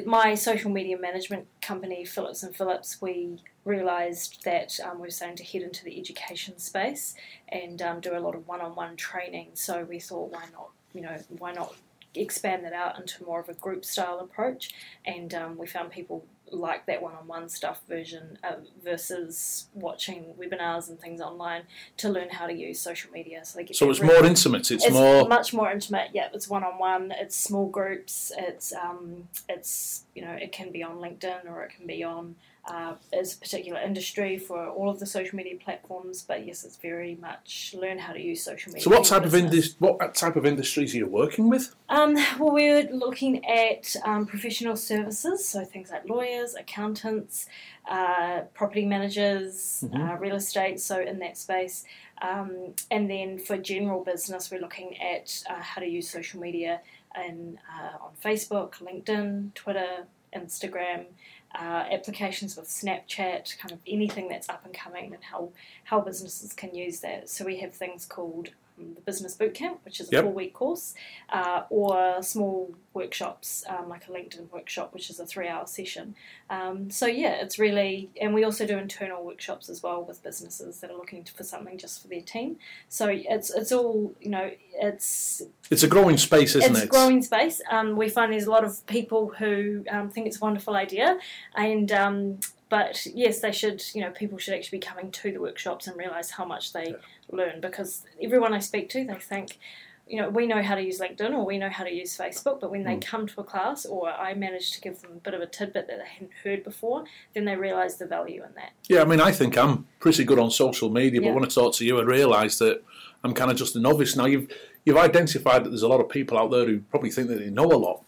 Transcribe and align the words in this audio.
my 0.06 0.34
social 0.34 0.70
media 0.70 0.96
management 0.96 1.46
company, 1.60 2.04
Phillips 2.04 2.42
and 2.42 2.54
Phillips, 2.54 3.02
we 3.02 3.42
realised 3.64 4.44
that 4.44 4.78
um, 4.84 4.96
we 4.96 5.02
were 5.02 5.10
starting 5.10 5.36
to 5.36 5.44
head 5.44 5.62
into 5.62 5.84
the 5.84 5.98
education 5.98 6.58
space 6.58 7.14
and 7.48 7.80
um, 7.80 8.00
do 8.00 8.16
a 8.16 8.18
lot 8.18 8.34
of 8.34 8.46
one-on-one 8.48 8.96
training. 8.96 9.50
So 9.54 9.84
we 9.84 10.00
thought, 10.00 10.32
why 10.32 10.44
not? 10.52 10.70
You 10.92 11.02
know, 11.02 11.16
why 11.38 11.52
not 11.52 11.74
expand 12.14 12.64
that 12.64 12.74
out 12.74 12.98
into 12.98 13.24
more 13.24 13.40
of 13.40 13.48
a 13.48 13.54
group 13.54 13.84
style 13.84 14.18
approach? 14.20 14.74
And 15.04 15.32
um, 15.32 15.56
we 15.56 15.66
found 15.66 15.90
people 15.90 16.24
like 16.50 16.86
that 16.86 17.00
one-on-one 17.00 17.48
stuff 17.48 17.80
version 17.88 18.38
uh, 18.44 18.56
versus 18.84 19.68
watching 19.74 20.34
webinars 20.38 20.88
and 20.88 21.00
things 21.00 21.20
online 21.20 21.62
to 21.96 22.08
learn 22.08 22.28
how 22.30 22.46
to 22.46 22.52
use 22.52 22.78
social 22.80 23.10
media. 23.10 23.44
So, 23.44 23.60
so 23.72 23.90
it's 23.90 24.02
more 24.02 24.24
intimate. 24.24 24.70
It's, 24.70 24.84
it's, 24.84 24.92
more 24.92 25.26
much 25.26 25.54
more 25.54 25.70
intimate. 25.70 26.10
Yeah, 26.12 26.28
it's 26.34 26.48
one-on-one. 26.48 27.12
It's 27.12 27.36
small 27.36 27.68
groups. 27.68 28.32
It's 28.36 28.72
um, 28.72 29.28
it's 29.48 30.04
you 30.14 30.22
know 30.22 30.32
it 30.32 30.52
can 30.52 30.72
be 30.72 30.82
on 30.82 30.96
LinkedIn 30.96 31.46
or 31.46 31.62
it 31.62 31.72
can 31.74 31.86
be 31.86 32.04
on 32.04 32.36
uh, 32.64 32.94
as 33.12 33.34
a 33.34 33.38
particular 33.38 33.80
industry 33.80 34.38
for 34.38 34.68
all 34.68 34.88
of 34.88 35.00
the 35.00 35.06
social 35.06 35.36
media 35.36 35.56
platforms. 35.56 36.22
But 36.22 36.46
yes, 36.46 36.64
it's 36.64 36.76
very 36.76 37.16
much 37.16 37.74
learn 37.76 37.98
how 37.98 38.12
to 38.12 38.20
use 38.20 38.42
social 38.42 38.72
media. 38.72 38.84
So, 38.84 38.90
what 38.90 39.04
type 39.04 39.24
of 39.24 39.34
indus- 39.34 39.74
what 39.80 40.14
type 40.14 40.36
of 40.36 40.46
industries 40.46 40.94
are 40.94 40.98
you 40.98 41.06
working 41.06 41.48
with? 41.48 41.74
Um, 41.88 42.14
well, 42.38 42.52
we're 42.52 42.88
looking 42.92 43.44
at 43.46 43.96
um, 44.04 44.26
professional 44.26 44.76
services, 44.76 45.46
so 45.46 45.64
things 45.64 45.90
like 45.90 46.08
lawyers, 46.08 46.54
accountants, 46.54 47.46
uh, 47.88 48.42
property 48.54 48.86
managers, 48.86 49.84
mm-hmm. 49.84 50.00
uh, 50.00 50.16
real 50.16 50.36
estate. 50.36 50.80
So, 50.80 51.00
in 51.00 51.18
that 51.18 51.36
space. 51.36 51.84
Um, 52.20 52.74
and 52.92 53.10
then 53.10 53.38
for 53.40 53.56
general 53.58 54.04
business, 54.04 54.48
we're 54.52 54.60
looking 54.60 54.96
at 54.98 55.42
uh, 55.50 55.60
how 55.60 55.80
to 55.80 55.88
use 55.88 56.08
social 56.08 56.40
media 56.40 56.80
in, 57.16 57.58
uh, 57.68 58.04
on 58.04 58.12
Facebook, 58.24 58.74
LinkedIn, 58.74 59.54
Twitter, 59.54 60.06
Instagram, 60.34 61.06
uh, 61.54 61.84
applications 61.90 62.56
with 62.56 62.68
Snapchat, 62.68 63.58
kind 63.58 63.72
of 63.72 63.78
anything 63.86 64.28
that's 64.28 64.48
up 64.48 64.64
and 64.64 64.74
coming, 64.74 65.12
and 65.14 65.22
how, 65.22 65.50
how 65.84 66.00
businesses 66.00 66.52
can 66.52 66.74
use 66.74 67.00
that. 67.00 67.28
So 67.28 67.44
we 67.44 67.58
have 67.58 67.74
things 67.74 68.06
called 68.06 68.50
the 68.78 69.00
Business 69.02 69.36
Bootcamp, 69.36 69.78
which 69.84 70.00
is 70.00 70.08
a 70.08 70.12
yep. 70.12 70.24
four 70.24 70.32
week 70.32 70.54
course, 70.54 70.94
uh, 71.30 71.62
or 71.70 72.22
small 72.22 72.74
workshops 72.94 73.64
um, 73.68 73.88
like 73.88 74.06
a 74.08 74.10
LinkedIn 74.10 74.50
workshop, 74.52 74.92
which 74.92 75.10
is 75.10 75.18
a 75.18 75.26
three 75.26 75.48
hour 75.48 75.66
session. 75.66 76.14
Um, 76.50 76.90
so, 76.90 77.06
yeah, 77.06 77.34
it's 77.34 77.58
really, 77.58 78.10
and 78.20 78.34
we 78.34 78.44
also 78.44 78.66
do 78.66 78.78
internal 78.78 79.24
workshops 79.24 79.68
as 79.68 79.82
well 79.82 80.02
with 80.04 80.22
businesses 80.22 80.80
that 80.80 80.90
are 80.90 80.96
looking 80.96 81.24
for 81.24 81.44
something 81.44 81.78
just 81.78 82.02
for 82.02 82.08
their 82.08 82.20
team. 82.20 82.56
So, 82.88 83.08
it's 83.08 83.50
it's 83.50 83.72
all, 83.72 84.14
you 84.20 84.30
know, 84.30 84.50
it's. 84.74 85.42
It's 85.70 85.82
a 85.82 85.88
growing 85.88 86.16
space, 86.16 86.54
isn't 86.56 86.62
it's 86.62 86.80
it? 86.80 86.84
It's 86.84 86.84
a 86.84 86.88
growing 86.88 87.22
space. 87.22 87.60
Um, 87.70 87.96
we 87.96 88.08
find 88.08 88.32
there's 88.32 88.46
a 88.46 88.50
lot 88.50 88.64
of 88.64 88.84
people 88.86 89.32
who 89.38 89.84
um, 89.90 90.10
think 90.10 90.26
it's 90.26 90.38
a 90.38 90.40
wonderful 90.40 90.74
idea 90.74 91.18
and 91.54 91.92
um, 91.92 92.38
but 92.72 93.04
yes, 93.04 93.40
they 93.40 93.52
should. 93.52 93.84
You 93.94 94.00
know, 94.00 94.10
people 94.10 94.38
should 94.38 94.54
actually 94.54 94.78
be 94.78 94.86
coming 94.86 95.10
to 95.10 95.30
the 95.30 95.40
workshops 95.40 95.86
and 95.86 95.94
realise 95.94 96.30
how 96.30 96.46
much 96.46 96.72
they 96.72 96.86
yeah. 96.86 96.96
Learn. 97.32 97.60
Because 97.60 98.04
everyone 98.22 98.54
I 98.54 98.58
speak 98.58 98.88
to, 98.90 99.04
they 99.04 99.14
think, 99.14 99.58
you 100.06 100.20
know, 100.20 100.28
we 100.28 100.46
know 100.46 100.62
how 100.62 100.74
to 100.74 100.82
use 100.82 101.00
LinkedIn 101.00 101.32
or 101.32 101.44
we 101.44 101.58
know 101.58 101.70
how 101.70 101.84
to 101.84 101.92
use 101.92 102.16
Facebook, 102.16 102.60
but 102.60 102.70
when 102.70 102.84
they 102.84 102.96
mm. 102.96 103.04
come 103.04 103.26
to 103.26 103.40
a 103.40 103.44
class 103.44 103.86
or 103.86 104.10
I 104.10 104.34
manage 104.34 104.72
to 104.72 104.80
give 104.80 105.00
them 105.00 105.12
a 105.12 105.20
bit 105.20 105.34
of 105.34 105.40
a 105.40 105.46
tidbit 105.46 105.86
that 105.88 105.98
they 105.98 106.08
hadn't 106.08 106.32
heard 106.44 106.64
before, 106.64 107.04
then 107.34 107.44
they 107.44 107.56
realise 107.56 107.94
the 107.96 108.06
value 108.06 108.42
in 108.44 108.54
that. 108.54 108.72
Yeah, 108.88 109.02
I 109.02 109.04
mean, 109.04 109.20
I 109.20 109.32
think 109.32 109.56
I'm 109.56 109.86
pretty 110.00 110.24
good 110.24 110.38
on 110.38 110.50
social 110.50 110.90
media, 110.90 111.20
but 111.20 111.28
yeah. 111.28 111.34
when 111.34 111.44
I 111.44 111.48
talk 111.48 111.74
to 111.76 111.84
you, 111.84 111.98
I 111.98 112.02
realise 112.02 112.58
that 112.58 112.82
I'm 113.24 113.32
kind 113.32 113.50
of 113.50 113.56
just 113.56 113.76
a 113.76 113.80
novice 113.80 114.16
now. 114.16 114.26
You've 114.26 114.52
you've 114.84 114.96
identified 114.96 115.64
that 115.64 115.70
there's 115.70 115.82
a 115.82 115.88
lot 115.88 116.00
of 116.00 116.08
people 116.08 116.36
out 116.36 116.50
there 116.50 116.66
who 116.66 116.80
probably 116.80 117.10
think 117.10 117.28
that 117.28 117.38
they 117.38 117.50
know 117.50 117.66
a 117.66 117.78
lot. 117.78 118.04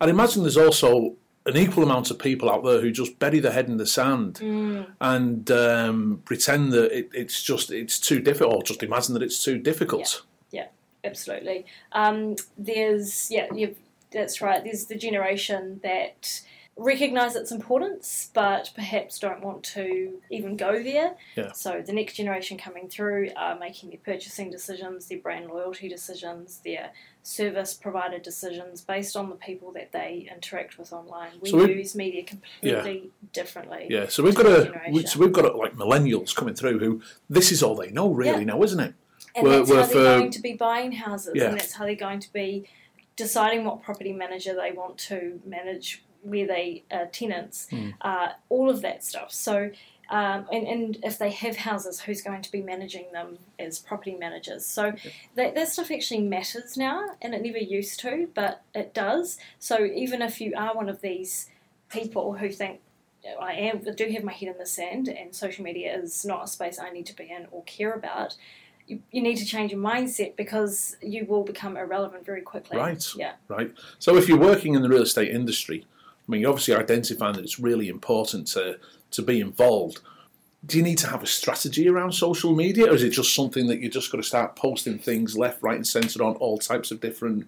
I'd 0.00 0.08
imagine 0.08 0.42
there's 0.42 0.56
also 0.56 1.14
an 1.46 1.56
equal 1.56 1.84
amount 1.84 2.10
of 2.10 2.18
people 2.18 2.50
out 2.50 2.64
there 2.64 2.80
who 2.80 2.90
just 2.90 3.18
bury 3.18 3.38
their 3.38 3.52
head 3.52 3.68
in 3.68 3.76
the 3.76 3.86
sand 3.86 4.34
mm. 4.34 4.86
and 5.00 5.50
um, 5.50 6.22
pretend 6.24 6.72
that 6.72 6.96
it, 6.96 7.10
it's 7.14 7.42
just 7.42 7.70
it's 7.70 7.98
too 7.98 8.20
difficult, 8.20 8.54
or 8.54 8.62
just 8.62 8.82
imagine 8.82 9.14
that 9.14 9.22
it's 9.22 9.42
too 9.42 9.58
difficult. 9.58 10.24
Yeah, 10.50 10.62
yeah 10.62 11.08
absolutely. 11.08 11.66
Um, 11.92 12.36
there's 12.58 13.30
yeah, 13.30 13.46
that's 14.10 14.40
right. 14.40 14.62
There's 14.62 14.86
the 14.86 14.96
generation 14.96 15.80
that 15.82 16.40
recognise 16.78 17.34
its 17.36 17.50
importance, 17.50 18.30
but 18.34 18.70
perhaps 18.74 19.18
don't 19.18 19.42
want 19.42 19.62
to 19.62 20.20
even 20.30 20.56
go 20.56 20.82
there. 20.82 21.14
Yeah. 21.34 21.52
So 21.52 21.82
the 21.84 21.92
next 21.92 22.14
generation 22.14 22.58
coming 22.58 22.88
through 22.88 23.30
are 23.34 23.58
making 23.58 23.90
their 23.90 23.98
purchasing 23.98 24.50
decisions, 24.50 25.06
their 25.06 25.18
brand 25.18 25.46
loyalty 25.46 25.88
decisions, 25.88 26.60
their 26.64 26.90
service 27.22 27.72
provider 27.72 28.18
decisions 28.18 28.82
based 28.82 29.16
on 29.16 29.30
the 29.30 29.36
people 29.36 29.72
that 29.72 29.92
they 29.92 30.28
interact 30.32 30.78
with 30.78 30.92
online. 30.92 31.32
We 31.40 31.50
so 31.50 31.64
use 31.64 31.94
media 31.94 32.22
completely 32.24 33.02
yeah. 33.04 33.10
differently. 33.32 33.86
Yeah. 33.88 34.08
So 34.08 34.22
we've 34.22 34.34
got 34.36 34.46
a 34.46 34.72
we, 34.90 35.06
so 35.06 35.18
we've 35.18 35.32
got 35.32 35.46
a, 35.46 35.56
like 35.56 35.74
millennials 35.76 36.34
coming 36.36 36.54
through 36.54 36.78
who 36.78 37.00
this 37.30 37.50
is 37.50 37.62
all 37.62 37.74
they 37.74 37.90
know 37.90 38.10
really 38.10 38.40
yeah. 38.40 38.52
now, 38.52 38.62
isn't 38.62 38.80
it? 38.80 38.94
And 39.34 39.44
we're, 39.44 39.58
that's 39.58 39.70
we're 39.70 39.80
how 39.80 39.86
they're 39.86 40.18
going 40.18 40.30
to 40.30 40.42
be 40.42 40.54
buying 40.54 40.92
houses, 40.92 41.32
yeah. 41.34 41.44
and 41.44 41.58
that's 41.58 41.72
how 41.72 41.84
they're 41.84 41.94
going 41.94 42.20
to 42.20 42.32
be 42.32 42.68
deciding 43.16 43.64
what 43.64 43.82
property 43.82 44.12
manager 44.12 44.54
they 44.54 44.72
want 44.72 44.98
to 44.98 45.40
manage 45.44 46.04
where 46.26 46.46
they 46.46 46.84
are 46.90 47.06
tenants, 47.06 47.68
mm. 47.70 47.94
uh, 48.00 48.28
all 48.48 48.70
of 48.70 48.82
that 48.82 49.04
stuff. 49.04 49.32
So, 49.32 49.70
um, 50.08 50.46
and, 50.52 50.66
and 50.66 50.98
if 51.02 51.18
they 51.18 51.30
have 51.30 51.56
houses, 51.56 52.00
who's 52.00 52.22
going 52.22 52.42
to 52.42 52.52
be 52.52 52.62
managing 52.62 53.06
them 53.12 53.38
as 53.58 53.78
property 53.78 54.14
managers? 54.14 54.64
So 54.64 54.92
that, 55.34 55.54
that 55.54 55.68
stuff 55.68 55.90
actually 55.90 56.20
matters 56.20 56.76
now, 56.76 57.06
and 57.20 57.34
it 57.34 57.42
never 57.42 57.58
used 57.58 58.00
to, 58.00 58.28
but 58.34 58.62
it 58.74 58.94
does. 58.94 59.38
So 59.58 59.84
even 59.84 60.22
if 60.22 60.40
you 60.40 60.54
are 60.56 60.74
one 60.74 60.88
of 60.88 61.00
these 61.00 61.48
people 61.88 62.34
who 62.34 62.50
think 62.50 62.80
I 63.40 63.54
am, 63.54 63.82
I 63.86 63.90
do 63.90 64.08
have 64.10 64.22
my 64.22 64.32
head 64.32 64.48
in 64.50 64.58
the 64.58 64.66
sand, 64.66 65.08
and 65.08 65.34
social 65.34 65.64
media 65.64 65.96
is 65.98 66.24
not 66.24 66.44
a 66.44 66.46
space 66.46 66.78
I 66.78 66.90
need 66.90 67.06
to 67.06 67.16
be 67.16 67.24
in 67.24 67.46
or 67.50 67.64
care 67.64 67.92
about. 67.92 68.36
You, 68.86 69.00
you, 69.10 69.20
need 69.20 69.36
to 69.36 69.44
change 69.44 69.72
your 69.72 69.80
mindset 69.80 70.36
because 70.36 70.96
you 71.02 71.24
will 71.24 71.42
become 71.42 71.76
irrelevant 71.76 72.24
very 72.24 72.42
quickly. 72.42 72.78
Right. 72.78 73.04
Yeah. 73.16 73.32
Right. 73.48 73.74
So 73.98 74.16
if 74.16 74.28
you're 74.28 74.38
working 74.38 74.74
in 74.74 74.82
the 74.82 74.88
real 74.88 75.02
estate 75.02 75.34
industry, 75.34 75.84
I 76.28 76.32
mean, 76.32 76.44
obviously 76.46 76.74
identifying 76.74 77.34
that 77.34 77.44
it's 77.44 77.60
really 77.60 77.88
important 77.88 78.48
to, 78.48 78.78
to 79.12 79.22
be 79.22 79.40
involved. 79.40 80.00
Do 80.64 80.76
you 80.76 80.82
need 80.82 80.98
to 80.98 81.06
have 81.06 81.22
a 81.22 81.26
strategy 81.26 81.88
around 81.88 82.12
social 82.12 82.54
media, 82.54 82.86
or 82.86 82.94
is 82.94 83.04
it 83.04 83.10
just 83.10 83.34
something 83.34 83.68
that 83.68 83.80
you're 83.80 83.90
just 83.90 84.10
got 84.10 84.16
to 84.16 84.24
start 84.24 84.56
posting 84.56 84.98
things 84.98 85.36
left, 85.36 85.62
right, 85.62 85.76
and 85.76 85.86
centre 85.86 86.24
on 86.24 86.34
all 86.36 86.58
types 86.58 86.90
of 86.90 87.00
different 87.00 87.46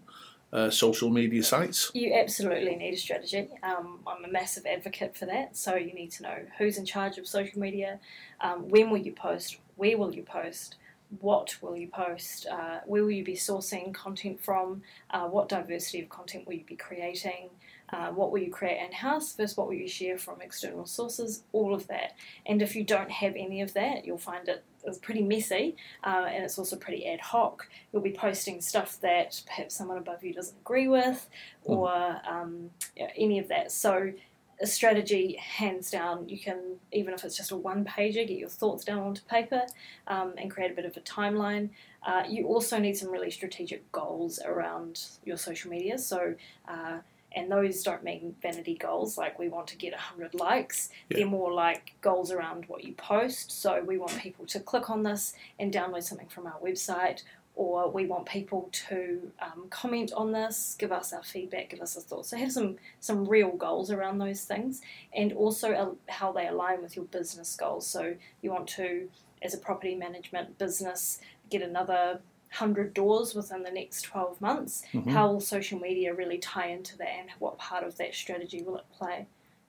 uh, 0.53 0.71
social 0.71 1.11
media 1.11 1.43
sites? 1.43 1.91
You 1.95 2.15
absolutely 2.15 2.77
need 2.77 2.95
a 2.95 2.97
strategy. 2.97 3.49
Um, 3.65 3.99
I'm 4.07 4.25
a 4.25 4.29
massive 4.29 4.67
advocate 4.67 5.17
for 5.17 5.27
that. 5.27 5.57
So 5.57 5.75
you 5.75 5.93
need 5.95 6.13
to 6.13 6.23
know 6.23 6.39
who's 6.59 6.79
in 6.79 6.87
charge 6.87 7.19
of 7.19 7.27
social 7.27 7.59
media, 7.59 7.99
um, 8.41 8.69
when 8.69 8.91
will 8.91 8.99
you 8.99 9.13
post, 9.13 9.59
where 9.75 9.99
will 9.99 10.15
you 10.15 10.23
post? 10.23 10.77
What 11.21 11.57
will 11.63 11.77
you 11.77 11.89
post? 11.89 12.47
Uh, 12.47 12.81
where 12.85 13.03
will 13.03 13.11
you 13.11 13.25
be 13.25 13.35
sourcing 13.35 13.95
content 13.95 14.41
from? 14.41 14.83
Uh, 15.11 15.27
what 15.27 15.49
diversity 15.49 16.03
of 16.03 16.09
content 16.11 16.47
will 16.47 16.55
you 16.55 16.65
be 16.65 16.77
creating? 16.77 17.49
Uh, 17.91 18.09
what 18.09 18.31
will 18.31 18.39
you 18.39 18.51
create 18.51 18.79
in 18.85 18.93
house 18.93 19.35
versus 19.35 19.57
what 19.57 19.67
will 19.67 19.75
you 19.75 19.89
share 19.89 20.19
from 20.19 20.41
external 20.41 20.87
sources? 20.87 21.43
All 21.53 21.75
of 21.75 21.87
that. 21.89 22.15
And 22.47 22.61
if 22.61 22.77
you 22.77 22.85
don't 22.85 23.11
have 23.11 23.35
any 23.37 23.63
of 23.63 23.73
that, 23.75 24.05
you'll 24.05 24.19
find 24.19 24.49
it 24.49 24.65
is 24.87 24.99
pretty 24.99 25.23
messy 25.23 25.77
uh, 26.05 26.27
and 26.29 26.45
it's 26.45 26.59
also 26.59 26.77
pretty 26.77 27.07
ad 27.07 27.21
hoc. 27.21 27.69
You'll 27.93 28.03
be 28.03 28.13
posting 28.13 28.61
stuff 28.61 29.01
that 29.01 29.41
perhaps 29.47 29.75
someone 29.75 29.99
above 29.99 30.23
you 30.23 30.33
doesn't 30.33 30.59
agree 30.59 30.89
with 30.89 31.29
or 31.65 32.21
um, 32.29 32.71
any 33.17 33.39
of 33.39 33.49
that. 33.49 33.73
So, 33.73 34.13
a 34.61 34.67
strategy, 34.67 35.37
hands 35.37 35.89
down, 35.89 36.29
you 36.29 36.37
can, 36.37 36.59
even 36.91 37.15
if 37.15 37.25
it's 37.25 37.37
just 37.37 37.53
a 37.53 37.57
one 37.57 37.85
pager, 37.85 38.27
get 38.27 38.39
your 38.39 38.49
thoughts 38.49 38.85
down 38.85 38.99
onto 38.99 39.23
paper 39.23 39.63
um, 40.09 40.35
and 40.37 40.51
create 40.51 40.73
a 40.73 40.75
bit 40.75 40.85
of 40.85 40.97
a 40.97 41.01
timeline. 41.01 41.71
Uh, 42.05 42.25
you 42.29 42.45
also 42.49 42.77
need 42.77 42.97
some 42.97 43.09
really 43.09 43.31
strategic 43.31 43.91
goals 43.93 44.41
around 44.45 45.01
your 45.25 45.37
social 45.37 45.71
media. 45.71 45.97
So, 45.97 46.35
uh, 46.67 46.99
and 47.33 47.51
those 47.51 47.83
don't 47.83 48.03
mean 48.03 48.35
vanity 48.41 48.75
goals 48.75 49.19
like 49.19 49.39
we 49.39 49.49
want 49.49 49.67
to 49.69 49.77
get 49.77 49.93
100 49.93 50.35
likes. 50.35 50.91
Yeah. 51.09 51.19
they're 51.19 51.27
more 51.27 51.53
like 51.53 51.95
goals 52.01 52.33
around 52.33 52.65
what 52.67 52.85
you 52.85 52.95
post. 52.95 53.53
So 53.53 53.83
we 53.83 53.99
want 53.99 54.17
people 54.19 54.47
to 54.47 54.61
click 54.61 54.91
on 54.91 55.03
this 55.03 55.35
and 55.59 55.73
download 55.73 56.03
something 56.03 56.29
from 56.29 56.47
our 56.47 56.59
website 56.61 57.23
or 57.59 57.91
we 57.91 58.07
want 58.07 58.25
people 58.25 58.69
to 58.71 59.33
um, 59.41 59.67
comment 59.69 60.13
on 60.17 60.31
this 60.31 60.77
give 60.79 60.93
us 60.93 61.13
our 61.13 61.25
feedback 61.25 61.71
give 61.71 61.81
us 61.81 61.97
our 61.97 62.03
thoughts. 62.03 62.31
So 62.31 62.37
have 62.39 62.53
some 62.53 62.77
some 63.01 63.27
real 63.27 63.51
goals 63.51 63.91
around 63.91 64.19
those 64.19 64.43
things 64.43 64.81
and 65.13 65.33
also 65.33 65.97
how 66.09 66.33
they 66.33 66.47
align 66.47 66.83
with 66.83 66.97
your 66.97 67.05
business 67.07 67.57
goals. 67.57 67.87
So 67.87 68.15
you 68.41 68.51
want 68.51 68.69
to 68.71 69.09
as 69.43 69.55
a 69.55 69.59
property 69.59 69.95
management 69.95 70.57
business 70.57 71.21
get 71.51 71.63
another 71.63 72.21
100 72.51 72.95
doors 72.95 73.35
within 73.35 73.63
the 73.63 73.71
next 73.71 74.03
12 74.03 74.41
months 74.41 74.83
Mhm. 74.93 75.11
how 75.11 75.31
will 75.31 75.41
social 75.41 75.79
media 75.79 76.15
really 76.15 76.39
tie 76.39 76.69
into 76.69 76.97
that 76.99 77.09
and 77.19 77.31
what 77.39 77.59
part 77.59 77.85
of 77.85 77.97
that 77.99 78.15
strategy 78.15 78.63
will 78.63 78.77
it 78.77 78.85
play 78.93 79.27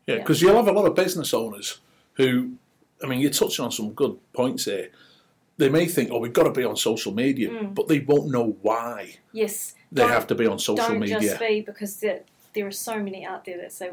Yeah, 0.07 0.15
Yeah. 0.15 0.21
because 0.21 0.41
you'll 0.41 0.55
have 0.55 0.67
a 0.67 0.71
lot 0.71 0.85
of 0.87 0.95
business 0.95 1.33
owners 1.33 1.81
who, 2.13 2.53
I 3.03 3.05
mean, 3.07 3.19
you're 3.19 3.29
touching 3.29 3.63
on 3.63 3.71
some 3.71 3.91
good 3.93 4.17
points 4.33 4.65
here. 4.65 4.89
They 5.57 5.69
may 5.69 5.85
think, 5.85 6.09
oh, 6.11 6.17
we've 6.19 6.33
got 6.33 6.43
to 6.43 6.51
be 6.51 6.63
on 6.63 6.75
social 6.77 7.13
media, 7.13 7.49
Mm. 7.49 7.75
but 7.75 7.87
they 7.89 7.99
won't 7.99 8.31
know 8.31 8.57
why 8.61 9.17
yes 9.33 9.75
they 9.91 10.01
Don't- 10.01 10.11
have 10.11 10.25
to 10.27 10.35
be 10.35 10.45
on 10.47 10.57
social 10.57 10.87
don't 10.87 10.99
media. 10.99 11.19
just 11.19 11.39
be 11.39 11.61
because 11.61 11.99
there, 11.99 12.23
there 12.53 12.65
are 12.65 12.71
so 12.71 13.03
many 13.03 13.23
out 13.25 13.45
there 13.45 13.57
that 13.57 13.71
say 13.71 13.91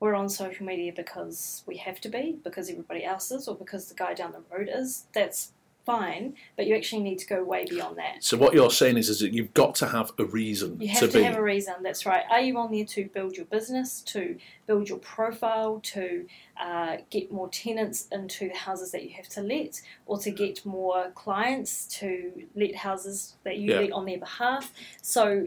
we're 0.00 0.14
on 0.14 0.28
social 0.28 0.64
media 0.66 0.92
because 0.96 1.62
we 1.66 1.76
have 1.76 2.00
to 2.00 2.08
be 2.08 2.38
because 2.42 2.68
everybody 2.70 3.04
else 3.04 3.30
is 3.30 3.46
or 3.46 3.54
because 3.54 3.88
the 3.88 3.94
guy 3.94 4.14
down 4.14 4.32
the 4.32 4.42
road 4.56 4.68
is 4.72 5.04
that's 5.12 5.52
fine 5.86 6.34
but 6.56 6.66
you 6.66 6.74
actually 6.76 7.02
need 7.02 7.18
to 7.18 7.26
go 7.26 7.42
way 7.42 7.64
beyond 7.68 7.96
that 7.98 8.22
So 8.22 8.36
what 8.36 8.54
you're 8.54 8.70
saying 8.70 8.96
is, 8.98 9.08
is 9.08 9.20
that 9.20 9.32
you've 9.32 9.54
got 9.54 9.74
to 9.76 9.86
have 9.86 10.12
a 10.18 10.24
reason 10.24 10.80
You 10.80 10.88
to 10.88 10.92
have 10.94 11.10
to, 11.12 11.18
be. 11.18 11.24
have 11.24 11.36
a 11.36 11.42
reason. 11.42 11.74
That's 11.82 12.04
right. 12.06 12.24
Are 12.30 12.40
you 12.40 12.58
on 12.58 12.70
there 12.72 12.84
to 12.84 13.04
build 13.06 13.36
your 13.36 13.46
business, 13.46 14.00
to 14.02 14.36
build 14.66 14.88
your 14.88 14.98
profile, 14.98 15.80
to 15.94 16.26
uh, 16.60 16.98
get 17.10 17.32
more 17.32 17.48
tenants 17.48 18.06
into 18.12 18.48
the 18.48 18.54
houses 18.56 18.92
that 18.92 19.02
you 19.04 19.10
have 19.16 19.28
to 19.30 19.40
let, 19.42 19.80
or 20.06 20.18
to 20.18 20.30
get 20.30 20.64
more 20.66 21.10
clients 21.14 21.86
to 22.00 22.30
let 22.54 22.74
houses 22.76 23.36
that 23.44 23.56
you 23.58 23.70
Yeah. 23.72 23.80
let 23.80 23.92
on 23.92 24.04
their 24.06 24.18
behalf? 24.18 24.72
So. 25.02 25.46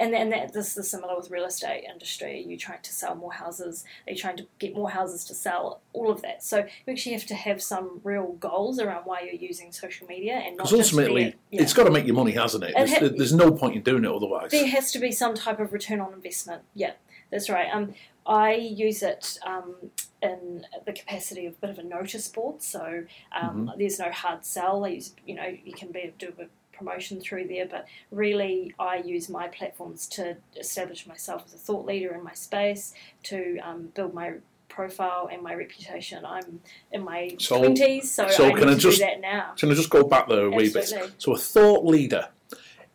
And, 0.00 0.12
then 0.12 0.30
that 0.30 0.52
this 0.52 0.76
is 0.76 0.90
similar 0.90 1.16
with 1.16 1.30
real 1.30 1.44
estate 1.44 1.84
industry. 1.84 2.40
You're 2.40 2.52
you 2.52 2.56
trying 2.56 2.82
to 2.82 2.92
sell 2.92 3.14
more 3.14 3.32
houses? 3.32 3.84
Are 4.06 4.12
you 4.12 4.18
trying 4.18 4.36
to 4.38 4.46
get 4.58 4.74
more 4.74 4.90
houses 4.90 5.24
to 5.26 5.34
sell? 5.34 5.80
All 5.92 6.10
of 6.10 6.22
that. 6.22 6.42
So 6.42 6.58
you 6.58 6.92
actually 6.92 7.12
have 7.12 7.26
to 7.26 7.34
have 7.34 7.62
some 7.62 8.00
real 8.02 8.32
goals 8.32 8.78
around 8.80 9.02
why 9.04 9.20
you're 9.20 9.34
using 9.34 9.72
social 9.72 10.06
media 10.06 10.34
and 10.34 10.56
not 10.56 10.64
Because 10.64 10.78
just 10.78 10.92
ultimately, 10.94 11.24
be, 11.24 11.56
yeah. 11.56 11.62
it's 11.62 11.74
got 11.74 11.84
to 11.84 11.90
make 11.90 12.06
you 12.06 12.14
money, 12.14 12.32
hasn't 12.32 12.64
it? 12.64 12.70
It 12.70 12.76
There's, 12.76 12.92
ha- 12.92 13.16
there's 13.16 13.34
no 13.34 13.52
point 13.52 13.76
in 13.76 13.82
doing 13.82 14.04
it 14.04 14.10
otherwise. 14.10 14.50
There 14.50 14.66
has 14.66 14.90
to 14.92 14.98
be 14.98 15.12
some 15.12 15.34
type 15.34 15.60
of 15.60 15.72
return 15.72 16.00
on 16.00 16.12
investment. 16.12 16.62
Yeah, 16.74 16.92
that's 17.30 17.50
right. 17.50 17.68
Um, 17.72 17.94
I 18.26 18.54
use 18.54 19.02
it 19.02 19.38
um, 19.44 19.74
in 20.22 20.66
the 20.84 20.92
capacity 20.92 21.46
of 21.46 21.54
a 21.54 21.66
bit 21.66 21.70
of 21.70 21.78
a 21.78 21.82
notice 21.82 22.28
board. 22.28 22.62
So 22.62 23.04
um, 23.32 23.72
there's 23.78 23.98
no 23.98 24.10
hard 24.10 24.44
sell. 24.44 24.84
I 24.84 24.88
use, 24.88 25.14
you 25.26 25.34
know, 25.34 25.56
you 25.64 25.72
can 25.72 25.90
be 25.90 26.12
do 26.18 26.32
a 26.38 26.44
promotion 26.84 27.20
through 27.20 27.46
there, 27.46 27.66
but 27.66 27.86
really 28.10 28.74
I 28.78 28.96
use 28.96 29.28
my 29.28 29.46
platforms 29.48 30.06
to 30.08 30.36
establish 30.58 31.06
myself 31.06 31.42
as 31.46 31.54
a 31.54 31.58
thought 31.58 31.86
leader 31.86 32.14
in 32.14 32.24
my 32.24 32.32
space, 32.34 32.94
to 33.24 33.58
um, 33.58 33.92
build 33.94 34.14
my 34.14 34.32
profile 34.68 35.28
and 35.30 35.42
my 35.42 35.54
reputation. 35.54 36.24
I'm 36.24 36.60
in 36.92 37.04
my 37.04 37.28
twenties, 37.38 38.10
so, 38.10 38.28
so 38.28 38.46
I 38.46 38.52
can 38.52 38.68
I 38.70 38.74
to 38.74 38.78
just- 38.78 38.98
do 38.98 39.04
that 39.04 39.20
now. 39.20 39.52
Can 39.58 39.70
I 39.70 39.74
just 39.74 39.90
go 39.90 40.02
back 40.04 40.28
there 40.28 40.46
a 40.46 40.50
wee 40.50 40.68
bit? 40.72 40.76
Absolutely. 40.76 41.10
So 41.18 41.34
a 41.34 41.38
thought 41.38 41.84
leader 41.84 42.28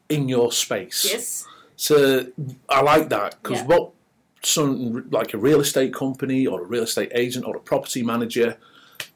in 0.10 0.28
your 0.28 0.52
space. 0.52 1.06
Yes. 1.10 1.46
So 1.76 2.28
I 2.70 2.82
like 2.82 3.10
that 3.10 3.36
because 3.42 3.60
Yeah. 3.60 3.66
what 3.68 3.92
some 4.44 5.10
like 5.10 5.34
a 5.34 5.38
real 5.38 5.60
estate 5.60 5.94
company 5.94 6.46
or 6.48 6.62
a 6.62 6.66
real 6.66 6.84
estate 6.84 7.12
agent 7.14 7.46
or 7.46 7.56
a 7.56 7.60
property 7.60 8.02
manager, 8.04 8.58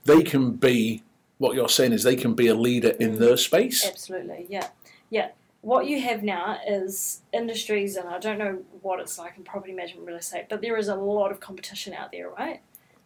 they 0.05 0.21
can 0.23 0.51
be. 0.51 1.03
What 1.39 1.55
you're 1.55 1.69
saying 1.69 1.93
is 1.93 2.03
they 2.03 2.17
can 2.17 2.33
be 2.35 2.47
a 2.47 2.53
leader 2.53 2.89
in 2.89 3.17
their 3.17 3.37
space. 3.37 3.85
Absolutely, 3.87 4.45
yeah, 4.49 4.67
yeah. 5.09 5.29
What 5.61 5.87
you 5.87 6.01
have 6.01 6.21
now 6.21 6.59
is 6.67 7.21
industries, 7.33 7.95
and 7.95 8.07
I 8.07 8.19
don't 8.19 8.37
know 8.37 8.59
what 8.81 8.99
it's 8.99 9.17
like 9.17 9.37
in 9.37 9.43
property 9.43 9.73
management, 9.73 10.05
real 10.05 10.17
estate, 10.17 10.45
but 10.49 10.61
there 10.61 10.77
is 10.77 10.89
a 10.89 10.95
lot 10.95 11.31
of 11.31 11.39
competition 11.39 11.93
out 11.93 12.11
there, 12.11 12.29
right? 12.29 12.61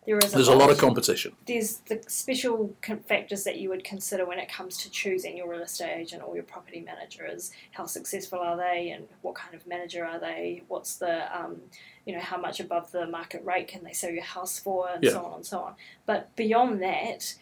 There 0.05 0.17
is. 0.17 0.31
There's 0.31 0.47
a 0.47 0.55
lot 0.55 0.71
of 0.71 0.79
competition. 0.79 1.35
There's 1.47 1.77
the 1.87 2.01
special 2.07 2.75
factors 3.07 3.43
that 3.43 3.59
you 3.59 3.69
would 3.69 3.83
consider 3.83 4.25
when 4.25 4.39
it 4.39 4.51
comes 4.51 4.77
to 4.77 4.89
choosing 4.89 5.37
your 5.37 5.47
real 5.49 5.61
estate 5.61 5.95
agent 5.95 6.23
or 6.25 6.33
your 6.35 6.43
property 6.43 6.81
manager. 6.81 7.25
Is 7.25 7.51
how 7.71 7.85
successful 7.85 8.39
are 8.39 8.57
they, 8.57 8.89
and 8.89 9.07
what 9.21 9.35
kind 9.35 9.53
of 9.53 9.65
manager 9.67 10.03
are 10.05 10.19
they? 10.19 10.63
What's 10.67 10.95
the 10.97 11.35
um, 11.39 11.61
you 12.05 12.13
know, 12.13 12.19
how 12.19 12.37
much 12.37 12.59
above 12.59 12.91
the 12.91 13.05
market 13.07 13.45
rate 13.45 13.67
can 13.67 13.83
they 13.83 13.93
sell 13.93 14.09
your 14.11 14.23
house 14.23 14.59
for, 14.59 14.89
and 14.89 15.03
Yeah. 15.03 15.11
so 15.11 15.25
on 15.25 15.33
and 15.35 15.45
so 15.45 15.59
on. 15.59 15.75
But 16.05 16.35
beyond 16.35 16.81
that, 16.81 17.35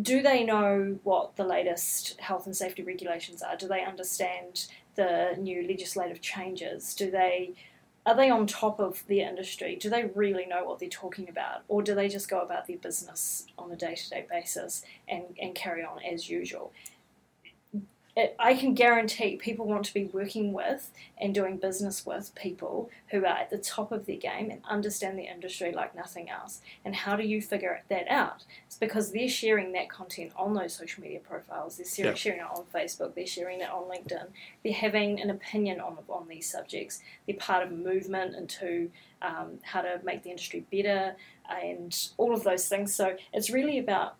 do 0.00 0.22
they 0.22 0.44
know 0.44 0.98
what 1.04 1.36
the 1.36 1.44
latest 1.44 2.20
health 2.20 2.46
and 2.46 2.56
safety 2.56 2.82
regulations 2.82 3.42
are? 3.42 3.56
Do 3.56 3.66
they 3.66 3.82
understand 3.82 4.66
the 4.94 5.34
new 5.38 5.66
legislative 5.66 6.20
changes? 6.20 6.94
Do 6.94 7.10
they 7.10 7.54
are 8.04 8.14
they 8.14 8.30
on 8.30 8.46
top 8.46 8.78
of 8.78 9.02
the 9.08 9.20
industry? 9.20 9.74
Do 9.74 9.90
they 9.90 10.04
really 10.14 10.46
know 10.46 10.64
what 10.64 10.78
they're 10.78 10.88
talking 10.88 11.28
about, 11.28 11.64
or 11.66 11.82
do 11.82 11.92
they 11.92 12.08
just 12.08 12.30
go 12.30 12.40
about 12.40 12.68
their 12.68 12.76
business 12.76 13.46
on 13.58 13.72
a 13.72 13.76
day 13.76 13.96
to 13.96 14.10
day 14.10 14.24
basis 14.30 14.82
and, 15.08 15.24
and 15.42 15.56
carry 15.56 15.82
on 15.82 15.98
as 16.04 16.30
usual? 16.30 16.72
It, 18.18 18.34
I 18.38 18.54
can 18.54 18.72
guarantee 18.72 19.36
people 19.36 19.66
want 19.66 19.84
to 19.84 19.92
be 19.92 20.04
working 20.06 20.54
with 20.54 20.90
and 21.18 21.34
doing 21.34 21.58
business 21.58 22.06
with 22.06 22.34
people 22.34 22.88
who 23.08 23.18
are 23.20 23.26
at 23.26 23.50
the 23.50 23.58
top 23.58 23.92
of 23.92 24.06
their 24.06 24.16
game 24.16 24.50
and 24.50 24.62
understand 24.66 25.18
the 25.18 25.30
industry 25.30 25.70
like 25.70 25.94
nothing 25.94 26.30
else. 26.30 26.62
And 26.82 26.94
how 26.96 27.16
do 27.16 27.24
you 27.24 27.42
figure 27.42 27.82
that 27.90 28.10
out? 28.10 28.44
It's 28.66 28.78
because 28.78 29.12
they're 29.12 29.28
sharing 29.28 29.72
that 29.72 29.90
content 29.90 30.32
on 30.34 30.54
those 30.54 30.74
social 30.74 31.02
media 31.02 31.20
profiles. 31.20 31.76
They're 31.76 32.16
sharing, 32.16 32.38
Yeah. 32.38 32.46
it 32.46 32.58
on 32.58 32.64
Facebook. 32.74 33.14
They're 33.14 33.26
sharing 33.26 33.60
it 33.60 33.68
on 33.68 33.82
LinkedIn. 33.84 34.28
They're 34.64 34.72
having 34.72 35.20
an 35.20 35.28
opinion 35.28 35.80
on 35.80 35.98
on 36.08 36.26
these 36.26 36.50
subjects. 36.50 37.02
They're 37.26 37.36
part 37.36 37.64
of 37.64 37.70
a 37.70 37.74
movement 37.74 38.34
into 38.34 38.90
um, 39.20 39.58
how 39.62 39.82
to 39.82 40.00
make 40.04 40.22
the 40.22 40.30
industry 40.30 40.64
better 40.72 41.16
and 41.50 41.94
all 42.16 42.32
of 42.32 42.44
those 42.44 42.66
things. 42.66 42.94
So 42.94 43.16
it's 43.34 43.50
really 43.50 43.78
about 43.78 44.16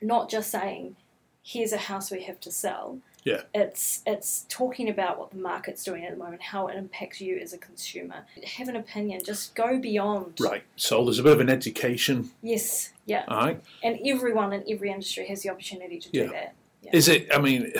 not 0.00 0.28
just 0.28 0.50
saying, 0.50 0.96
"Here's 1.44 1.72
a 1.72 1.78
house 1.78 2.10
we 2.10 2.22
have 2.24 2.40
to 2.40 2.50
sell." 2.50 2.98
Yeah. 3.24 3.42
It's 3.54 4.02
it's 4.06 4.46
talking 4.48 4.88
about 4.88 5.18
what 5.18 5.30
the 5.30 5.36
market's 5.38 5.84
doing 5.84 6.04
at 6.04 6.10
the 6.10 6.16
moment, 6.16 6.42
how 6.42 6.66
it 6.68 6.76
impacts 6.76 7.20
you 7.20 7.38
as 7.38 7.52
a 7.52 7.58
consumer. 7.58 8.24
Have 8.56 8.68
an 8.68 8.76
opinion. 8.76 9.20
Just 9.24 9.54
go 9.54 9.78
beyond. 9.78 10.38
Right. 10.40 10.64
So 10.76 11.04
there's 11.04 11.18
a 11.20 11.22
bit 11.22 11.32
of 11.32 11.40
an 11.40 11.48
education. 11.50 12.30
Yes. 12.42 12.92
Yeah. 13.06 13.24
All 13.28 13.36
right. 13.38 13.62
And 13.82 13.98
everyone 14.04 14.52
in 14.52 14.64
every 14.68 14.90
industry 14.90 15.26
has 15.28 15.42
the 15.42 15.50
opportunity 15.50 15.98
to 16.00 16.10
do 16.10 16.18
Yeah. 16.20 16.26
that. 16.32 16.54
Yeah. 16.82 16.90
Is 16.94 17.08
it? 17.08 17.28
I 17.32 17.38
mean, 17.40 17.72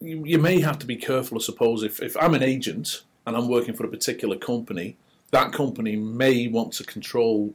you, 0.00 0.24
you 0.24 0.38
may 0.38 0.60
have 0.60 0.78
to 0.78 0.86
be 0.86 0.96
careful, 0.96 1.38
I 1.38 1.40
suppose. 1.42 1.82
If 1.82 2.00
if 2.00 2.16
I'm 2.16 2.34
an 2.34 2.42
agent 2.42 3.02
and 3.26 3.36
I'm 3.36 3.48
working 3.48 3.74
for 3.74 3.84
a 3.84 3.88
particular 3.88 4.36
company, 4.36 4.96
that 5.32 5.52
company 5.52 5.96
may 5.96 6.46
want 6.46 6.72
to 6.74 6.84
control 6.84 7.52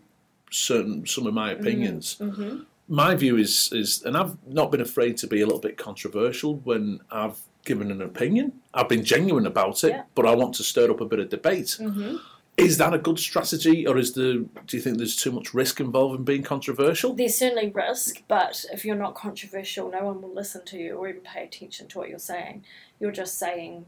certain 0.52 1.06
some 1.08 1.26
of 1.26 1.34
my 1.34 1.52
opinions. 1.52 2.18
hmm 2.18 2.64
My 2.94 3.16
view 3.16 3.38
is 3.38 3.72
is, 3.74 4.04
and 4.04 4.16
I've 4.16 4.38
not 4.46 4.72
been 4.72 4.80
afraid 4.82 5.18
to 5.18 5.28
be 5.28 5.42
a 5.42 5.46
little 5.48 5.60
bit 5.68 5.78
controversial 5.78 6.58
when 6.58 7.00
I've 7.10 7.40
given 7.66 7.90
an 7.90 8.04
opinion. 8.04 8.62
I've 8.72 8.88
been 8.88 9.04
genuine 9.04 9.48
about 9.48 9.84
it, 9.84 9.90
Yeah. 9.90 10.04
but 10.14 10.28
I 10.28 10.36
want 10.36 10.54
to 10.56 10.64
stir 10.64 10.92
up 10.92 11.02
a 11.02 11.06
bit 11.06 11.18
of 11.20 11.30
debate. 11.30 11.72
hmm 11.80 12.18
Is 12.56 12.78
that 12.78 12.94
a 12.94 13.00
good 13.00 13.18
strategy, 13.18 13.88
or 13.88 13.98
is 13.98 14.14
the? 14.14 14.46
Do 14.68 14.78
you 14.78 14.84
think 14.84 14.98
there's 15.00 15.16
too 15.16 15.32
much 15.32 15.56
risk 15.56 15.80
involved 15.80 16.20
in 16.20 16.24
being 16.24 16.44
controversial? 16.44 17.16
There's 17.16 17.34
certainly 17.36 17.70
risk, 17.72 18.22
but 18.28 18.64
if 18.72 18.86
you're 18.86 19.04
not 19.06 19.16
controversial, 19.16 19.90
no 19.90 20.04
one 20.06 20.22
will 20.22 20.36
listen 20.36 20.64
to 20.66 20.78
you 20.78 20.92
or 20.98 21.10
even 21.10 21.22
pay 21.22 21.46
attention 21.46 21.88
to 21.88 21.98
what 21.98 22.10
you're 22.10 22.20
saying. 22.20 22.64
You're 23.00 23.12
just 23.24 23.40
saying 23.40 23.88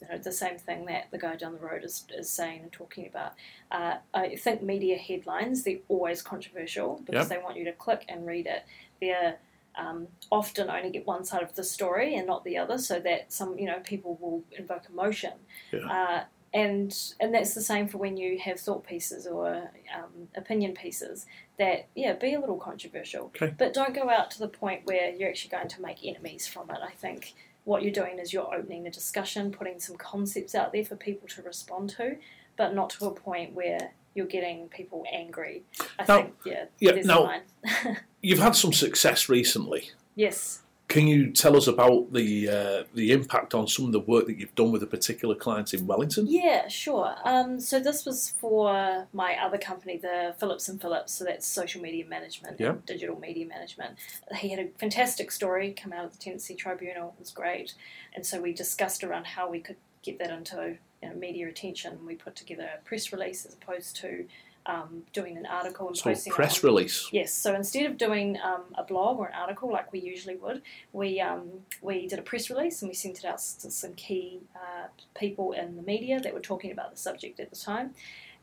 you 0.00 0.08
know, 0.08 0.18
the 0.18 0.32
same 0.32 0.56
thing 0.58 0.86
that 0.86 1.10
the 1.10 1.18
guy 1.18 1.36
down 1.36 1.52
the 1.52 1.58
road 1.58 1.84
is, 1.84 2.06
is 2.16 2.28
saying 2.30 2.60
and 2.62 2.72
talking 2.72 3.06
about. 3.06 3.32
Uh, 3.70 3.96
I 4.14 4.36
think 4.36 4.62
media 4.62 4.96
headlines, 4.96 5.62
they're 5.62 5.78
always 5.88 6.22
controversial 6.22 7.02
because 7.04 7.28
Yep. 7.28 7.38
they 7.38 7.42
want 7.44 7.56
you 7.56 7.64
to 7.66 7.72
click 7.72 8.04
and 8.08 8.26
read 8.26 8.46
it. 8.46 8.64
They're 9.00 9.36
um, 9.76 10.08
often 10.32 10.70
only 10.70 10.90
get 10.90 11.06
one 11.06 11.24
side 11.24 11.42
of 11.42 11.54
the 11.54 11.62
story 11.64 12.14
and 12.16 12.26
not 12.26 12.44
the 12.44 12.56
other, 12.58 12.78
so 12.78 12.98
that 13.00 13.32
some 13.32 13.58
you 13.58 13.66
know 13.66 13.78
people 13.80 14.18
will 14.20 14.42
invoke 14.58 14.84
emotion. 14.90 15.32
Yeah. 15.72 15.80
Uh, 15.80 16.24
and 16.52 17.14
and 17.20 17.32
that's 17.32 17.54
the 17.54 17.60
same 17.60 17.86
for 17.86 17.98
when 17.98 18.16
you 18.16 18.36
have 18.40 18.58
thought 18.58 18.84
pieces 18.84 19.24
or 19.24 19.70
um, 19.96 20.26
opinion 20.34 20.72
pieces 20.74 21.24
that 21.60 21.86
yeah 21.94 22.12
be 22.14 22.34
a 22.34 22.40
little 22.40 22.56
controversial 22.56 23.26
Okay. 23.26 23.54
but 23.56 23.72
don't 23.72 23.94
go 23.94 24.10
out 24.10 24.32
to 24.32 24.40
the 24.40 24.48
point 24.48 24.80
where 24.84 25.14
you're 25.14 25.28
actually 25.28 25.50
going 25.50 25.68
to 25.68 25.80
make 25.80 26.04
enemies 26.04 26.48
from 26.48 26.68
it 26.70 26.78
i 26.82 26.90
think 26.90 27.34
what 27.64 27.82
you're 27.82 27.92
doing 27.92 28.18
is 28.18 28.32
you're 28.32 28.52
opening 28.54 28.82
the 28.84 28.90
discussion 28.90 29.50
putting 29.50 29.78
some 29.80 29.96
concepts 29.96 30.54
out 30.54 30.72
there 30.72 30.84
for 30.84 30.96
people 30.96 31.28
to 31.28 31.42
respond 31.42 31.90
to 31.90 32.16
but 32.56 32.74
not 32.74 32.90
to 32.90 33.06
a 33.06 33.10
point 33.10 33.54
where 33.54 33.92
you're 34.14 34.26
getting 34.26 34.68
people 34.68 35.04
angry. 35.12 35.62
I 35.98 36.04
Now- 36.08 36.16
think 36.22 36.34
yeah, 36.44 36.64
yeah, 36.80 36.92
now- 37.04 37.40
You've 38.22 38.40
had 38.40 38.54
some 38.56 38.72
success 38.72 39.28
recently. 39.28 39.90
yes 40.14 40.60
Can 40.90 41.06
you 41.06 41.30
tell 41.30 41.56
us 41.56 41.68
about 41.68 42.12
the 42.12 42.48
uh, 42.48 42.84
the 42.94 43.12
impact 43.12 43.54
on 43.54 43.68
some 43.68 43.84
of 43.86 43.92
the 43.92 44.00
work 44.00 44.26
that 44.26 44.36
you've 44.38 44.56
done 44.56 44.72
with 44.72 44.82
a 44.82 44.88
particular 44.88 45.36
client 45.36 45.72
in 45.72 45.86
Wellington? 45.86 46.26
Yeah, 46.28 46.66
sure. 46.66 47.14
Um, 47.24 47.60
so 47.60 47.78
this 47.78 48.04
was 48.04 48.30
for 48.40 49.06
my 49.12 49.36
other 49.40 49.56
company, 49.56 49.98
the 49.98 50.34
Phillips 50.40 50.68
and 50.68 50.80
Phillips. 50.80 51.12
So 51.12 51.24
that's 51.24 51.46
social 51.46 51.80
media 51.80 52.04
management, 52.06 52.58
Yeah. 52.58 52.70
and 52.70 52.84
digital 52.86 53.16
media 53.20 53.46
management. 53.46 53.98
He 54.34 54.48
had 54.48 54.58
a 54.58 54.66
fantastic 54.80 55.30
story 55.30 55.72
come 55.80 55.92
out 55.92 56.06
of 56.06 56.10
the 56.10 56.18
Tenancy 56.18 56.56
Tribunal. 56.56 57.14
It 57.16 57.20
was 57.20 57.30
great, 57.30 57.74
and 58.12 58.26
so 58.26 58.40
we 58.40 58.52
discussed 58.52 59.04
around 59.04 59.28
how 59.28 59.48
we 59.48 59.60
could 59.60 59.76
get 60.02 60.18
that 60.18 60.30
into 60.30 60.76
you 61.02 61.08
know, 61.08 61.14
media 61.14 61.46
attention. 61.48 62.04
We 62.04 62.16
put 62.16 62.34
together 62.34 62.68
a 62.76 62.84
press 62.84 63.12
release 63.12 63.46
as 63.46 63.54
opposed 63.54 63.94
to 63.98 64.26
um, 64.66 65.02
doing 65.12 65.36
an 65.36 65.46
article 65.46 65.88
and 65.88 65.96
So 65.96 66.04
posting. 66.10 66.32
press 66.32 66.62
release. 66.62 67.08
Yes, 67.12 67.32
so 67.32 67.54
instead 67.54 67.86
of 67.86 67.96
doing 67.96 68.38
um, 68.44 68.62
a 68.76 68.84
blog 68.84 69.18
or 69.18 69.26
an 69.28 69.34
article 69.34 69.70
like 69.72 69.92
we 69.92 70.00
usually 70.00 70.36
would, 70.36 70.62
we 70.92 71.20
um, 71.20 71.48
we 71.82 72.06
did 72.06 72.18
a 72.18 72.22
press 72.22 72.50
release 72.50 72.82
and 72.82 72.88
we 72.88 72.94
sent 72.94 73.18
it 73.18 73.24
out 73.24 73.38
to 73.38 73.70
some 73.70 73.94
key 73.94 74.40
uh, 74.54 74.86
people 75.18 75.52
in 75.52 75.76
the 75.76 75.82
media 75.82 76.20
that 76.20 76.32
were 76.34 76.40
talking 76.40 76.72
about 76.72 76.90
the 76.90 76.96
subject 76.98 77.40
at 77.40 77.50
the 77.50 77.56
time, 77.56 77.94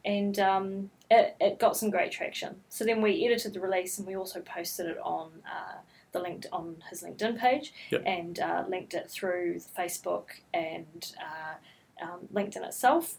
and 0.05 0.39
um, 0.39 0.89
it, 1.11 1.35
it 1.39 1.59
got 1.59 1.77
some 1.77 1.89
great 1.89 2.11
traction. 2.11 2.55
So 2.69 2.83
then 2.83 3.01
we 3.01 3.23
edited 3.25 3.53
the 3.53 3.59
release 3.59 3.97
and 3.97 4.07
we 4.07 4.15
also 4.15 4.41
posted 4.41 4.87
it 4.87 4.97
on. 5.03 5.31
Uh, 5.45 5.77
the 6.13 6.19
link 6.21 6.45
on 6.53 6.77
his 6.89 7.03
LinkedIn 7.03 7.37
page, 7.37 7.73
Yep. 7.91 8.03
and 8.05 8.39
uh, 8.39 8.63
linked 8.69 8.93
it 8.93 9.11
through 9.11 9.59
Facebook 9.77 10.27
and 10.53 11.13
uh, 11.19 12.03
um, 12.03 12.21
LinkedIn 12.33 12.65
itself. 12.65 13.15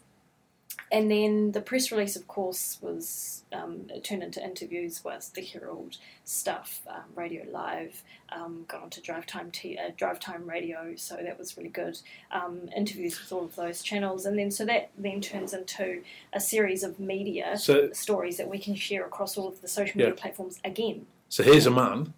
And 0.91 1.09
then 1.11 1.51
the 1.51 1.61
press 1.61 1.91
release, 1.91 2.15
of 2.15 2.27
course, 2.27 2.77
was 2.81 3.43
um, 3.53 3.87
it 3.89 4.03
turned 4.03 4.23
into 4.23 4.43
interviews 4.43 5.03
with 5.03 5.31
the 5.33 5.41
Herald 5.41 5.97
stuff, 6.23 6.81
um, 6.87 7.03
Radio 7.15 7.45
Live, 7.51 8.03
um, 8.31 8.65
got 8.67 8.81
onto 8.83 9.01
Drive 9.01 9.25
Time, 9.25 9.51
T- 9.51 9.77
uh, 9.77 9.91
Drive 9.97 10.19
Time 10.19 10.47
Radio, 10.49 10.93
so 10.95 11.15
that 11.17 11.37
was 11.37 11.57
really 11.57 11.69
good. 11.69 11.99
Um, 12.31 12.69
interviews 12.75 13.19
with 13.19 13.31
all 13.31 13.43
of 13.45 13.55
those 13.55 13.81
channels, 13.83 14.25
and 14.25 14.37
then 14.37 14.51
so 14.51 14.65
that 14.65 14.89
then 14.97 15.21
turns 15.21 15.53
into 15.53 16.01
a 16.33 16.39
series 16.39 16.83
of 16.83 16.99
media 16.99 17.57
So 17.57 17.91
stories 17.93 18.37
that 18.37 18.47
we 18.49 18.59
can 18.59 18.75
share 18.75 19.05
across 19.05 19.37
all 19.37 19.47
of 19.47 19.61
the 19.61 19.67
social 19.67 19.97
media 19.97 20.13
Yeah. 20.15 20.21
platforms 20.21 20.59
again. 20.63 21.05
so 21.27 21.43
here's 21.43 21.65
a 21.67 21.71
man 21.71 22.13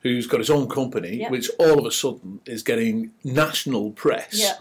who's 0.00 0.26
got 0.26 0.38
his 0.40 0.50
own 0.50 0.68
company, 0.68 1.16
Yeah. 1.16 1.30
which 1.30 1.50
all 1.58 1.78
of 1.78 1.86
a 1.86 1.90
sudden 1.90 2.40
is 2.46 2.62
getting 2.62 3.12
national 3.22 3.90
press. 3.92 4.28
Yeah. 4.34 4.56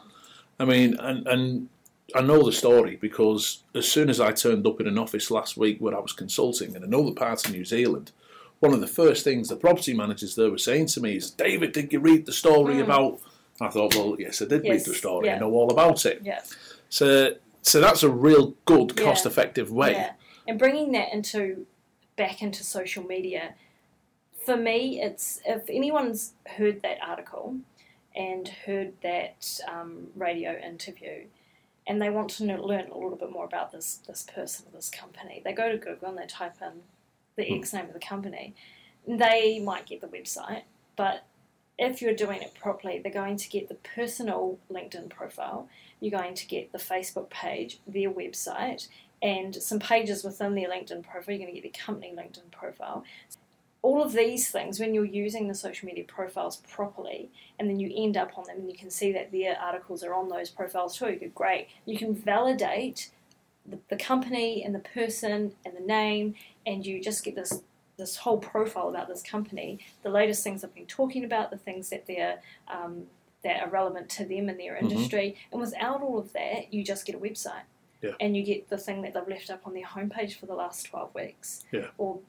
I 0.60 0.66
mean, 0.66 0.96
and 1.00 1.28
and 1.28 1.70
I 2.16 2.22
know 2.22 2.44
the 2.44 2.52
story 2.52 2.96
because 2.96 3.64
as 3.74 3.92
soon 3.92 4.10
as 4.10 4.20
I 4.20 4.32
turned 4.32 4.68
up 4.68 4.80
in 4.80 4.88
an 4.88 4.98
office 4.98 5.32
last 5.32 5.58
week 5.58 5.80
where 5.80 5.96
I 5.96 6.00
was 6.00 6.14
consulting 6.14 6.76
in 6.76 6.84
another 6.84 7.12
part 7.12 7.46
of 7.46 7.52
New 7.52 7.66
Zealand, 7.66 8.12
one 8.60 8.74
of 8.74 8.82
the 8.82 8.88
first 8.88 9.24
things 9.24 9.50
the 9.50 9.56
property 9.56 9.94
managers 9.94 10.36
there 10.36 10.52
were 10.52 10.58
saying 10.58 10.88
to 10.88 11.02
me 11.02 11.18
is, 11.18 11.32
"David, 11.32 11.72
did 11.74 11.92
you 11.92 12.00
read 12.00 12.26
the 12.26 12.34
story 12.34 12.80
about?" 12.80 13.20
I 13.62 13.70
thought, 13.70 13.96
well, 13.96 14.16
yes, 14.20 14.42
I 14.42 14.46
did 14.46 14.64
read 14.64 14.82
Mm. 14.82 14.86
The 14.86 14.94
story. 14.96 15.30
I 15.30 15.38
know 15.38 15.52
all 15.52 15.72
about 15.72 16.06
it. 16.06 16.22
Yeah. 16.24 16.42
So, 16.90 17.36
so 17.62 17.80
that's 17.80 18.04
a 18.04 18.10
real 18.10 18.56
good, 18.66 18.98
cost-effective 18.98 19.72
way. 19.72 19.92
Yeah, 19.94 20.14
and 20.48 20.60
bringing 20.60 20.92
that 20.94 21.14
into 21.14 21.66
back 22.16 22.42
into 22.42 22.64
social 22.64 23.04
media, 23.04 23.56
for 24.46 24.58
me, 24.58 25.02
it's 25.02 25.40
if 25.46 25.70
anyone's 25.70 26.34
heard 26.58 26.82
that 26.82 26.98
article 27.02 27.58
and 28.16 28.48
heard 28.48 28.94
that 29.02 29.60
um, 29.68 30.08
radio 30.16 30.60
interview, 30.60 31.26
and 31.86 32.02
they 32.02 32.10
want 32.10 32.30
to 32.32 32.46
know, 32.46 32.64
learn 32.64 32.90
a 32.90 32.98
little 32.98 33.18
bit 33.18 33.32
more 33.32 33.46
about 33.46 33.72
this 33.72 34.00
this 34.08 34.26
person 34.34 34.66
or 34.68 34.76
this 34.76 34.90
company, 34.90 35.42
they 35.44 35.54
go 35.54 35.72
to 35.72 35.78
Google 35.78 36.10
and 36.10 36.18
they 36.18 36.28
type 36.28 36.56
in 36.62 36.82
the 37.36 37.58
X 37.58 37.74
name 37.74 37.86
of 37.86 37.94
the 37.94 38.00
company. 38.00 38.54
They 39.08 39.60
might 39.60 39.86
get 39.86 40.02
the 40.02 40.08
website, 40.08 40.64
but 40.96 41.26
if 41.78 42.02
you're 42.02 42.14
doing 42.14 42.42
it 42.42 42.54
properly, 42.54 43.00
they're 43.00 43.12
going 43.12 43.38
to 43.38 43.50
get 43.50 43.68
the 43.68 43.76
personal 43.76 44.60
LinkedIn 44.72 45.10
profile. 45.10 45.68
You're 46.00 46.18
going 46.18 46.36
to 46.36 46.48
get 46.48 46.72
the 46.72 46.78
Facebook 46.78 47.30
page, 47.30 47.80
their 47.88 48.12
website, 48.12 48.88
and 49.22 49.56
some 49.56 49.80
pages 49.80 50.24
within 50.24 50.54
their 50.54 50.70
LinkedIn 50.70 51.04
profile. 51.04 51.36
You're 51.36 51.46
going 51.46 51.56
to 51.56 51.62
get 51.62 51.74
the 51.74 51.80
company 51.80 52.14
LinkedIn 52.16 52.52
profile. 52.52 53.04
All 53.84 54.02
of 54.02 54.14
these 54.14 54.50
things, 54.50 54.80
when 54.80 54.94
you're 54.94 55.06
using 55.06 55.48
the 55.48 55.54
social 55.54 55.86
media 55.88 56.06
profiles 56.06 56.56
properly, 56.72 57.30
and 57.60 57.70
then 57.70 57.80
you 57.80 57.92
end 57.96 58.16
up 58.18 58.38
on 58.38 58.46
them, 58.46 58.58
and 58.62 58.72
you 58.72 58.78
can 58.78 58.90
see 58.90 59.12
that 59.12 59.32
their 59.32 59.60
articles 59.60 60.04
are 60.04 60.14
on 60.16 60.30
those 60.30 60.50
profiles 60.50 60.98
too. 60.98 61.08
You 61.12 61.20
go, 61.20 61.28
great. 61.36 61.68
You 61.86 61.98
can 61.98 62.16
validate 62.16 63.12
the, 63.70 63.78
the 63.90 63.98
company 63.98 64.64
and 64.64 64.74
the 64.74 64.80
person 64.80 65.52
and 65.66 65.76
the 65.76 65.86
name, 65.86 66.34
and 66.66 66.86
you 66.86 67.00
just 67.02 67.24
get 67.24 67.36
this 67.36 67.62
this 67.96 68.16
whole 68.18 68.40
profile 68.40 68.90
about 68.90 69.08
this 69.08 69.22
company, 69.22 69.78
the 70.02 70.10
latest 70.10 70.44
things 70.44 70.62
they've 70.64 70.74
been 70.74 70.86
talking 70.88 71.24
about, 71.24 71.52
the 71.52 71.58
things 71.58 71.90
that 71.90 72.08
they're 72.08 72.40
um, 72.68 73.04
that 73.44 73.62
are 73.62 73.70
relevant 73.70 74.10
to 74.10 74.26
them 74.26 74.50
and 74.50 74.58
their 74.60 74.76
industry, 74.78 75.36
and 75.52 75.60
without 75.62 76.02
all 76.02 76.18
of 76.18 76.32
that, 76.34 76.74
you 76.74 76.84
just 76.84 77.06
get 77.06 77.14
a 77.16 77.20
website, 77.20 77.66
Yeah. 78.02 78.12
and 78.22 78.36
you 78.36 78.44
get 78.44 78.70
the 78.70 78.78
thing 78.78 79.02
that 79.04 79.14
they've 79.14 79.28
left 79.28 79.50
up 79.52 79.68
on 79.68 79.74
their 79.74 79.86
homepage 79.86 80.36
for 80.40 80.46
the 80.46 80.56
last 80.56 80.86
twelve 80.86 81.14
weeks, 81.14 81.66
Yeah. 81.72 81.88
or 81.98 82.20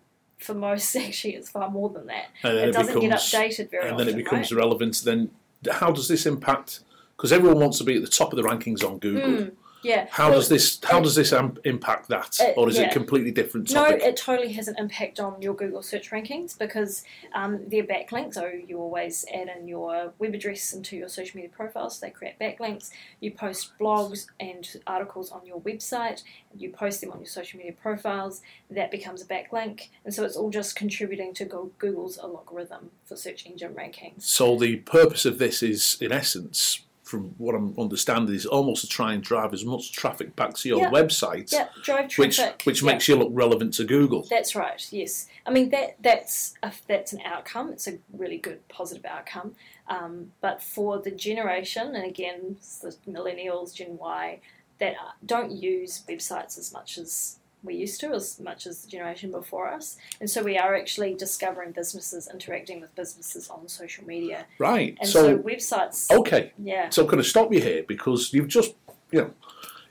for 0.44 0.54
most 0.54 0.94
actually 1.06 1.34
it's 1.36 1.50
far 1.50 1.70
more 1.70 1.88
than 1.88 2.06
that. 2.06 2.26
And 2.42 2.56
then 2.58 2.64
it 2.64 2.68
it 2.68 2.72
doesn't 2.72 2.94
get 3.00 3.02
becomes- 3.02 3.22
updated 3.32 3.70
very 3.70 3.84
and 3.84 3.94
often. 3.94 4.06
then 4.06 4.14
it 4.14 4.16
becomes 4.24 4.52
right? 4.52 4.58
relevant. 4.58 5.02
Then, 5.04 5.30
how 5.70 5.90
does 5.90 6.08
this 6.08 6.26
impact? 6.26 6.80
Because 7.16 7.32
everyone 7.32 7.58
wants 7.60 7.78
to 7.78 7.84
be 7.84 7.96
at 7.96 8.02
the 8.02 8.08
top 8.08 8.32
of 8.32 8.36
the 8.36 8.42
rankings 8.42 8.84
on 8.84 8.98
Google. 8.98 9.28
Mm, 9.28 9.52
yeah. 9.84 10.06
How 10.10 10.30
Well, 10.30 10.38
does 10.40 10.48
this? 10.48 10.80
How 10.82 10.98
it- 10.98 11.02
does 11.02 11.14
this 11.14 11.32
am- 11.32 11.58
impact 11.64 12.08
that, 12.08 12.40
Uh, 12.40 12.52
or 12.56 12.68
is 12.68 12.78
it 12.78 12.82
yeah. 12.82 12.90
a 12.90 12.92
completely 12.92 13.30
different 13.30 13.70
No, 13.72 13.84
it 13.84 14.16
totally 14.16 14.52
has 14.54 14.66
an 14.68 14.76
impact 14.78 15.20
on 15.20 15.40
your 15.40 15.54
Google 15.54 15.82
search 15.82 16.10
rankings 16.10 16.58
because 16.58 17.04
um, 17.34 17.60
they're 17.68 17.84
backlinks. 17.84 18.34
So 18.34 18.46
you 18.46 18.78
always 18.80 19.24
add 19.32 19.48
in 19.56 19.68
your 19.68 20.12
web 20.18 20.34
address 20.34 20.72
into 20.72 20.96
your 20.96 21.08
social 21.08 21.36
media 21.36 21.50
profiles. 21.54 22.00
They 22.00 22.10
create 22.10 22.38
backlinks. 22.40 22.90
You 23.20 23.30
post 23.30 23.78
blogs 23.78 24.26
and 24.40 24.68
articles 24.86 25.30
on 25.30 25.44
your 25.46 25.60
website. 25.60 26.22
You 26.56 26.70
post 26.70 27.00
them 27.00 27.10
on 27.12 27.18
your 27.18 27.26
social 27.26 27.58
media 27.58 27.72
profiles. 27.72 28.40
That 28.70 28.90
becomes 28.90 29.22
a 29.22 29.26
backlink, 29.26 29.88
and 30.04 30.14
so 30.14 30.24
it's 30.24 30.36
all 30.36 30.50
just 30.50 30.74
contributing 30.76 31.34
to 31.34 31.44
Google's 31.78 32.18
algorithm 32.18 32.90
for 33.04 33.16
search 33.16 33.46
engine 33.46 33.74
rankings. 33.74 34.22
So 34.22 34.56
the 34.56 34.76
purpose 34.76 35.24
of 35.24 35.38
this 35.38 35.62
is, 35.62 35.98
in 36.00 36.12
essence, 36.12 36.80
from 37.14 37.34
what 37.38 37.54
I'm 37.54 37.78
understanding, 37.78 38.34
is 38.34 38.44
almost 38.46 38.80
to 38.82 38.88
try 38.88 39.12
and 39.12 39.22
drive 39.22 39.52
as 39.52 39.64
much 39.64 39.92
traffic 39.92 40.34
back 40.34 40.54
to 40.54 40.68
your 40.68 40.80
Yeah. 40.80 40.90
website, 40.90 41.52
Yeah, 41.52 41.68
drive 41.82 42.12
which 42.16 42.36
traffic. 42.36 42.62
which 42.64 42.82
yeah. 42.82 42.86
makes 42.92 43.06
you 43.06 43.14
look 43.16 43.28
relevant 43.32 43.74
to 43.74 43.84
Google. 43.84 44.26
That's 44.28 44.56
right. 44.56 44.84
Yes, 44.90 45.28
I 45.46 45.50
mean 45.50 45.70
that 45.70 45.96
that's 46.00 46.54
a, 46.62 46.72
that's 46.88 47.12
an 47.12 47.20
outcome. 47.24 47.72
It's 47.72 47.86
a 47.86 47.98
really 48.12 48.38
good 48.38 48.66
positive 48.68 49.04
outcome. 49.04 49.54
Um, 49.86 50.32
but 50.40 50.60
for 50.62 50.98
the 50.98 51.10
generation, 51.10 51.94
and 51.94 52.04
again, 52.04 52.56
the 52.82 52.96
millennials, 53.08 53.74
Gen 53.74 53.96
Y, 53.98 54.40
that 54.78 54.94
uh, 54.94 55.12
don't 55.24 55.52
use 55.52 56.02
websites 56.08 56.58
as 56.58 56.72
much 56.72 56.98
as 56.98 57.38
we 57.64 57.74
used 57.74 58.00
to, 58.00 58.12
as 58.12 58.38
much 58.38 58.66
as 58.66 58.82
the 58.82 58.88
generation 58.88 59.30
before 59.30 59.68
us, 59.68 59.96
and 60.20 60.28
so 60.30 60.42
we 60.42 60.58
are 60.58 60.74
actually 60.74 61.14
discovering 61.14 61.72
businesses 61.72 62.28
interacting 62.32 62.80
with 62.80 62.94
businesses 62.94 63.48
on 63.48 63.66
social 63.68 64.04
media, 64.06 64.46
Right. 64.58 64.96
and 65.00 65.08
so, 65.08 65.22
So, 65.22 65.38
websites. 65.38 66.10
okay. 66.10 66.52
Yeah. 66.62 66.90
So 66.90 67.02
I'm 67.02 67.08
going 67.08 67.22
to 67.22 67.28
stop 67.28 67.52
you 67.52 67.60
here 67.60 67.82
because 67.86 68.32
you've 68.34 68.48
just, 68.48 68.74
you 69.10 69.22
know, 69.22 69.30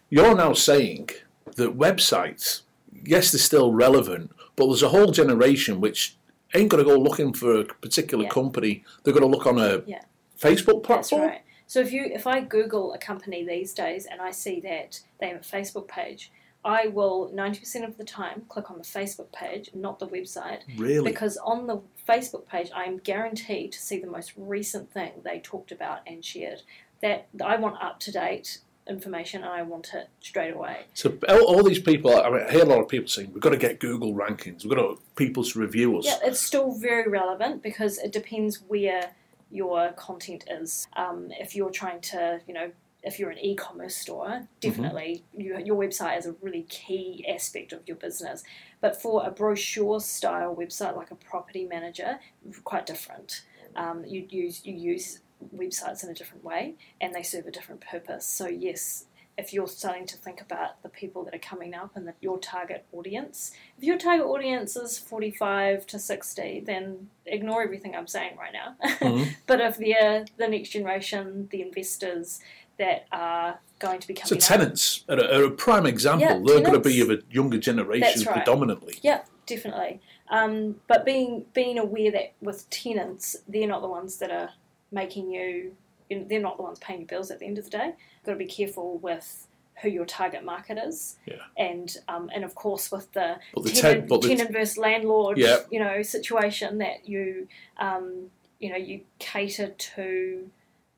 you're 0.10 0.36
now 0.36 0.53
saying 0.53 1.10
that 1.56 1.77
websites, 1.77 2.62
yes, 3.03 3.32
they're 3.32 3.39
still 3.39 3.74
relevant, 3.74 4.32
but 4.56 4.68
there's 4.68 4.84
a 4.84 4.89
whole 4.89 5.12
generation 5.12 5.82
which 5.82 6.15
ain't 6.53 6.70
going 6.70 6.84
to 6.84 6.89
go 6.89 6.98
looking 6.98 7.34
for 7.34 7.62
a 7.62 7.65
particular 7.65 8.25
Yeah. 8.25 8.30
company. 8.30 8.84
They're 9.03 9.13
going 9.13 9.24
to 9.30 9.36
look 9.38 9.48
on 9.48 9.58
a 9.60 9.82
Yeah. 9.88 10.03
Facebook 10.39 10.84
That's 10.88 11.10
platform. 11.10 11.22
right. 11.24 11.42
So 11.65 11.80
if 11.80 11.92
you 11.92 12.03
if 12.06 12.27
I 12.27 12.42
Google 12.42 12.94
a 12.94 13.00
company 13.00 13.44
these 13.44 13.74
days 13.74 14.06
and 14.06 14.22
I 14.22 14.30
see 14.30 14.60
that 14.60 15.00
they 15.20 15.30
have 15.30 15.38
a 15.38 15.39
Facebook 15.39 15.88
page, 15.88 16.32
I 16.65 16.88
will 16.88 17.32
ninety 17.34 17.60
percent 17.60 17.86
of 17.86 17.98
the 17.98 18.03
time 18.03 18.43
click 18.48 18.72
on 18.72 18.77
the 18.77 18.84
Facebook 18.84 19.32
page, 19.32 19.70
not 19.74 20.00
the 20.00 20.08
website, 20.08 20.62
Really? 20.77 21.12
because 21.12 21.38
on 21.38 21.67
the 21.67 21.82
Facebook 22.08 22.48
page 22.48 22.70
I 22.75 22.84
am 22.86 22.98
guaranteed 22.98 23.72
to 23.74 23.79
see 23.79 24.00
the 24.00 24.08
most 24.08 24.34
recent 24.38 24.91
thing 24.91 25.12
they 25.24 25.39
talked 25.39 25.72
about 25.72 26.01
and 26.08 26.24
shared. 26.24 26.62
That 27.01 27.27
I 27.43 27.58
want 27.58 27.82
up 27.84 28.00
to 28.01 28.12
date 28.12 28.60
information 28.88 29.43
and 29.43 29.51
I 29.51 29.62
want 29.62 29.93
it 29.93 30.10
straight 30.22 30.53
away. 30.53 30.82
So 30.93 31.17
all, 31.29 31.43
all 31.43 31.63
these 31.63 31.79
people, 31.79 32.15
I, 32.15 32.29
mean, 32.29 32.41
I 32.48 32.51
hear 32.51 32.63
a 32.63 32.65
lot 32.65 32.79
of 32.79 32.88
people 32.88 33.08
saying 33.08 33.32
we've 33.34 33.41
got 33.41 33.51
to 33.51 33.58
get 33.58 33.79
Google 33.79 34.13
rankings, 34.13 34.63
we've 34.63 34.75
got 34.75 34.82
to 34.82 34.98
people 35.15 35.43
to 35.43 35.60
review 35.60 35.98
us. 36.00 36.05
Yeah, 36.05 36.20
it's 36.24 36.41
still 36.41 36.72
very 36.74 37.10
relevant 37.10 37.63
because 37.63 37.98
it 37.98 38.12
depends 38.12 38.58
where 38.67 39.12
your 39.51 39.91
content 39.93 40.46
is. 40.50 40.88
Um, 40.96 41.29
if 41.32 41.55
you're 41.55 41.70
trying 41.70 42.01
to, 42.01 42.41
you 42.48 42.53
know, 42.53 42.72
if 43.04 43.20
you're 43.20 43.30
an 43.30 43.38
e-commerce 43.40 43.96
store, 43.96 44.48
definitely 44.62 45.24
you, 45.36 45.58
your 45.64 45.78
website 45.78 46.18
is 46.18 46.26
a 46.26 46.36
really 46.42 46.64
key 46.64 47.26
aspect 47.28 47.74
of 47.74 47.82
your 47.86 47.98
business. 47.98 48.44
But 48.82 49.02
for 49.02 49.26
a 49.26 49.32
brochure 49.32 50.00
style 50.00 50.56
website 50.56 50.96
like 50.96 51.12
a 51.12 51.16
property 51.16 51.66
manager, 51.66 52.20
quite 52.64 52.86
different. 52.86 53.44
Um, 53.76 54.06
you 54.06 54.26
use 54.30 54.62
you 54.66 54.74
use 54.76 55.20
websites 55.56 56.04
in 56.04 56.10
a 56.10 56.14
different 56.14 56.44
way, 56.44 56.76
and 57.02 57.14
they 57.14 57.24
serve 57.24 57.48
a 57.48 57.52
different 57.52 57.82
purpose. 57.82 58.26
So 58.26 58.48
yes, 58.48 59.06
if 59.38 59.52
you're 59.52 59.68
starting 59.68 60.06
to 60.06 60.16
think 60.18 60.40
about 60.42 60.82
the 60.84 60.90
people 60.90 61.24
that 61.26 61.34
are 61.34 61.40
coming 61.40 61.74
up 61.74 61.96
and 61.96 62.08
the, 62.08 62.14
your 62.22 62.38
target 62.38 62.86
audience, 62.94 63.52
if 63.78 63.84
your 63.84 63.98
target 63.98 64.28
audience 64.28 64.76
is 64.76 65.00
45 65.00 65.88
to 65.88 65.98
60, 65.98 66.62
then 66.66 67.10
ignore 67.26 67.64
everything 67.64 67.96
I'm 67.96 68.08
saying 68.08 68.38
right 68.38 68.54
now. 68.54 68.76
Mhm. 69.00 69.36
but 69.48 69.60
if 69.60 69.78
they're 69.78 70.26
the 70.38 70.48
next 70.48 70.70
generation, 70.70 71.48
the 71.52 71.62
investors 71.64 72.40
that 72.80 73.06
are 73.12 73.60
going 73.80 74.00
to 74.00 74.08
be 74.08 74.15
So 74.15 74.22
coming 74.36 74.42
up, 74.42 74.48
tenants 74.48 75.03
are 75.10 75.18
a, 75.20 75.39
are 75.39 75.44
a 75.46 75.51
prime 75.51 75.86
example. 75.86 76.27
Yeah, 76.27 76.42
They're 76.46 76.62
going 76.62 76.74
to 76.74 76.80
be 76.80 77.01
of 77.01 77.10
a 77.12 77.20
younger 77.30 77.58
generation 77.58 78.24
right. 78.25 78.36
predominantly. 78.38 78.96
Yeah, 79.01 79.22
definitely. 79.46 80.01
Um, 80.30 80.75
but 80.88 81.06
being 81.06 81.46
being 81.53 81.77
aware 81.77 82.12
that 82.12 82.34
with 82.42 82.70
tenants, 82.70 83.36
they're 83.48 83.68
not 83.68 83.82
the 83.82 83.88
ones 83.89 84.18
that 84.18 84.32
are 84.32 84.50
making 84.92 85.32
you. 85.32 85.74
you 86.10 86.20
know, 86.20 86.25
They're 86.27 86.39
not 86.42 86.58
the 86.58 86.63
ones 86.63 86.80
paying 86.80 87.01
your 87.01 87.08
bills 87.08 87.30
at 87.32 87.39
the 87.39 87.46
end 87.46 87.58
of 87.58 87.65
the 87.65 87.70
day. 87.72 87.86
You've 87.88 88.25
got 88.25 88.32
to 88.34 88.38
be 88.38 88.46
careful 88.48 88.98
with 88.98 89.48
who 89.82 89.89
your 89.89 90.06
target 90.06 90.44
market 90.46 90.77
is, 90.77 91.18
Yeah. 91.25 91.36
and 91.58 91.96
um, 92.08 92.30
and 92.34 92.44
of 92.44 92.53
course 92.56 92.92
with 92.92 93.12
the, 93.13 93.38
the 93.56 93.70
tenant, 93.72 94.00
ten- 94.01 94.08
but 94.08 94.22
the- 94.22 94.30
tenant 94.30 94.51
versus 94.53 94.77
landlord, 94.77 95.38
Yeah. 95.38 95.58
you 95.72 95.80
know, 95.80 96.01
situation 96.03 96.77
that 96.77 97.08
you 97.10 97.48
um, 97.77 98.30
you 98.60 98.70
know 98.70 98.77
you 98.77 99.01
cater 99.20 99.70
to 99.70 100.50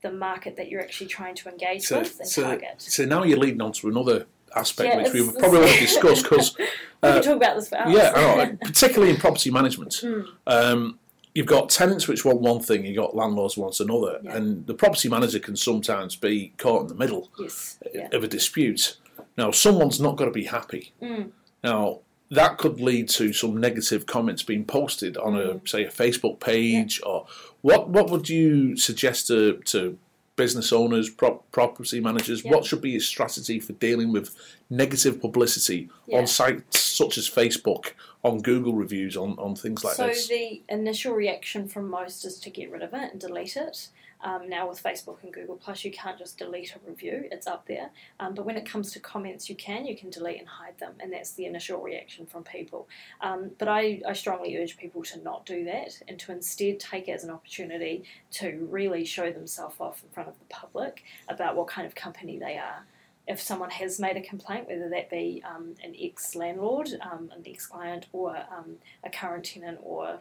the 0.06 0.12
market 0.12 0.56
that 0.58 0.70
you're 0.70 0.82
actually 0.82 1.08
trying 1.08 1.36
to 1.36 1.50
engage 1.50 1.84
So, 1.84 2.00
with 2.00 2.20
and 2.20 2.28
so, 2.30 2.44
target. 2.44 2.76
so 2.78 3.06
now 3.06 3.24
you're 3.24 3.40
leading 3.40 3.62
on 3.62 3.72
to 3.74 3.88
another 3.90 4.26
aspect 4.56 4.90
Yeah, 4.90 5.04
which 5.04 5.14
we 5.14 5.40
probably 5.40 5.60
want 5.60 5.72
to 5.72 5.80
discuss 5.80 6.22
because 6.22 6.58
we 6.60 6.66
uh, 7.04 7.14
can 7.16 7.24
talk 7.24 7.36
about 7.38 7.56
this 7.58 7.70
for 7.70 7.78
hours. 7.78 7.94
yeah, 7.94 8.12
I 8.16 8.46
know, 8.46 8.58
particularly 8.62 9.12
in 9.14 9.18
property 9.20 9.50
management, 9.52 9.92
Mm. 10.04 10.26
um, 10.48 11.00
you've 11.34 11.48
got 11.48 11.70
tenants 11.70 12.08
which 12.08 12.24
want 12.24 12.40
one 12.42 12.62
thing, 12.62 12.86
you've 12.86 12.96
got 12.98 13.16
landlords 13.16 13.58
wants 13.58 13.80
another, 13.80 14.20
Yeah. 14.24 14.38
and 14.38 14.66
the 14.68 14.74
property 14.74 15.10
manager 15.10 15.40
can 15.40 15.56
sometimes 15.56 16.16
be 16.16 16.54
caught 16.58 16.82
in 16.84 16.88
the 16.88 16.96
middle 16.96 17.30
yes. 17.40 17.78
Yeah. 17.94 18.08
of 18.14 18.24
a 18.24 18.28
dispute. 18.28 18.98
Now, 19.38 19.52
someone's 19.52 20.00
not 20.00 20.16
going 20.16 20.30
to 20.30 20.34
be 20.34 20.46
happy. 20.46 20.94
Mm. 21.02 21.32
Now, 21.64 22.00
that 22.32 22.58
could 22.58 22.80
lead 22.80 23.08
to 23.10 23.34
some 23.34 23.58
negative 23.58 24.06
comments 24.06 24.42
being 24.44 24.66
posted 24.66 25.18
on 25.18 25.36
a 25.36 25.46
Mm. 25.56 25.68
say 25.70 25.84
a 25.84 25.92
Facebook 25.92 26.40
page 26.40 27.02
or 27.06 27.28
what 27.66 27.90
what 27.90 28.12
would 28.12 28.30
you 28.30 28.78
suggest 28.78 29.26
to, 29.26 29.60
to 29.66 29.98
business 30.36 30.72
owners, 30.72 31.10
prop, 31.10 31.50
property 31.52 32.00
managers, 32.00 32.44
Yeah. 32.44 32.52
what 32.52 32.64
should 32.66 32.82
be 32.82 32.92
your 32.92 33.00
strategy 33.02 33.60
for 33.60 33.74
dealing 33.74 34.12
with 34.12 34.36
negative 34.70 35.20
publicity 35.20 35.90
Yeah. 36.06 36.20
on 36.20 36.28
sites 36.28 36.80
such 36.80 37.18
as 37.18 37.28
Facebook, 37.28 37.94
on 38.24 38.42
Google 38.42 38.74
reviews, 38.74 39.18
on, 39.18 39.32
on 39.40 39.56
things 39.56 39.84
like 39.84 39.96
so 39.96 40.08
this? 40.08 40.28
So 40.28 40.36
the 40.36 40.62
initial 40.70 41.14
reaction 41.14 41.68
from 41.68 41.90
most 41.90 42.24
is 42.24 42.38
to 42.42 42.50
get 42.52 42.70
rid 42.70 42.84
of 42.84 42.94
it 42.94 43.12
and 43.14 43.20
delete 43.20 43.58
it. 43.58 43.88
Um, 44.22 44.50
now 44.50 44.68
with 44.68 44.82
Facebook 44.82 45.22
and 45.24 45.34
Google 45.34 45.56
Plus, 45.56 45.84
you 45.84 45.92
can't 45.92 46.18
just 46.18 46.38
delete 46.38 46.76
a 46.76 46.80
review; 46.90 47.28
it's 47.32 47.48
up 47.48 47.68
there. 47.68 47.92
Um, 48.20 48.34
but 48.34 48.46
when 48.46 48.58
it 48.58 48.66
comes 48.66 48.92
to 48.94 49.00
comments, 49.00 49.50
you 49.50 49.56
can 49.56 49.86
you 49.86 49.96
can 49.96 50.10
delete 50.10 50.40
and 50.40 50.48
hide 50.48 50.78
them, 50.80 50.94
and 51.00 51.12
that's 51.14 51.32
the 51.34 51.46
initial 51.46 51.82
reaction 51.82 52.26
from 52.26 52.44
people. 52.44 52.88
Um, 53.22 53.52
but 53.58 53.68
I, 53.68 54.02
I 54.08 54.14
strongly 54.14 54.58
urge 54.58 54.78
people 54.78 55.04
to 55.04 55.22
not 55.22 55.46
do 55.46 55.64
that 55.66 56.02
and 56.08 56.20
to 56.20 56.32
instead 56.32 56.80
take 56.80 57.08
it 57.08 57.12
as 57.12 57.24
an 57.24 57.30
opportunity 57.30 58.04
to 58.32 58.68
really 58.70 59.06
show 59.06 59.32
themselves 59.32 59.76
off 59.80 60.04
in 60.04 60.10
front 60.10 60.30
of 60.30 60.40
the 60.40 60.46
public 60.46 61.04
about 61.28 61.56
what 61.56 61.68
kind 61.68 61.86
of 61.86 61.96
company 61.96 62.40
they 62.40 62.58
are. 62.58 62.86
If 63.28 63.42
someone 63.42 63.72
has 63.72 64.00
made 64.00 64.18
a 64.18 64.22
complaint, 64.22 64.68
whether 64.68 64.88
that 64.90 65.10
be 65.10 65.44
um, 65.44 65.76
an 65.84 65.96
ex 66.00 66.36
landlord, 66.36 66.90
um, 67.02 67.32
an 67.36 67.44
ex 67.46 67.66
client, 67.66 68.06
or 68.12 68.38
um, 68.38 68.76
a 69.04 69.10
current 69.10 69.46
tenant 69.46 69.80
or 69.82 70.20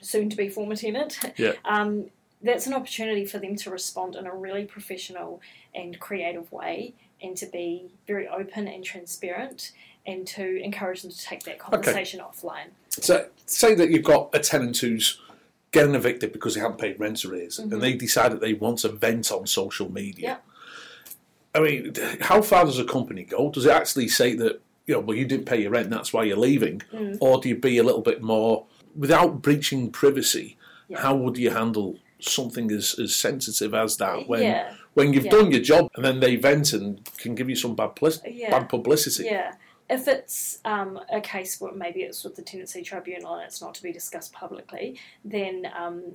soon 0.00 0.28
to 0.30 0.36
be 0.36 0.48
former 0.48 0.76
tenant, 0.76 1.18
Yeah. 1.36 1.52
that's 2.42 2.66
an 2.66 2.74
opportunity 2.74 3.24
for 3.26 3.38
them 3.38 3.56
to 3.56 3.70
respond 3.70 4.16
in 4.16 4.26
a 4.26 4.34
really 4.34 4.64
professional 4.64 5.40
and 5.74 5.98
creative 6.00 6.50
way 6.52 6.94
and 7.22 7.36
to 7.36 7.46
be 7.46 7.86
very 8.06 8.26
open 8.28 8.66
and 8.66 8.84
transparent 8.84 9.72
and 10.06 10.26
to 10.26 10.56
encourage 10.62 11.02
them 11.02 11.10
to 11.10 11.22
take 11.22 11.42
that 11.44 11.58
conversation 11.58 12.20
offline. 12.20 12.68
So, 12.88 13.28
say 13.46 13.74
that 13.74 13.90
you've 13.90 14.04
got 14.04 14.30
a 14.32 14.38
tenant 14.38 14.78
who's 14.78 15.20
getting 15.72 15.94
evicted 15.94 16.32
because 16.32 16.54
they 16.54 16.60
haven't 16.60 16.78
paid 16.78 16.98
rent 16.98 17.24
arrears, 17.24 17.58
Mhm. 17.60 17.72
and 17.72 17.82
they 17.82 17.92
decide 17.92 18.32
that 18.32 18.40
they 18.40 18.54
want 18.54 18.78
to 18.80 18.88
vent 18.88 19.30
on 19.30 19.46
social 19.46 19.92
media. 19.92 20.22
Yeah. 20.22 20.36
I 21.54 21.60
mean, 21.60 21.94
how 22.20 22.42
far 22.42 22.64
does 22.64 22.78
a 22.78 22.84
company 22.84 23.24
go? 23.24 23.50
Does 23.50 23.66
it 23.66 23.70
actually 23.72 24.08
say 24.08 24.34
that 24.34 24.60
you 24.86 24.94
know, 24.94 25.00
well, 25.00 25.16
you 25.16 25.24
didn't 25.24 25.44
pay 25.46 25.60
your 25.62 25.70
rent, 25.70 25.84
and 25.84 25.92
that's 25.92 26.12
why 26.12 26.24
you're 26.24 26.36
leaving, 26.36 26.82
Mm. 26.92 27.18
or 27.20 27.40
do 27.40 27.48
you 27.48 27.54
be 27.54 27.78
a 27.78 27.84
little 27.84 28.00
bit 28.00 28.20
more 28.22 28.66
without 28.96 29.40
breaching 29.40 29.92
privacy? 29.92 30.56
Yeah. 30.88 31.00
How 31.00 31.14
would 31.14 31.38
you 31.38 31.50
handle 31.50 31.98
something 32.22 32.70
as, 32.72 32.98
as 32.98 33.14
sensitive 33.14 33.74
as 33.74 33.96
that 33.98 34.28
when 34.28 34.42
yeah, 34.42 34.74
when 34.94 35.12
you've 35.12 35.24
Yeah. 35.26 35.30
done 35.30 35.50
your 35.52 35.60
job 35.62 35.90
and 35.96 36.04
then 36.04 36.20
they 36.20 36.36
vent 36.36 36.72
and 36.72 37.04
can 37.18 37.34
give 37.34 37.48
you 37.48 37.56
some 37.56 37.74
bad, 37.74 37.92
Yeah. 38.26 38.50
bad 38.50 38.68
publicity? 38.68 39.24
yeah. 39.24 39.54
If 39.88 40.06
it's 40.06 40.60
um, 40.64 41.00
a 41.12 41.20
case 41.20 41.60
where 41.60 41.72
maybe 41.72 42.02
it's 42.02 42.22
with 42.22 42.36
the 42.36 42.42
tenancy 42.42 42.82
tribunal 42.82 43.34
and 43.34 43.44
it's 43.44 43.60
not 43.60 43.74
to 43.74 43.82
be 43.82 43.92
discussed 43.92 44.32
publicly, 44.32 45.00
then 45.24 45.66
um, 45.76 46.14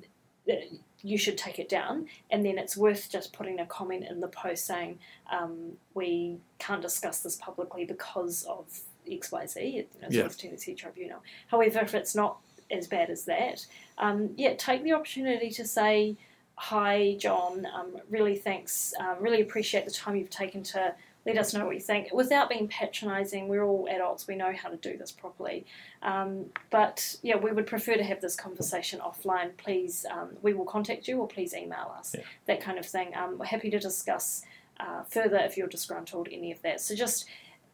you 1.02 1.18
should 1.18 1.38
take 1.38 1.60
it 1.60 1.68
down. 1.68 2.08
And 2.32 2.46
then 2.46 2.58
it's 2.58 2.78
worth 2.78 3.10
just 3.12 3.34
putting 3.34 3.60
a 3.60 3.66
comment 3.66 4.06
in 4.10 4.22
the 4.22 4.28
post 4.30 4.66
saying 4.66 5.00
um, 5.32 5.74
we 5.94 6.38
can't 6.60 6.82
discuss 6.82 7.20
this 7.20 7.36
publicly 7.36 7.84
because 7.86 8.44
of 8.44 8.66
X, 9.12 9.32
Y, 9.32 9.46
Z. 9.46 9.60
You 9.66 9.82
know, 10.02 10.08
it's 10.08 10.16
Yeah. 10.16 10.24
with 10.24 10.38
tenancy 10.38 10.74
tribunal. 10.74 11.22
However, 11.48 11.80
if 11.80 11.94
it's 11.94 12.16
not 12.16 12.38
as 12.72 12.88
bad 12.88 13.10
as 13.10 13.26
that, 13.26 13.66
um, 13.98 14.32
yeah, 14.36 14.54
take 14.56 14.84
the 14.84 14.94
opportunity 14.94 15.50
to 15.52 15.66
say, 15.66 16.16
"Hi, 16.56 17.16
John. 17.20 17.66
Um, 17.66 17.98
really 18.10 18.36
thanks. 18.36 18.94
Um, 19.00 19.18
really 19.20 19.42
appreciate 19.42 19.86
the 19.86 19.92
time 19.92 20.16
you've 20.16 20.30
taken 20.30 20.64
to." 20.64 20.96
Let 21.26 21.40
us 21.40 21.56
know 21.56 21.66
what 21.66 21.74
you 21.74 21.82
think 21.82 22.14
without 22.14 22.50
being 22.50 22.68
patronising. 22.68 23.48
We're 23.48 23.64
all 23.64 23.88
adults. 23.90 24.28
We 24.28 24.36
know 24.36 24.54
how 24.54 24.70
to 24.70 24.78
do 24.78 24.96
this 24.96 25.12
properly. 25.12 25.66
Um, 26.04 26.52
but 26.70 27.16
yeah, 27.24 27.36
we 27.36 27.52
would 27.52 27.66
prefer 27.66 27.96
to 27.96 28.04
have 28.04 28.22
this 28.22 28.36
conversation 28.36 29.00
offline. 29.00 29.58
Please, 29.58 30.06
um, 30.12 30.38
we 30.44 30.54
will 30.54 30.66
contact 30.66 31.08
you 31.08 31.18
or 31.18 31.28
please 31.28 31.56
email 31.56 31.96
us. 31.98 32.14
Yeah. 32.16 32.24
That 32.46 32.62
kind 32.62 32.78
of 32.78 32.86
thing. 32.86 33.16
Um, 33.16 33.40
we're 33.40 33.48
happy 33.48 33.72
to 33.72 33.80
discuss 33.80 34.46
uh, 34.80 35.02
further 35.04 35.38
if 35.38 35.58
you're 35.58 35.68
disgruntled, 35.68 36.28
any 36.32 36.52
of 36.52 36.62
that. 36.62 36.80
So 36.80 36.94
just 36.94 37.26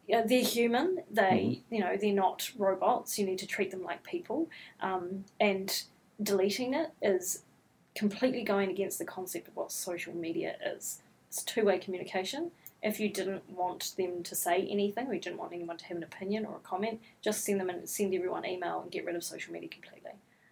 they're 0.07 0.43
human. 0.43 1.03
They, 1.09 1.61
you 1.69 1.79
know, 1.79 1.95
they're 1.99 2.13
not 2.13 2.51
robots. 2.57 3.17
You 3.17 3.25
need 3.25 3.39
to 3.39 3.47
treat 3.47 3.71
them 3.71 3.83
like 3.83 4.03
people. 4.03 4.49
Um, 4.81 5.25
and 5.39 5.83
deleting 6.21 6.73
it 6.73 6.91
is 7.01 7.43
completely 7.95 8.43
going 8.43 8.69
against 8.69 8.99
the 8.99 9.05
concept 9.05 9.47
of 9.47 9.55
what 9.55 9.71
social 9.71 10.13
media 10.15 10.55
is. 10.65 11.01
It's 11.29 11.43
two-way 11.43 11.79
communication. 11.79 12.51
If 12.83 12.99
you 12.99 13.09
didn't 13.09 13.49
want 13.49 13.93
them 13.95 14.23
to 14.23 14.35
say 14.35 14.67
anything, 14.67 15.07
or 15.07 15.13
you 15.13 15.19
didn't 15.19 15.37
want 15.37 15.53
anyone 15.53 15.77
to 15.77 15.85
have 15.85 15.97
an 15.97 16.03
opinion 16.03 16.45
or 16.45 16.55
a 16.55 16.67
comment, 16.67 16.99
just 17.21 17.43
send 17.43 17.59
them 17.59 17.69
and 17.69 17.87
send 17.87 18.13
everyone 18.13 18.45
email 18.45 18.81
and 18.81 18.91
get 18.91 19.05
rid 19.05 19.15
of 19.15 19.23
social 19.23 19.53
media 19.53 19.69
completely. 19.69 20.11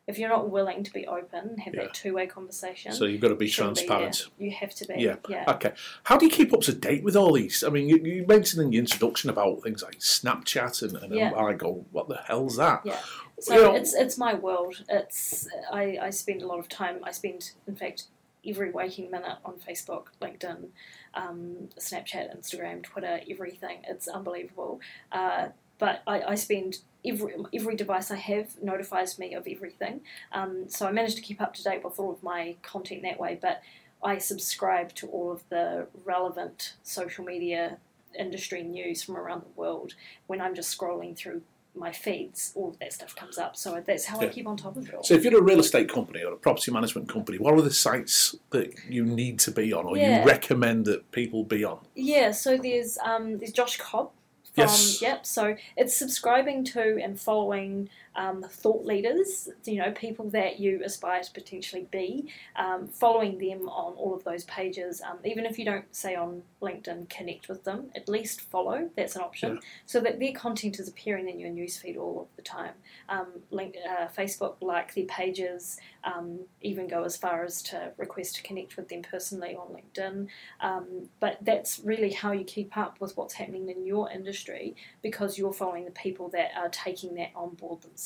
If 0.10 0.18
you're 0.18 0.30
not 0.30 0.50
willing 0.50 0.84
to 0.84 0.92
be 0.92 1.06
open 1.08 1.50
and 1.50 1.60
have 1.60 1.74
Yeah. 1.76 1.84
that 1.84 1.94
two-way 1.94 2.26
conversation, 2.28 2.92
So 2.92 3.06
you've 3.06 3.22
got 3.22 3.30
to 3.30 3.36
be 3.36 3.46
you 3.46 3.52
shouldn't 3.52 3.78
transparent. 3.78 4.28
you 4.40 4.52
have 4.52 4.74
to 4.76 4.86
be. 4.88 4.96
Yeah. 4.98 5.18
yeah. 5.30 5.46
Okay. 5.56 5.74
How 6.04 6.18
do 6.18 6.26
you 6.26 6.32
keep 6.32 6.52
up 6.54 6.62
to 6.62 6.74
date 6.74 7.04
with 7.04 7.16
all 7.16 7.34
these? 7.34 7.64
I 7.64 7.70
mean, 7.70 7.88
you, 7.88 7.98
you 7.98 8.26
mentioned 8.28 8.62
in 8.64 8.72
the 8.72 8.78
introduction 8.80 9.30
about 9.30 9.62
things 9.64 9.84
like 9.84 10.00
Snapchat, 10.00 10.82
and, 10.82 10.96
and 11.04 11.14
Yeah. 11.14 11.34
I 11.36 11.54
go, 11.54 11.86
what 11.92 12.10
the 12.10 12.18
hell's 12.28 12.58
that? 12.58 12.82
Yeah. 12.86 13.00
So 13.40 13.54
You 13.54 13.62
know- 13.62 13.76
it's 13.76 13.94
it's 13.94 14.18
my 14.18 14.34
world. 14.34 14.84
It's 14.90 15.48
I, 15.72 15.98
I 16.02 16.10
spend 16.10 16.42
a 16.42 16.48
lot 16.48 16.60
of 16.60 16.68
time. 16.68 17.00
I 17.04 17.12
spend, 17.12 17.52
in 17.68 17.76
fact, 17.76 18.06
every 18.46 18.72
waking 18.72 19.12
minute 19.12 19.38
on 19.46 19.56
Facebook, 19.68 20.06
LinkedIn, 20.22 20.70
um, 21.14 21.70
Snapchat, 21.78 22.36
Instagram, 22.38 22.82
Twitter, 22.84 23.20
everything. 23.30 23.78
It's 23.88 24.08
unbelievable. 24.08 24.80
Uh, 25.12 25.50
but 25.78 26.02
I, 26.08 26.22
I 26.34 26.36
spend 26.36 26.80
every 27.06 27.34
every 27.54 27.76
device 27.76 28.12
I 28.12 28.16
have 28.18 28.62
notifies 28.62 29.18
me 29.20 29.34
of 29.34 29.48
everything. 29.48 30.02
Um, 30.32 30.66
so 30.70 30.88
I 30.88 30.92
manage 30.92 31.16
to 31.16 31.22
keep 31.22 31.42
up 31.42 31.54
to 31.56 31.64
date 31.64 31.84
with 31.84 32.00
all 32.00 32.12
of 32.12 32.22
my 32.24 32.56
content 32.62 33.02
that 33.04 33.20
way. 33.20 33.38
But 33.42 33.62
I 34.04 34.18
subscribe 34.18 34.94
to 34.96 35.08
all 35.08 35.32
of 35.32 35.44
the 35.50 35.88
relevant 36.06 36.74
social 36.84 37.26
media 37.26 37.78
industry 38.18 38.64
news 38.64 39.04
from 39.04 39.18
around 39.18 39.42
the 39.42 39.60
world 39.60 39.94
when 40.28 40.42
I'm 40.42 40.56
just 40.56 40.76
scrolling 40.78 41.16
through 41.16 41.42
my 41.76 41.92
feeds, 41.92 42.52
all 42.56 42.70
of 42.70 42.80
that 42.80 42.92
stuff 42.92 43.16
comes 43.16 43.38
up. 43.38 43.56
So 43.56 43.82
that's 43.86 44.06
how 44.06 44.20
I 44.20 44.28
keep 44.28 44.48
on 44.48 44.58
top 44.58 44.76
of 44.76 44.88
it 44.88 44.94
all. 44.94 45.04
So 45.04 45.14
if 45.14 45.24
you're 45.24 45.40
a 45.40 45.44
real 45.44 45.60
estate 45.60 45.88
company 45.88 46.24
or 46.24 46.34
a 46.34 46.36
property 46.36 46.72
management 46.72 47.08
company, 47.08 47.38
what 47.38 47.54
are 47.54 47.62
the 47.62 47.72
sites 47.72 48.36
that 48.50 48.74
you 48.90 49.06
need 49.06 49.40
to 49.40 49.52
be 49.52 49.72
on 49.72 49.86
or 49.86 49.96
Yeah. 49.96 50.20
you 50.22 50.26
recommend 50.26 50.86
that 50.86 51.12
people 51.12 51.44
be 51.44 51.64
on? 51.64 51.80
Yeah, 51.96 52.32
so 52.32 52.58
there's 52.58 52.98
um, 53.04 53.38
there's 53.38 53.52
Josh 53.52 53.78
Cobb 53.78 54.12
from 54.54 54.64
Yes. 54.64 55.02
Yep. 55.02 55.26
So 55.26 55.56
it's 55.76 55.96
subscribing 55.96 56.64
to 56.66 57.00
and 57.02 57.20
following 57.20 57.90
um, 58.16 58.44
thought 58.50 58.86
leaders, 58.86 59.50
you 59.66 59.78
know, 59.78 59.92
people 59.92 60.30
that 60.32 60.60
you 60.60 60.82
aspire 60.84 61.22
to 61.22 61.32
potentially 61.32 61.88
be, 61.92 62.30
um, 62.56 62.88
following 62.88 63.38
them 63.38 63.70
on 63.70 63.94
all 63.94 64.14
of 64.14 64.24
those 64.24 64.44
pages. 64.46 65.02
Um, 65.02 65.20
even 65.24 65.46
if 65.46 65.58
you 65.60 65.66
don't 65.66 65.94
say 65.96 66.16
on 66.16 66.44
LinkedIn, 66.62 67.10
connect 67.10 67.48
with 67.48 67.64
them. 67.64 67.92
At 67.96 68.10
least 68.10 68.42
follow. 68.42 68.90
That's 68.96 69.16
an 69.16 69.22
option, 69.22 69.56
Yeah. 69.56 69.60
so 69.86 70.00
that 70.02 70.20
their 70.20 70.34
content 70.34 70.80
is 70.80 70.88
appearing 70.88 71.30
in 71.30 71.40
your 71.40 71.50
newsfeed 71.50 71.98
all 71.98 72.22
of 72.22 72.28
the 72.36 72.42
time. 72.42 72.74
Um, 73.08 73.28
link, 73.52 73.78
uh, 73.88 74.08
Facebook 74.08 74.56
like 74.62 74.94
their 74.96 75.06
pages. 75.06 75.78
Um, 76.04 76.40
even 76.62 76.88
go 76.88 77.04
as 77.04 77.18
far 77.18 77.44
as 77.44 77.62
to 77.64 77.92
request 77.98 78.36
to 78.38 78.44
connect 78.44 78.78
with 78.78 78.88
them 78.90 79.02
personally 79.02 79.56
on 79.56 79.68
LinkedIn. 79.68 80.28
Um, 80.62 81.10
but 81.20 81.38
that's 81.42 81.80
really 81.80 82.12
how 82.12 82.32
you 82.32 82.44
keep 82.46 82.78
up 82.78 83.00
with 83.02 83.16
what's 83.18 83.34
happening 83.34 83.70
in 83.70 83.86
your 83.86 84.10
industry 84.10 84.76
because 85.02 85.38
you're 85.38 85.54
following 85.54 85.86
the 85.86 85.92
people 85.92 86.30
that 86.30 86.52
are 86.58 86.70
taking 86.70 87.16
that 87.16 87.32
on 87.36 87.56
board 87.56 87.82
themselves. 87.82 87.99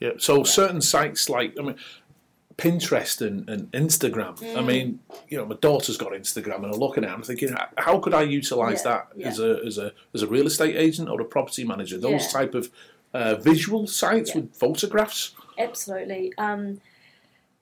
Yeah. 0.00 0.10
So 0.18 0.42
certain 0.44 0.80
sites 0.80 1.28
like 1.28 1.54
I 1.58 1.62
mean 1.62 1.76
Pinterest 2.56 3.24
and, 3.24 3.48
and 3.48 3.70
Instagram. 3.70 4.42
I 4.42 4.60
Mm. 4.62 4.66
mean, 4.66 5.00
you 5.28 5.38
know, 5.38 5.46
my 5.46 5.54
daughter's 5.56 5.96
got 5.96 6.10
Instagram 6.12 6.56
and 6.64 6.74
I'm 6.74 6.80
looking 6.80 7.04
at 7.04 7.10
it, 7.10 7.14
I'm 7.14 7.22
thinking, 7.22 7.50
how- 7.50 7.68
how 7.78 7.98
could 8.00 8.14
I 8.14 8.22
utilise 8.22 8.82
Yeah, 8.84 8.90
that 8.90 9.08
yeah. 9.16 9.28
as 9.28 9.38
a 9.38 9.60
as 9.64 9.78
a 9.78 9.92
as 10.12 10.22
a 10.22 10.26
real 10.26 10.46
estate 10.48 10.74
agent 10.76 11.08
or 11.08 11.20
a 11.20 11.24
property 11.24 11.64
manager? 11.64 11.98
Those 11.98 12.24
Yeah. 12.24 12.28
type 12.40 12.54
of 12.54 12.70
uh, 13.14 13.36
visual 13.36 13.86
sites 13.86 14.30
Yeah. 14.30 14.40
with 14.42 14.56
photographs. 14.56 15.34
Absolutely. 15.56 16.32
Um, 16.36 16.80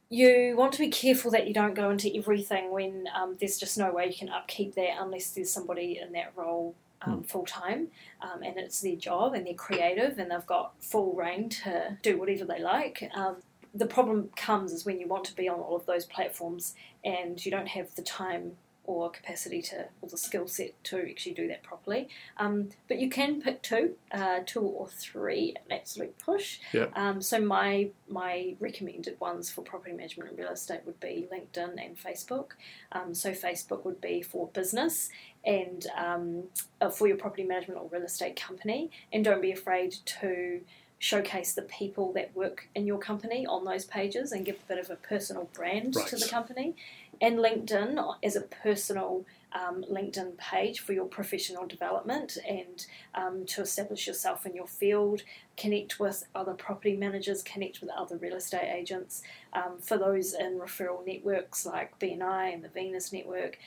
you 0.08 0.54
want 0.56 0.72
to 0.72 0.78
be 0.78 0.88
careful 0.88 1.30
that 1.32 1.46
you 1.46 1.54
don't 1.54 1.74
go 1.74 1.90
into 1.90 2.10
everything 2.16 2.70
when 2.72 3.06
um, 3.14 3.36
there's 3.38 3.58
just 3.58 3.76
no 3.76 3.92
way 3.92 4.06
you 4.06 4.14
can 4.14 4.28
upkeep 4.28 4.74
that 4.76 4.96
unless 5.00 5.30
there's 5.30 5.50
somebody 5.50 5.98
in 5.98 6.12
that 6.12 6.32
role 6.36 6.74
um, 7.02 7.22
full 7.22 7.44
time 7.44 7.88
um, 8.22 8.42
and 8.42 8.56
it's 8.58 8.80
their 8.80 8.96
job 8.96 9.34
and 9.34 9.46
they're 9.46 9.54
creative 9.54 10.18
and 10.18 10.30
they've 10.30 10.46
got 10.46 10.72
full 10.80 11.14
reign 11.14 11.48
to 11.48 11.96
do 12.02 12.18
whatever 12.18 12.44
they 12.44 12.60
like. 12.60 13.08
Um, 13.14 13.36
the 13.74 13.86
problem 13.86 14.30
comes 14.36 14.72
is 14.72 14.86
when 14.86 14.98
you 14.98 15.06
want 15.06 15.24
to 15.24 15.36
be 15.36 15.48
on 15.48 15.60
all 15.60 15.76
of 15.76 15.86
those 15.86 16.06
platforms 16.06 16.74
and 17.04 17.44
you 17.44 17.50
don't 17.50 17.68
have 17.68 17.94
the 17.94 18.02
time 18.02 18.52
or 18.86 19.10
capacity 19.10 19.60
to 19.60 19.86
or 20.00 20.08
the 20.08 20.16
skill 20.16 20.46
set 20.46 20.82
to 20.84 21.08
actually 21.08 21.34
do 21.34 21.48
that 21.48 21.62
properly. 21.62 22.08
Um, 22.36 22.70
but 22.88 22.98
you 22.98 23.10
can 23.10 23.40
pick 23.40 23.62
two, 23.62 23.96
uh, 24.12 24.40
two 24.46 24.60
or 24.60 24.88
three, 24.88 25.54
an 25.56 25.76
absolute 25.78 26.18
push. 26.18 26.60
Yeah. 26.72 26.86
Um, 26.94 27.20
so 27.20 27.40
my 27.40 27.90
my 28.08 28.54
recommended 28.60 29.18
ones 29.20 29.50
for 29.50 29.62
property 29.62 29.92
management 29.92 30.30
and 30.30 30.38
real 30.38 30.50
estate 30.50 30.80
would 30.86 31.00
be 31.00 31.26
LinkedIn 31.32 31.84
and 31.84 31.96
Facebook. 31.96 32.52
Um, 32.92 33.14
so 33.14 33.32
Facebook 33.32 33.84
would 33.84 34.00
be 34.00 34.22
for 34.22 34.48
business 34.48 35.10
and 35.44 35.86
um, 35.96 36.44
uh, 36.80 36.90
for 36.90 37.06
your 37.06 37.16
property 37.16 37.44
management 37.44 37.80
or 37.80 37.88
real 37.90 38.02
estate 38.02 38.40
company, 38.40 38.90
and 39.12 39.24
don't 39.24 39.42
be 39.42 39.52
afraid 39.52 39.96
to 40.20 40.60
showcase 40.98 41.52
the 41.52 41.62
people 41.62 42.12
that 42.14 42.34
work 42.34 42.68
in 42.74 42.86
your 42.86 42.98
company 42.98 43.46
on 43.46 43.64
those 43.64 43.84
pages 43.84 44.32
and 44.32 44.46
give 44.46 44.56
a 44.56 44.68
bit 44.68 44.78
of 44.78 44.90
a 44.90 44.96
personal 44.96 45.48
brand 45.52 45.92
to 45.92 46.16
the 46.16 46.26
company. 46.26 46.74
And 47.20 47.38
LinkedIn 47.38 48.16
as 48.22 48.36
a 48.36 48.42
personal 48.42 49.24
um, 49.52 49.84
LinkedIn 49.90 50.36
page 50.36 50.80
for 50.80 50.92
your 50.92 51.06
professional 51.06 51.66
development 51.66 52.36
and 52.46 52.86
um, 53.14 53.46
to 53.46 53.62
establish 53.62 54.06
yourself 54.06 54.44
in 54.44 54.54
your 54.54 54.66
field, 54.66 55.22
connect 55.56 55.98
with 55.98 56.26
other 56.34 56.52
property 56.52 56.96
managers, 56.96 57.42
connect 57.42 57.80
with 57.80 57.90
other 57.90 58.16
real 58.16 58.36
estate 58.36 58.70
agents. 58.70 59.22
Um, 59.52 59.78
for 59.80 59.96
those 59.96 60.34
in 60.34 60.58
referral 60.58 61.06
networks 61.06 61.64
like 61.64 61.98
BNI 61.98 62.52
and 62.52 62.62
the 62.62 62.68
Venus 62.68 63.12
Network, 63.12 63.58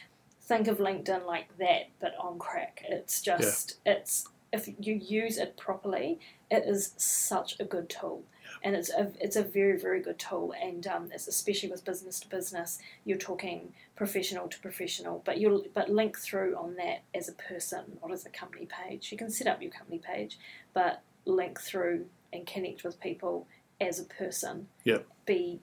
think 0.42 0.68
of 0.68 0.78
LinkedIn 0.78 1.26
like 1.26 1.58
that, 1.58 1.90
but 2.00 2.16
on 2.20 2.38
crack. 2.40 2.84
It's 2.88 3.22
just, 3.22 3.78
it's 3.86 4.28
if 4.52 4.68
you 4.80 4.96
use 4.96 5.38
it 5.38 5.58
properly, 5.58 6.20
it 6.50 6.64
is 6.66 6.94
such 6.98 7.60
a 7.60 7.64
good 7.64 7.90
tool. 7.90 8.24
And 8.64 8.76
it's 8.76 8.90
a, 8.90 9.12
it's 9.20 9.36
a 9.36 9.44
very, 9.44 9.80
very 9.80 10.02
good 10.02 10.20
tool. 10.20 10.54
And 10.62 10.86
um, 10.88 11.10
it's 11.14 11.28
especially 11.28 11.70
with 11.70 11.86
business 11.86 12.20
to 12.22 12.30
business, 12.30 12.80
you're 13.06 13.18
talking 13.18 13.74
professional 13.96 14.48
to 14.48 14.60
professional, 14.60 15.22
but 15.26 15.38
you'll 15.38 15.66
but 15.74 15.90
link 15.90 16.18
through 16.18 16.56
on 16.56 16.76
that 16.76 17.04
as 17.14 17.30
a 17.30 17.34
person, 17.34 17.98
not 18.02 18.12
as 18.12 18.26
a 18.26 18.30
company 18.30 18.68
page. 18.68 19.12
You 19.12 19.18
can 19.18 19.30
set 19.30 19.48
up 19.48 19.62
your 19.62 19.72
company 19.72 20.00
page, 20.00 20.38
but 20.74 21.02
link 21.26 21.60
through 21.60 22.06
and 22.34 22.46
connect 22.46 22.84
with 22.84 23.00
people 23.00 23.48
as 23.80 24.00
a 24.00 24.04
person. 24.04 24.68
Yeah. 24.84 25.00
Be 25.26 25.60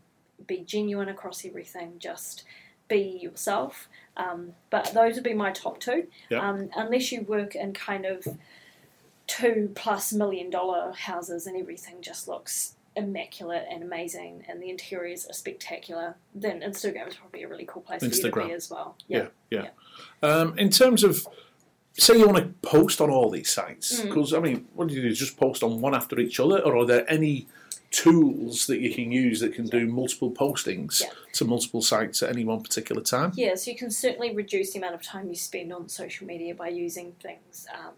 be 0.46 0.58
genuine 0.58 1.08
across 1.08 1.44
everything. 1.44 1.94
Just 1.98 2.44
be 2.88 3.18
yourself. 3.20 3.88
Um, 4.16 4.52
but 4.70 4.92
those 4.94 5.16
would 5.16 5.24
be 5.24 5.34
my 5.34 5.50
top 5.50 5.80
two. 5.80 6.06
Yeah. 6.30 6.48
Um, 6.48 6.70
unless 6.76 7.10
you 7.12 7.22
work 7.22 7.54
in 7.54 7.72
kind 7.72 8.06
of 8.06 8.26
two 9.26 9.72
plus 9.74 10.12
million 10.12 10.50
dollar 10.50 10.92
houses 10.92 11.46
and 11.46 11.56
everything 11.56 11.96
just 12.00 12.28
looks 12.28 12.75
immaculate 12.96 13.66
and 13.70 13.82
amazing 13.82 14.44
and 14.48 14.62
the 14.62 14.70
interiors 14.70 15.26
are 15.26 15.32
spectacular, 15.34 16.16
then 16.34 16.60
Instagram 16.60 17.08
is 17.08 17.14
probably 17.14 17.42
a 17.42 17.48
really 17.48 17.66
cool 17.66 17.82
place 17.82 18.00
for 18.00 18.06
you 18.06 18.22
to 18.30 18.46
be 18.46 18.52
as 18.52 18.70
well. 18.70 18.96
Yeah, 19.06 19.28
yeah. 19.50 19.68
Um, 20.22 20.58
in 20.58 20.70
terms 20.70 21.04
of, 21.04 21.26
say, 21.92 22.16
you 22.18 22.26
want 22.26 22.38
to 22.38 22.68
post 22.68 23.00
on 23.00 23.10
all 23.10 23.30
these 23.30 23.50
sites, 23.50 24.00
Mm. 24.00 24.04
because 24.08 24.32
I 24.34 24.40
mean, 24.40 24.66
what 24.74 24.88
do 24.88 24.94
you 24.94 25.02
do? 25.02 25.12
Just 25.12 25.36
post 25.38 25.62
on 25.62 25.80
one 25.80 25.94
after 25.94 26.18
each 26.18 26.40
other, 26.40 26.58
or 26.60 26.76
are 26.78 26.86
there 26.86 27.04
any 27.10 27.46
tools 27.90 28.66
that 28.66 28.80
you 28.80 28.92
can 28.94 29.12
use 29.12 29.40
that 29.40 29.54
can 29.54 29.66
do 29.66 29.86
multiple 29.86 30.30
postings 30.30 31.00
Yeah. 31.02 31.10
to 31.34 31.44
multiple 31.44 31.80
sites 31.82 32.22
at 32.22 32.30
any 32.30 32.44
one 32.44 32.60
particular 32.62 33.02
time? 33.02 33.32
Yeah, 33.36 33.54
so 33.54 33.70
you 33.70 33.76
can 33.76 33.90
certainly 33.90 34.34
reduce 34.34 34.72
the 34.72 34.78
amount 34.78 34.94
of 34.94 35.02
time 35.02 35.28
you 35.28 35.36
spend 35.36 35.72
on 35.72 35.88
social 35.88 36.26
media 36.26 36.54
by 36.54 36.68
using 36.68 37.12
things. 37.22 37.66
Um, 37.72 37.92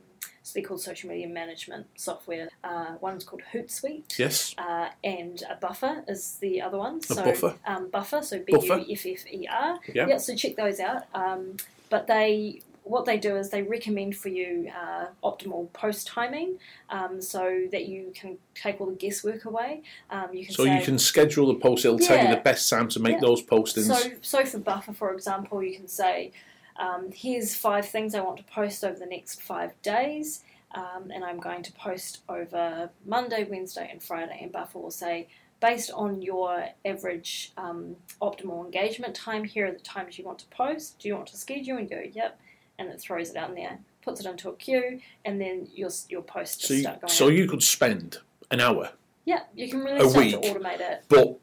so 0.48 0.54
they're 0.54 0.66
called 0.66 0.80
social 0.80 1.10
media 1.10 1.28
management 1.28 1.86
software. 1.94 2.48
Uh, 2.64 2.94
one's 3.02 3.22
called 3.22 3.42
Hootsuite. 3.52 4.18
Yes. 4.18 4.54
Uh, 4.56 4.88
and 5.04 5.42
a 5.50 5.56
buffer 5.56 6.04
is 6.08 6.36
the 6.40 6.62
other 6.62 6.78
one. 6.78 7.02
So 7.02 7.22
Buffer? 7.22 7.54
Um, 7.66 7.90
buffer, 7.90 8.22
so 8.22 8.38
B 8.38 8.54
Buffer. 8.54 8.78
U 8.78 8.86
F 8.90 9.04
F 9.04 9.26
E 9.30 9.46
R. 9.46 9.78
Yeah. 9.92 10.16
So 10.16 10.34
check 10.34 10.56
those 10.56 10.80
out. 10.80 11.02
Um, 11.12 11.58
but 11.90 12.06
they, 12.06 12.62
what 12.84 13.04
they 13.04 13.18
do 13.18 13.36
is 13.36 13.50
they 13.50 13.60
recommend 13.60 14.16
for 14.16 14.30
you 14.30 14.70
uh, 14.74 15.08
optimal 15.22 15.70
post 15.74 16.06
timing, 16.06 16.58
um, 16.88 17.20
so 17.20 17.66
that 17.70 17.86
you 17.88 18.10
can 18.14 18.38
take 18.54 18.80
all 18.80 18.86
the 18.86 18.96
guesswork 18.96 19.44
away. 19.44 19.82
Um, 20.08 20.32
you 20.32 20.46
can 20.46 20.54
So 20.54 20.64
say, 20.64 20.78
you 20.78 20.82
can 20.82 20.98
schedule 20.98 21.52
the 21.52 21.60
post. 21.60 21.84
It'll 21.84 21.98
tell 21.98 22.22
you 22.24 22.34
the 22.34 22.40
best 22.40 22.70
time 22.70 22.88
to 22.88 23.00
make 23.00 23.16
Yeah. 23.16 23.20
those 23.20 23.42
postings. 23.42 23.94
So, 23.94 24.10
so 24.22 24.44
for 24.46 24.58
buffer, 24.60 24.94
for 24.94 25.12
example, 25.12 25.62
you 25.62 25.76
can 25.76 25.88
say, 25.88 26.32
um, 26.78 27.10
"Here's 27.12 27.54
five 27.54 27.88
things 27.88 28.14
I 28.14 28.20
want 28.20 28.38
to 28.38 28.44
post 28.44 28.84
over 28.84 28.98
the 28.98 29.06
next 29.06 29.42
five 29.42 29.80
days, 29.82 30.42
um, 30.74 31.10
and 31.12 31.24
I'm 31.24 31.38
going 31.40 31.62
to 31.62 31.72
post 31.72 32.20
over 32.28 32.90
Monday, 33.04 33.44
Wednesday, 33.44 33.88
and 33.90 34.02
Friday." 34.02 34.38
And 34.42 34.52
buffer 34.52 34.78
will 34.78 34.90
say, 34.90 35.28
"Based 35.60 35.90
on 35.90 36.22
your 36.22 36.68
average 36.84 37.52
um, 37.56 37.96
optimal 38.22 38.64
engagement 38.64 39.14
time, 39.14 39.44
here 39.44 39.66
are 39.66 39.72
the 39.72 39.78
times 39.80 40.18
you 40.18 40.24
want 40.24 40.38
to 40.40 40.46
post. 40.46 40.98
Do 40.98 41.08
you 41.08 41.14
want 41.14 41.28
to 41.28 41.36
schedule?" 41.36 41.76
And 41.78 41.88
go, 41.88 42.02
"Yep," 42.12 42.40
and 42.78 42.88
it 42.88 43.00
throws 43.00 43.30
it 43.30 43.36
out 43.36 43.50
in 43.50 43.56
there, 43.56 43.78
puts 44.02 44.20
it 44.20 44.26
into 44.26 44.48
a 44.48 44.54
queue, 44.56 45.00
and 45.24 45.40
then 45.40 45.68
your 45.74 45.90
your 46.08 46.22
post 46.22 46.62
so 46.62 46.74
you, 46.74 46.80
start 46.80 47.00
going. 47.00 47.10
so 47.10 47.26
out. 47.26 47.32
you 47.32 47.48
could 47.48 47.62
spend 47.62 48.18
an 48.50 48.60
hour, 48.60 48.90
yeah, 49.24 49.42
you 49.54 49.68
can 49.68 49.80
really 49.80 49.98
a 50.00 50.08
start 50.08 50.24
week. 50.24 50.40
to 50.40 50.48
automate 50.54 50.80
it. 50.80 51.04
but 51.08 51.38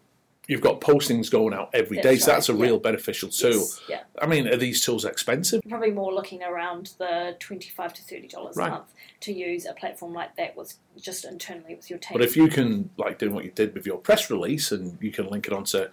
you've 0.47 0.61
got 0.61 0.81
postings 0.81 1.31
going 1.31 1.53
out 1.53 1.69
every 1.73 1.97
day. 1.97 2.15
That's 2.15 2.25
So 2.25 2.31
that's 2.31 2.49
a 2.49 2.53
real 2.53 2.75
yeah. 2.75 2.79
beneficial 2.79 3.29
tool. 3.29 3.51
Yes, 3.51 3.81
yeah. 3.89 4.03
I 4.21 4.27
mean, 4.27 4.47
are 4.47 4.57
these 4.57 4.81
tools 4.81 5.05
expensive? 5.05 5.61
probably 5.67 5.91
more 5.91 6.13
looking 6.13 6.43
around 6.43 6.93
the 6.97 7.35
twenty-five 7.39 7.93
to 7.93 8.01
thirty 8.01 8.27
dollars 8.27 8.55
Right. 8.55 8.67
a 8.67 8.71
month 8.71 8.93
to 9.21 9.33
use 9.33 9.65
a 9.65 9.73
platform 9.73 10.13
like 10.13 10.35
that 10.37 10.55
with 10.55 10.75
just 10.99 11.25
internally 11.25 11.75
with 11.75 11.89
your 11.89 11.99
team. 11.99 12.17
But 12.17 12.21
if 12.21 12.35
you 12.37 12.47
can, 12.47 12.89
like 12.97 13.19
doing 13.19 13.33
what 13.33 13.45
you 13.45 13.51
did 13.51 13.73
with 13.73 13.85
your 13.85 13.97
press 13.97 14.29
release, 14.29 14.71
and 14.71 14.97
you 15.01 15.11
can 15.11 15.27
link 15.29 15.47
it 15.47 15.53
onto, 15.53 15.85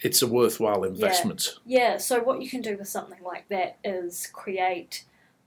it's 0.00 0.22
a 0.22 0.26
worthwhile 0.26 0.84
investment. 0.84 1.54
Yeah. 1.66 1.92
yeah, 1.92 1.96
so 1.98 2.20
what 2.20 2.40
you 2.42 2.48
can 2.48 2.62
do 2.62 2.76
with 2.76 2.88
something 2.88 3.22
like 3.22 3.48
that 3.48 3.78
is 3.84 4.28
create 4.32 5.04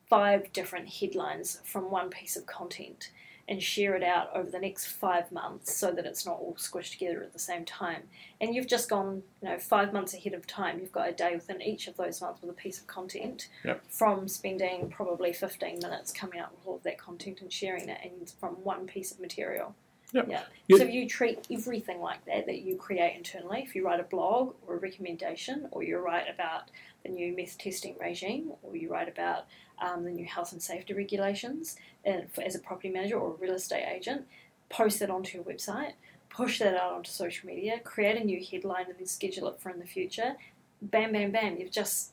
five 0.10 0.52
different 0.52 0.90
headlines 0.90 1.62
from 1.64 1.90
one 1.90 2.10
piece 2.10 2.36
of 2.36 2.46
content 2.46 3.12
and 3.52 3.62
share 3.62 3.96
it 3.96 4.02
out 4.04 4.30
over 4.34 4.50
the 4.50 4.58
next 4.60 4.86
five 4.88 5.30
months 5.30 5.76
so 5.76 5.92
that 5.92 6.06
it's 6.06 6.26
not 6.26 6.38
all 6.40 6.56
squished 6.58 6.92
together 6.92 7.22
at 7.22 7.34
the 7.34 7.38
same 7.40 7.66
time. 7.66 8.04
And 8.40 8.56
you've 8.56 8.66
just 8.66 8.90
gone, 8.90 9.24
you 9.44 9.50
know, 9.50 9.58
five 9.60 9.92
months 9.92 10.14
ahead 10.14 10.34
of 10.34 10.48
time. 10.48 10.80
You've 10.80 10.94
got 10.94 11.10
a 11.10 11.12
day 11.12 11.36
within 11.36 11.62
each 11.62 11.88
of 11.88 11.98
those 11.98 12.22
months 12.22 12.42
with 12.42 12.50
a 12.50 12.54
piece 12.54 12.80
of 12.80 12.88
content 12.88 13.50
Yep. 13.66 13.84
from 13.90 14.30
spending 14.30 14.90
probably 14.90 15.34
15 15.34 15.80
minutes 15.80 16.14
coming 16.14 16.40
up 16.40 16.54
with 16.54 16.66
all 16.66 16.76
of 16.78 16.84
that 16.84 16.98
content 16.98 17.42
and 17.42 17.52
sharing 17.52 17.90
it 17.90 18.00
and 18.04 18.30
from 18.40 18.54
one 18.64 18.88
piece 18.88 19.12
of 19.12 19.20
material. 19.20 19.76
Yep. 20.14 20.28
Yeah. 20.30 20.44
So 20.78 20.84
if 20.84 20.94
you 20.94 21.08
treat 21.08 21.46
everything 21.50 22.02
like 22.02 22.26
that 22.26 22.46
that 22.46 22.62
you 22.62 22.76
create 22.76 23.16
internally, 23.16 23.64
if 23.66 23.76
you 23.76 23.86
write 23.86 24.00
a 24.00 24.04
blog 24.04 24.56
or 24.68 24.76
a 24.76 24.78
recommendation, 24.78 25.68
or 25.72 25.84
you 25.84 25.98
write 25.98 26.26
about 26.34 26.70
the 27.04 27.10
new 27.10 27.36
meth 27.36 27.58
testing 27.58 27.96
regime, 28.00 28.52
or 28.62 28.76
you 28.76 28.92
write 28.92 29.08
about 29.08 29.46
um, 29.82 30.04
the 30.04 30.12
new 30.12 30.26
health 30.26 30.52
and 30.52 30.62
safety 30.62 30.94
regulations, 30.94 31.78
and 32.06 32.32
for, 32.32 32.42
as 32.44 32.56
a 32.56 32.60
property 32.60 32.90
manager 32.90 33.18
or 33.18 33.32
a 33.32 33.36
real 33.36 33.54
estate 33.54 33.86
agent, 33.88 34.28
post 34.70 35.00
that 35.00 35.10
onto 35.10 35.38
your 35.38 35.46
website, 35.46 35.94
push 36.30 36.60
that 36.60 36.76
out 36.76 36.94
onto 36.94 37.12
social 37.12 37.48
media, 37.48 37.80
create 37.80 38.20
a 38.20 38.24
new 38.24 38.44
headline, 38.44 38.86
and 38.88 38.98
then 38.98 39.08
schedule 39.08 39.48
it 39.48 39.60
for 39.60 39.70
in 39.70 39.80
the 39.80 39.86
future. 39.86 40.36
Bam, 40.82 41.14
bam, 41.14 41.32
bam! 41.32 41.58
You've 41.58 41.72
just 41.72 42.12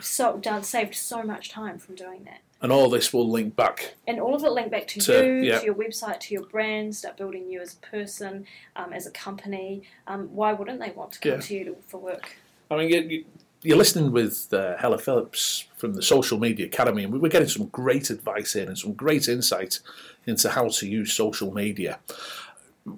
so 0.00 0.36
done 0.38 0.62
saved 0.62 0.94
so 0.94 1.22
much 1.22 1.48
time 1.50 1.78
from 1.78 1.94
doing 1.94 2.24
that. 2.24 2.40
And 2.62 2.72
all 2.72 2.88
this 2.88 3.12
will 3.12 3.28
link 3.28 3.54
back. 3.56 3.94
And 4.06 4.18
all 4.18 4.34
of 4.34 4.42
it 4.42 4.50
link 4.50 4.70
back 4.70 4.86
to, 4.88 5.00
To- 5.00 5.26
you, 5.26 5.32
yeah. 5.42 5.58
to 5.58 5.64
your 5.66 5.74
website, 5.74 6.20
to 6.20 6.34
your 6.34 6.46
brand, 6.46 6.96
start 6.96 7.16
building 7.18 7.50
you 7.50 7.60
as 7.60 7.74
a 7.74 7.86
person, 7.86 8.46
um, 8.76 8.92
as 8.92 9.06
a 9.06 9.10
company. 9.10 9.82
Um, 10.06 10.34
why 10.34 10.52
wouldn't 10.54 10.80
they 10.80 10.90
want 10.90 11.12
to 11.12 11.20
come 11.20 11.32
Yeah. 11.32 11.40
to 11.40 11.54
you 11.54 11.64
to, 11.66 11.76
for 11.86 11.98
work? 12.00 12.36
I 12.70 12.76
mean, 12.78 12.88
you, 13.10 13.24
you're 13.62 13.76
listening 13.76 14.12
with 14.12 14.48
uh, 14.52 14.76
Heather 14.78 14.96
Phillips 14.98 15.66
from 15.76 15.92
the 15.94 16.02
Social 16.02 16.38
Media 16.38 16.64
Academy, 16.66 17.04
and 17.04 17.12
we 17.12 17.18
we're 17.18 17.28
getting 17.28 17.48
some 17.48 17.66
great 17.66 18.08
advice 18.10 18.54
here 18.54 18.66
and 18.66 18.78
some 18.78 18.92
great 18.94 19.28
insight 19.28 19.80
into 20.26 20.48
how 20.50 20.68
to 20.68 20.86
use 20.88 21.12
social 21.12 21.52
media. 21.52 21.98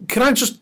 Can 0.08 0.22
I 0.22 0.32
just 0.32 0.60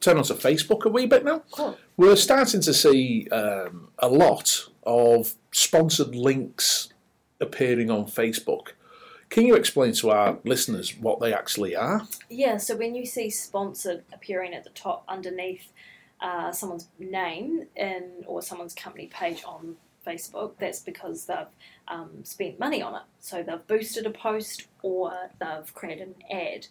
turn 0.00 0.16
onto 0.18 0.34
Facebook 0.34 0.84
a 0.84 0.88
wee 0.88 1.06
bit 1.06 1.24
now? 1.24 1.42
Cool. 1.50 1.76
We're 1.96 2.16
starting 2.16 2.60
to 2.62 2.74
see 2.74 3.28
um, 3.30 3.88
a 3.98 4.08
lot 4.08 4.66
of 4.84 5.34
sponsored 5.54 6.14
links 6.14 6.88
appearing 7.40 7.90
on 7.90 8.06
Facebook. 8.06 8.72
Can 9.30 9.46
you 9.46 9.54
explain 9.54 9.92
to 9.94 10.10
our 10.10 10.38
listeners 10.44 10.96
what 10.98 11.20
they 11.20 11.32
actually 11.32 11.74
are? 11.74 12.06
Yeah, 12.28 12.56
so 12.56 12.76
when 12.76 12.94
you 12.94 13.06
see 13.06 13.30
sponsored 13.30 14.04
appearing 14.12 14.52
at 14.52 14.64
the 14.64 14.70
top 14.70 15.04
underneath 15.08 15.72
uh, 16.20 16.52
someone's 16.52 16.88
name 16.98 17.66
in 17.76 18.24
or 18.26 18.42
someone's 18.42 18.74
company 18.74 19.06
page 19.06 19.42
on 19.46 19.76
Facebook, 20.06 20.52
that's 20.58 20.80
because 20.80 21.26
they've 21.26 21.54
um, 21.88 22.24
spent 22.24 22.58
money 22.58 22.82
on 22.82 22.94
it. 22.94 23.02
So 23.20 23.42
they've 23.42 23.66
boosted 23.66 24.06
a 24.06 24.10
post 24.10 24.66
or 24.82 25.12
they've 25.40 25.74
created 25.74 26.08
an 26.08 26.14
ad. 26.30 26.66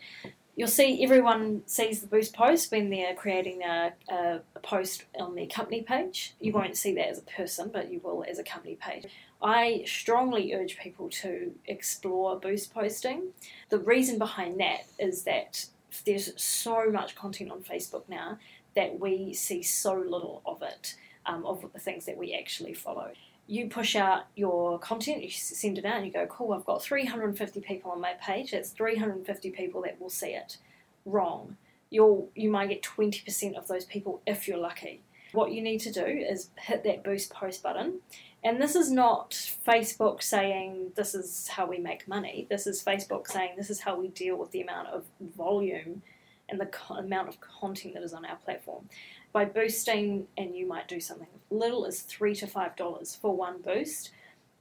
You'll 0.56 0.68
see 0.68 1.04
everyone 1.04 1.63
sees 1.66 2.02
the 2.02 2.08
boost 2.08 2.36
post 2.36 2.72
when 2.72 2.92
they're 2.92 3.16
creating 3.16 3.63
a, 3.63 3.94
a, 4.08 4.42
a 4.56 4.60
post 4.60 5.06
on 5.20 5.34
their 5.34 5.48
company 5.48 5.82
page. 5.82 6.36
You 6.39 6.54
won't 6.54 6.78
see 6.78 6.94
that 6.94 7.08
as 7.10 7.18
a 7.18 7.24
person, 7.24 7.72
but 7.74 7.92
you 7.92 8.00
will 8.04 8.24
as 8.28 8.38
a 8.38 8.44
company 8.44 8.76
page. 8.76 9.06
I 9.42 9.84
strongly 9.88 10.54
urge 10.54 10.78
people 10.78 11.10
to 11.10 11.54
explore 11.66 12.39
boost 12.39 12.72
posting. 12.72 13.30
The 13.70 13.80
reason 13.80 14.20
behind 14.20 14.60
that 14.60 14.86
is 15.00 15.24
that 15.24 15.66
there's 16.06 16.39
so 16.42 16.89
much 16.92 17.16
content 17.16 17.52
on 17.52 17.62
Facebook 17.62 18.04
now 18.08 18.38
that 18.76 19.00
we 19.00 19.34
see 19.34 19.63
so 19.63 19.96
little 19.96 20.44
of 20.46 20.62
it, 20.62 20.96
um, 21.26 21.46
of 21.46 21.66
the 21.74 21.80
things 21.80 22.06
that 22.06 22.18
we 22.18 22.34
actually 22.34 22.74
follow. 22.74 23.12
You 23.47 23.67
push 23.67 23.95
out 23.95 24.25
your 24.36 24.79
content, 24.79 25.21
you 25.21 25.29
send 25.29 25.77
it 25.77 25.86
out, 25.86 25.97
and 25.97 26.06
you 26.06 26.12
go, 26.12 26.25
Cool, 26.27 26.53
I've 26.53 26.65
got 26.65 26.82
350 26.82 27.60
people 27.62 27.91
on 27.91 28.01
my 28.01 28.13
page. 28.13 28.51
That's 28.51 28.69
350 28.71 29.51
people 29.51 29.82
that 29.84 29.99
will 29.99 30.10
see 30.10 30.34
it. 30.34 30.58
Wrong. 31.06 31.58
You'll, 31.89 32.29
you 32.36 32.49
might 32.49 32.69
get 32.69 32.82
20% 32.82 33.56
of 33.56 33.67
those 33.67 33.86
people 33.86 34.21
if 34.25 34.47
you're 34.47 34.58
lucky. 34.58 35.01
What 35.34 35.51
you 35.51 35.62
need 35.62 35.79
to 35.79 35.91
do 35.91 36.06
is 36.06 36.49
hit 36.58 36.84
that 36.84 37.03
boost 37.03 37.32
post 37.32 37.62
button. 37.62 37.99
And 38.43 38.62
this 38.62 38.75
is 38.75 38.91
not 38.91 39.32
Facebook 39.32 40.21
saying 40.21 40.91
this 40.95 41.15
is 41.15 41.47
how 41.47 41.65
we 41.65 41.77
make 41.77 42.08
money. 42.08 42.45
This 42.49 42.67
is 42.67 42.84
Facebook 42.84 43.27
saying 43.27 43.53
this 43.56 43.69
is 43.69 43.79
how 43.79 43.97
we 43.97 44.10
deal 44.10 44.36
with 44.36 44.51
the 44.51 44.62
amount 44.62 44.89
of 44.89 45.06
volume 45.36 46.01
and 46.49 46.60
the 46.60 46.65
co- 46.65 46.95
amount 46.95 47.29
of 47.29 47.39
content 47.39 47.93
that 47.93 48.03
is 48.03 48.13
on 48.13 48.25
our 48.25 48.36
platform. 48.36 48.89
By 49.34 49.46
boosting, 49.46 50.28
and 50.38 50.56
you 50.56 50.67
might 50.67 50.88
do 50.88 51.00
something 51.00 51.28
little 51.50 51.86
as 51.86 52.02
three 52.02 52.36
to 52.36 52.48
five 52.48 52.76
dollars 52.76 53.17
for 53.19 53.36
one 53.36 53.62
boost, 53.62 54.12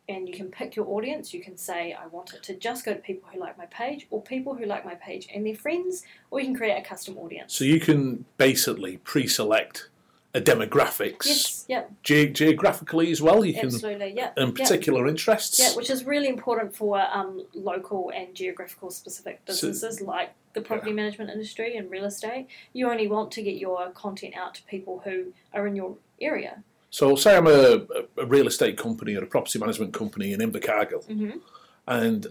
and 0.08 0.28
you 0.28 0.35
can 0.35 0.48
pick 0.48 0.74
your 0.76 0.87
audience. 0.88 1.32
You 1.32 1.42
can 1.42 1.56
say, 1.56 1.92
I 1.92 2.06
want 2.06 2.32
it 2.32 2.42
to 2.44 2.54
just 2.54 2.85
go 2.85 2.92
to 2.92 2.98
people 2.98 3.28
who 3.32 3.38
like 3.38 3.56
my 3.58 3.66
page, 3.66 4.06
or 4.11 4.22
people 4.22 4.54
who 4.54 4.64
like 4.64 4.85
my 4.85 4.94
page 4.94 5.28
and 5.32 5.46
their 5.46 5.54
friends, 5.54 6.04
or 6.30 6.40
you 6.40 6.46
can 6.46 6.56
create 6.56 6.76
a 6.76 6.82
custom 6.82 7.18
audience. 7.18 7.54
So 7.54 7.64
you 7.64 7.80
can 7.80 8.24
basically 8.38 8.96
pre-select 8.96 9.88
a 9.88 9.91
demographics 10.40 11.26
yes, 11.26 11.64
yep, 11.68 11.90
ge- 12.02 12.32
geographically 12.32 13.10
as 13.10 13.20
well. 13.20 13.44
You 13.44 13.52
can 13.52 13.66
absolutely, 13.66 14.14
yeah, 14.16 14.30
and 14.36 14.56
yeah. 14.56 14.64
particular 14.64 15.06
interests. 15.06 15.58
Yeah, 15.60 15.74
which 15.76 15.90
is 15.90 16.04
really 16.04 16.28
important 16.28 16.74
for 16.74 17.00
um, 17.00 17.44
local 17.54 18.10
and 18.14 18.34
geographical 18.34 18.90
specific 18.90 19.40
So- 19.46 19.52
businesses 19.68 20.00
like 20.00 20.32
the 20.54 20.60
property 20.62 20.92
management 20.92 21.30
industry 21.30 21.76
and 21.76 21.90
real 21.90 22.04
estate. 22.04 22.46
You 22.72 22.90
only 22.90 23.08
want 23.08 23.30
to 23.32 23.42
get 23.42 23.56
your 23.56 23.90
content 23.90 24.34
out 24.36 24.54
to 24.54 24.62
people 24.64 25.02
who 25.04 25.32
are 25.54 25.66
in 25.66 25.76
your 25.76 25.96
area. 26.20 26.62
So, 26.90 27.16
say 27.16 27.36
I'm 27.36 27.46
a, 27.46 27.86
a 28.18 28.26
real 28.26 28.46
estate 28.46 28.76
company 28.76 29.14
or 29.14 29.22
a 29.22 29.26
property 29.26 29.58
management 29.58 29.94
company 29.94 30.32
in 30.34 30.40
Invercargill, 30.40 31.06
Mhm. 31.08 31.40
and 31.86 32.26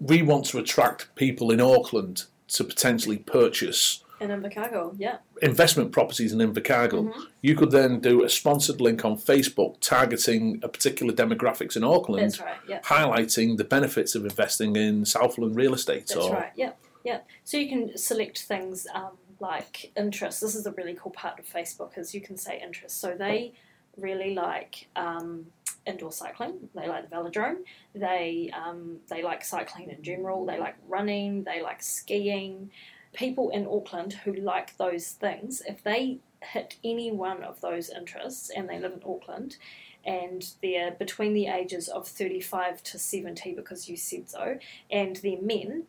we 0.00 0.22
want 0.22 0.46
to 0.46 0.58
attract 0.58 1.14
people 1.14 1.50
in 1.50 1.60
Auckland 1.60 2.24
to 2.48 2.64
potentially 2.64 3.18
purchase 3.18 4.01
in 4.30 4.42
Chicago, 4.42 4.94
yeah. 4.98 5.18
investment 5.40 5.92
properties 5.92 6.32
in 6.32 6.38
Invercargill. 6.38 7.12
Mhm. 7.12 7.26
You 7.40 7.54
could 7.54 7.70
then 7.70 8.00
do 8.00 8.24
a 8.24 8.28
sponsored 8.28 8.80
link 8.80 9.04
on 9.04 9.16
Facebook 9.16 9.76
targeting 9.80 10.60
a 10.62 10.68
particular 10.68 11.12
demographics 11.12 11.76
in 11.76 11.84
Auckland, 11.84 12.24
That's 12.24 12.40
right, 12.40 12.56
yeah. 12.68 12.80
highlighting 12.82 13.56
the 13.56 13.64
benefits 13.64 14.14
of 14.14 14.24
investing 14.24 14.76
in 14.76 15.04
Southland 15.04 15.56
real 15.56 15.74
estate. 15.74 16.06
That's 16.06 16.26
or, 16.26 16.32
right, 16.34 16.52
yeah, 16.54 16.72
yeah. 17.04 17.20
So 17.44 17.56
you 17.56 17.68
can 17.68 17.96
select 17.96 18.42
things 18.42 18.86
um, 18.94 19.16
like 19.40 19.92
interests. 19.96 20.40
This 20.40 20.54
is 20.54 20.66
a 20.66 20.72
really 20.72 20.94
cool 20.94 21.12
part 21.12 21.38
of 21.38 21.46
Facebook 21.46 21.98
is 21.98 22.14
you 22.14 22.20
can 22.20 22.36
say 22.36 22.60
interests. 22.62 22.98
So 22.98 23.14
they 23.14 23.52
really 23.96 24.34
like 24.34 24.88
um, 24.96 25.46
indoor 25.86 26.12
cycling. 26.12 26.68
They 26.74 26.88
like 26.88 27.08
the 27.08 27.14
velodrome. 27.14 27.58
They 27.94 28.50
um, 28.54 28.98
they 29.08 29.22
like 29.22 29.44
cycling 29.44 29.90
in 29.90 30.02
general. 30.02 30.46
They 30.46 30.58
like 30.58 30.76
running. 30.88 31.44
They 31.44 31.62
like 31.62 31.82
skiing. 31.82 32.70
People 33.12 33.50
in 33.50 33.66
Auckland 33.66 34.12
who 34.24 34.32
like 34.32 34.76
those 34.76 35.08
things, 35.08 35.62
if 35.66 35.82
they 35.82 36.18
hit 36.40 36.76
any 36.82 37.12
one 37.12 37.42
of 37.42 37.60
those 37.60 37.90
interests 37.90 38.50
and 38.54 38.68
they 38.68 38.78
live 38.78 38.92
in 38.92 39.02
Auckland, 39.06 39.56
and 40.04 40.44
they're 40.62 40.90
between 40.92 41.32
the 41.34 41.46
ages 41.46 41.88
of 41.88 42.08
35 42.08 42.82
to 42.82 42.98
70 42.98 43.54
because 43.54 43.88
you 43.88 43.96
said 43.96 44.28
so, 44.28 44.58
and 44.90 45.16
they're 45.16 45.40
men, 45.40 45.84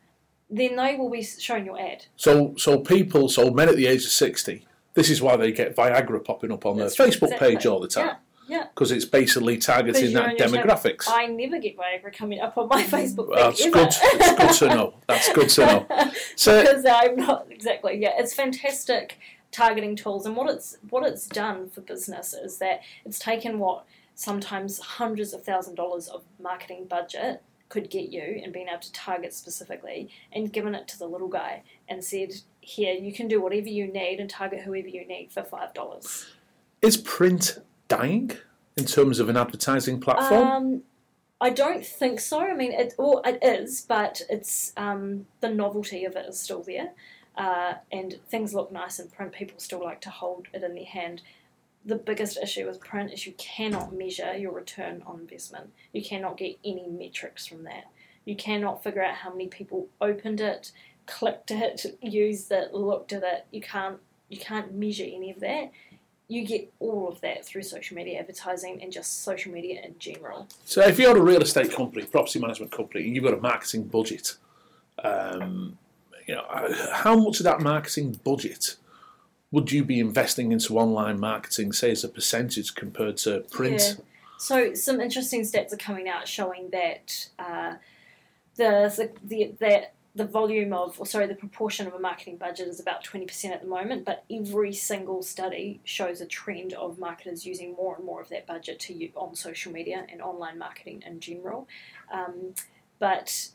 then 0.50 0.76
they 0.76 0.96
will 0.96 1.10
be 1.10 1.24
shown 1.24 1.66
your 1.66 1.80
ad. 1.80 2.06
So, 2.16 2.54
so 2.58 2.80
people, 2.80 3.30
so 3.30 3.50
men 3.50 3.70
at 3.70 3.76
the 3.76 3.88
age 3.88 4.04
of 4.04 4.12
60, 4.12 4.66
this 4.94 5.10
is 5.10 5.22
why 5.22 5.36
they 5.36 5.52
get 5.52 5.76
Viagra 5.76 6.24
popping 6.24 6.52
up 6.52 6.66
on 6.66 6.78
That's 6.78 6.96
their 6.96 7.08
right, 7.08 7.14
Facebook 7.14 7.24
exactly. 7.24 7.56
page 7.56 7.66
all 7.66 7.80
the 7.80 7.88
time. 7.88 8.08
Yeah, 8.08 8.16
yeah. 8.48 8.68
Because 8.74 8.92
it's 8.92 9.06
basically 9.06 9.58
targeting 9.58 10.14
that 10.14 10.38
demographics. 10.38 11.06
I 11.08 11.28
never 11.28 11.60
get 11.60 11.78
Viagra 11.78 12.16
coming 12.16 12.40
up 12.40 12.58
on 12.58 12.68
my 12.68 12.84
Facebook 12.84 13.30
Well, 13.30 13.52
page 13.52 13.72
That's 13.72 14.02
good. 14.02 14.22
It's 14.22 14.60
good 14.60 14.70
to 14.70 14.76
know. 14.76 14.94
That's 15.08 15.34
good 15.34 15.50
to 15.50 15.66
know. 15.66 16.12
So, 16.36 16.62
because 16.62 16.86
I'm 16.86 17.16
not 17.16 17.48
exactly 17.50 17.98
yeah. 17.98 18.12
It's 18.18 18.34
fantastic 18.34 19.20
targeting 19.52 19.96
tools, 19.96 20.26
and 20.26 20.36
what 20.36 20.50
it's 20.50 20.78
what 20.90 21.06
it's 21.06 21.28
done 21.28 21.70
for 21.70 21.82
business 21.82 22.34
is 22.34 22.58
that 22.58 22.82
it's 23.06 23.20
taken 23.20 23.60
what 23.60 23.86
sometimes 24.16 24.80
hundreds 24.80 25.34
of 25.34 25.44
thousand 25.44 25.76
dollars 25.76 26.08
of 26.08 26.24
marketing 26.40 26.86
budget 26.90 27.42
could 27.70 27.90
get 27.90 28.10
you 28.10 28.40
and 28.44 28.54
being 28.54 28.68
able 28.68 28.80
to 28.80 28.92
target 28.94 29.34
specifically 29.34 30.10
and 30.32 30.54
given 30.54 30.76
it 30.76 30.88
to 30.88 31.00
the 31.00 31.08
little 31.08 31.28
guy 31.28 31.64
and 31.90 32.04
said 32.04 32.32
here 32.62 32.94
you 32.94 33.12
can 33.12 33.28
do 33.28 33.42
whatever 33.42 33.68
you 33.68 33.88
need 33.88 34.20
and 34.20 34.30
target 34.30 34.62
whoever 34.62 34.88
you 34.88 35.08
need 35.08 35.32
for 35.32 35.44
five 35.44 35.74
dollars 35.74 36.28
is 36.84 36.98
print 36.98 37.58
dying 37.98 38.32
in 38.76 38.86
terms 38.86 39.20
of 39.20 39.30
an 39.30 39.38
advertising 39.38 40.00
platform? 40.00 40.48
Um, 40.48 40.84
I 41.40 41.50
don't 41.50 41.86
think 41.86 42.20
so. 42.20 42.40
I 42.40 42.56
mean, 42.56 42.72
it 42.72 42.94
well, 42.98 43.22
it 43.26 43.40
is, 43.42 43.86
but 43.88 44.22
it's 44.30 44.72
um, 44.78 45.26
the 45.42 45.50
novelty 45.50 46.06
of 46.06 46.16
it 46.16 46.26
is 46.28 46.40
still 46.40 46.64
there, 46.64 46.92
uh, 47.38 47.74
and 47.92 48.18
things 48.30 48.54
look 48.54 48.72
nice 48.72 49.00
in 49.00 49.10
print. 49.10 49.34
People 49.34 49.60
still 49.60 49.84
like 49.84 50.00
to 50.02 50.10
hold 50.10 50.48
it 50.54 50.64
in 50.64 50.74
their 50.74 50.86
hand. 50.86 51.22
The 51.86 51.96
biggest 51.98 52.38
issue 52.38 52.66
with 52.66 52.80
print 52.80 53.12
is 53.12 53.28
you 53.28 53.34
cannot 53.34 53.94
measure 53.94 54.38
your 54.38 54.54
return 54.54 55.04
on 55.06 55.20
investment. 55.20 55.72
You 55.92 56.02
cannot 56.02 56.38
get 56.38 56.58
any 56.64 56.88
metrics 56.88 57.46
from 57.46 57.64
that. 57.64 57.92
You 58.24 58.38
cannot 58.38 58.82
figure 58.82 59.04
out 59.04 59.16
how 59.16 59.32
many 59.32 59.48
people 59.48 59.90
opened 60.00 60.40
it, 60.40 60.72
clicked 61.08 61.52
it, 61.52 61.98
used 62.02 62.54
it, 62.54 62.74
looked 62.74 63.12
at 63.12 63.24
it. 63.24 63.46
You 63.52 63.60
can't 63.60 64.00
you 64.30 64.38
can't 64.38 64.74
measure 64.74 65.04
any 65.04 65.30
of 65.30 65.42
that. 65.42 65.72
You 66.34 66.46
get 66.46 66.74
all 66.80 67.08
of 67.08 67.22
that 67.22 67.46
through 67.46 67.64
social 67.64 67.96
media 67.96 68.20
advertising 68.20 68.82
and 68.82 68.92
just 68.92 69.24
social 69.24 69.52
media 69.52 69.82
in 69.84 69.96
general. 70.00 70.48
So, 70.66 70.82
if 70.82 70.98
you're 70.98 71.16
a 71.16 71.22
real 71.22 71.42
estate 71.42 71.72
company, 71.72 72.06
property 72.06 72.40
management 72.40 72.72
company, 72.72 73.06
and 73.06 73.16
you've 73.16 73.24
got 73.24 73.34
a 73.34 73.42
marketing 73.42 73.84
budget, 73.84 74.38
um, 75.04 75.78
you 76.28 76.36
know, 76.36 76.46
how 76.92 77.16
much 77.16 77.40
of 77.40 77.44
that 77.44 77.62
marketing 77.62 78.20
budget 78.24 78.78
would 79.52 79.72
you 79.72 79.84
be 79.84 80.00
investing 80.00 80.52
into 80.52 80.80
online 80.80 81.20
marketing, 81.20 81.72
say 81.72 81.92
as 81.92 82.04
a 82.04 82.10
percentage 82.10 82.74
compared 82.74 83.18
to 83.18 83.42
print? 83.52 83.98
Yeah. 84.00 84.04
So 84.40 84.74
some 84.74 85.00
interesting 85.00 85.42
stats 85.42 85.72
are 85.72 85.78
coming 85.78 86.10
out 86.10 86.28
showing 86.28 86.72
that 86.72 87.30
uh, 87.38 87.76
the, 88.56 88.92
the 88.98 89.12
the 89.24 89.54
that 89.60 89.94
the 90.16 90.26
volume 90.26 90.74
of, 90.74 91.00
or 91.00 91.06
sorry, 91.08 91.26
the 91.26 91.34
proportion 91.36 91.88
of 91.88 91.94
a 91.94 92.00
marketing 92.00 92.38
budget 92.38 92.68
is 92.68 92.80
about 92.80 93.04
twenty 93.04 93.26
percent 93.26 93.54
at 93.54 93.62
the 93.62 93.68
moment. 93.68 94.06
But 94.06 94.24
every 94.30 94.74
single 94.74 95.24
study 95.24 95.82
shows 95.84 96.22
a 96.22 96.26
trend 96.26 96.74
of 96.74 97.00
marketers 97.00 97.46
using 97.46 97.74
more 97.74 97.96
and 97.96 98.06
more 98.06 98.22
of 98.22 98.30
that 98.30 98.46
budget 98.46 98.80
to 98.82 98.94
use 98.94 99.12
on 99.16 99.36
social 99.36 99.72
media 99.72 100.06
and 100.12 100.22
online 100.22 100.58
marketing 100.60 101.04
in 101.06 101.20
general. 101.20 101.68
Um, 102.12 102.54
but 103.00 103.50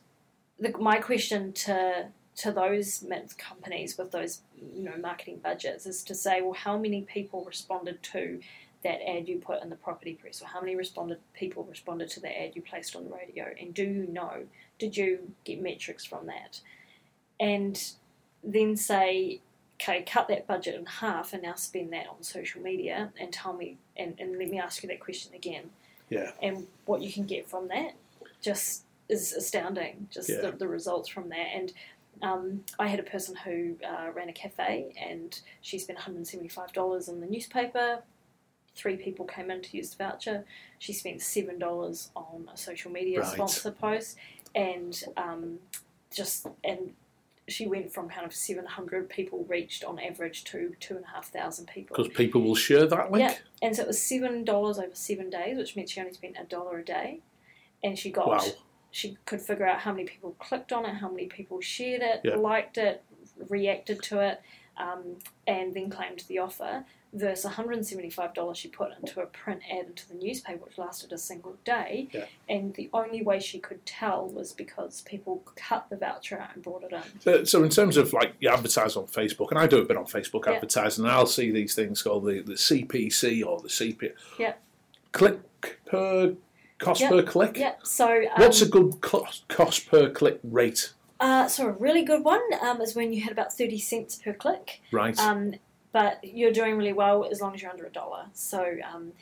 the, 0.59 0.77
my 0.79 0.99
question 0.99 1.53
to 1.53 2.09
to 2.37 2.53
those 2.53 3.05
companies 3.37 3.99
with 3.99 4.11
those 4.13 4.43
you 4.57 4.85
know 4.85 4.97
marketing 5.01 5.41
budgets 5.43 5.87
is 5.87 6.03
to 6.05 6.15
say, 6.15 6.41
well, 6.41 6.55
how 6.55 6.77
many 6.77 7.03
people 7.03 7.45
responded 7.45 8.03
to 8.03 8.41
that 8.85 9.01
ad 9.09 9.29
you 9.29 9.39
put 9.39 9.63
in 9.63 9.71
the 9.71 9.77
property 9.77 10.15
press, 10.15 10.41
or 10.43 10.47
how 10.47 10.61
many 10.61 10.77
responded 10.77 11.19
people 11.35 11.65
responded 11.65 12.09
to 12.11 12.21
the 12.21 12.29
ad 12.29 12.53
you 12.55 12.63
placed 12.63 12.95
on 12.95 13.05
the 13.05 13.11
radio, 13.11 13.47
and 13.61 13.75
do 13.75 13.85
you 13.85 14.07
know? 14.07 14.45
Did 14.79 14.97
you 14.97 15.33
get 15.45 15.61
metrics 15.61 16.05
from 16.05 16.27
that? 16.27 16.61
And 17.41 17.93
then 18.45 18.77
say, 18.77 19.41
okay, 19.81 20.03
cut 20.03 20.29
that 20.29 20.47
budget 20.47 20.75
in 20.77 20.87
half 20.87 21.33
and 21.33 21.43
now 21.43 21.55
spend 21.55 21.93
that 21.93 22.07
on 22.09 22.23
social 22.23 22.61
media, 22.63 23.13
and 23.21 23.33
tell 23.33 23.53
me, 23.53 23.79
and, 23.97 24.15
and 24.19 24.39
let 24.39 24.49
me 24.51 24.59
ask 24.59 24.83
you 24.83 24.89
that 24.89 25.01
question 25.01 25.35
again. 25.35 25.71
Yeah. 26.09 26.31
And 26.43 26.67
what 26.87 27.03
you 27.03 27.13
can 27.13 27.25
get 27.25 27.49
from 27.49 27.69
that 27.69 27.95
just 28.41 28.85
is 29.09 29.33
astounding. 29.33 30.09
Just 30.11 30.29
Yeah. 30.29 30.41
the, 30.43 30.53
the 30.53 30.69
results 30.69 31.09
from 31.09 31.29
that. 31.31 31.49
And 31.55 31.73
um, 32.23 32.65
I 32.79 32.89
had 32.89 32.99
a 32.99 33.05
person 33.05 33.37
who 33.37 33.77
uh, 33.87 34.11
ran 34.13 34.29
a 34.29 34.33
cafe 34.33 34.95
and 35.01 35.39
she 35.61 35.79
spent 35.79 35.99
$175 35.99 37.09
in 37.09 37.21
the 37.21 37.27
newspaper. 37.27 38.03
Three 38.79 38.97
people 38.97 39.25
came 39.27 39.51
in 39.51 39.61
to 39.61 39.77
use 39.77 39.91
the 39.91 40.05
voucher. 40.05 40.45
She 40.79 40.93
spent 40.93 41.19
$7 41.19 42.11
on 42.15 42.49
a 42.53 42.57
social 42.57 42.93
media 42.93 43.21
Right. 43.21 43.29
sponsor 43.33 43.73
post 43.73 44.17
and 44.55 45.03
um, 45.17 45.59
just, 46.15 46.47
and 46.63 46.95
she 47.49 47.67
went 47.67 47.93
from 47.93 48.09
kind 48.09 48.25
of 48.25 48.33
700 48.33 49.09
people 49.09 49.45
reached 49.49 49.83
on 49.83 49.99
average 49.99 50.45
to 50.45 50.77
2,500 50.79 51.67
people. 51.67 51.97
Because 51.97 52.17
people 52.17 52.41
will 52.43 52.55
share 52.55 52.87
that 52.87 53.11
link. 53.11 53.29
Yeah, 53.29 53.37
and 53.67 53.75
so 53.75 53.83
it 53.83 53.89
was 53.89 54.01
seven 54.01 54.45
dollars 54.45 54.79
over 54.79 54.95
seven 54.95 55.29
days, 55.29 55.57
which 55.59 55.75
meant 55.75 55.89
she 55.91 55.99
only 56.01 56.13
spent 56.13 56.37
a 56.41 56.45
dollar 56.45 56.79
a 56.79 56.85
day, 56.85 57.19
and 57.83 57.99
she 57.99 58.11
got 58.13 58.29
Wow. 58.29 58.45
she 58.93 59.17
could 59.27 59.41
figure 59.41 59.67
out 59.67 59.81
how 59.81 59.91
many 59.93 60.05
people 60.05 60.37
clicked 60.39 60.73
on 60.73 60.85
it, 60.87 60.95
how 60.95 61.09
many 61.09 61.27
people 61.27 61.61
shared 61.61 62.03
it, 62.03 62.21
Yeah. 62.23 62.37
liked 62.37 62.79
it, 62.79 63.03
reacted 63.49 64.03
to 64.05 64.21
it, 64.21 64.41
um, 64.77 65.19
and 65.49 65.75
then 65.75 65.91
claimed 65.91 66.21
the 66.29 66.39
offer. 66.39 66.85
Versus 67.15 67.47
one 67.47 67.55
hundred 67.55 67.73
and 67.73 67.87
seventy 67.87 68.11
five 68.11 68.35
dollars 68.35 68.59
she 68.59 68.69
put 68.69 68.91
into 69.01 69.23
a 69.23 69.27
print 69.27 69.63
ad 69.73 69.87
into 69.87 70.07
the 70.09 70.15
newspaper, 70.15 70.63
which 70.67 70.77
lasted 70.77 71.11
a 71.11 71.17
single 71.17 71.57
day, 71.65 72.09
Yeah. 72.13 72.27
and 72.51 72.75
the 72.75 72.91
only 72.93 73.23
way 73.23 73.41
she 73.41 73.59
could 73.59 73.85
tell 73.87 74.29
was 74.29 74.53
because 74.53 75.01
people 75.01 75.43
cut 75.57 75.87
the 75.89 75.97
voucher 75.97 76.39
out 76.39 76.51
and 76.55 76.63
brought 76.63 76.83
it 76.85 76.93
in. 76.93 77.01
So, 77.21 77.45
so 77.45 77.63
in 77.65 77.71
terms 77.71 77.97
of 77.97 78.13
like 78.13 78.35
you 78.41 78.51
advertise 78.51 78.95
on 78.95 79.07
Facebook, 79.07 79.49
and 79.49 79.59
I 79.59 79.67
do 79.67 79.79
a 79.79 79.87
bit 79.87 79.97
on 79.97 80.05
Facebook 80.05 80.45
Yeah. 80.45 80.53
advertising, 80.53 81.05
and 81.07 81.13
I'll 81.13 81.25
see 81.25 81.51
these 81.51 81.75
things 81.75 82.03
called 82.03 82.27
the, 82.27 82.43
the 82.43 82.53
CPC 82.55 83.43
or 83.43 83.59
the 83.61 83.69
CP. 83.69 84.13
Yeah. 84.39 84.53
Click 85.13 85.39
per 85.87 86.35
cost 86.79 87.01
Yeah. 87.01 87.09
per 87.09 87.23
click. 87.23 87.59
So 87.85 88.07
um, 88.07 88.29
What's 88.37 88.61
a 88.61 88.69
good 88.69 89.01
cost, 89.01 89.49
cost 89.49 89.91
per 89.91 90.11
click 90.11 90.41
rate? 90.45 90.93
Uh, 91.21 91.49
so 91.49 91.69
a 91.69 91.73
really 91.73 92.05
good 92.05 92.23
one 92.23 92.43
um, 92.63 92.83
is 92.83 92.95
when 92.95 93.15
you 93.15 93.23
had 93.23 93.33
about 93.33 93.53
thirty 93.53 93.79
cents 93.79 94.17
per 94.17 94.35
click. 94.35 94.83
Right. 94.93 95.19
Um, 95.19 95.55
but 95.93 96.23
you're 96.23 96.53
doing 96.53 96.77
really 96.77 96.93
well 96.93 97.27
as 97.31 97.41
long 97.41 97.55
as 97.55 97.63
you're 97.63 97.71
under 97.71 97.87
a 97.87 97.91
dollar. 97.91 98.27
So 98.35 98.77
um, 98.93 99.13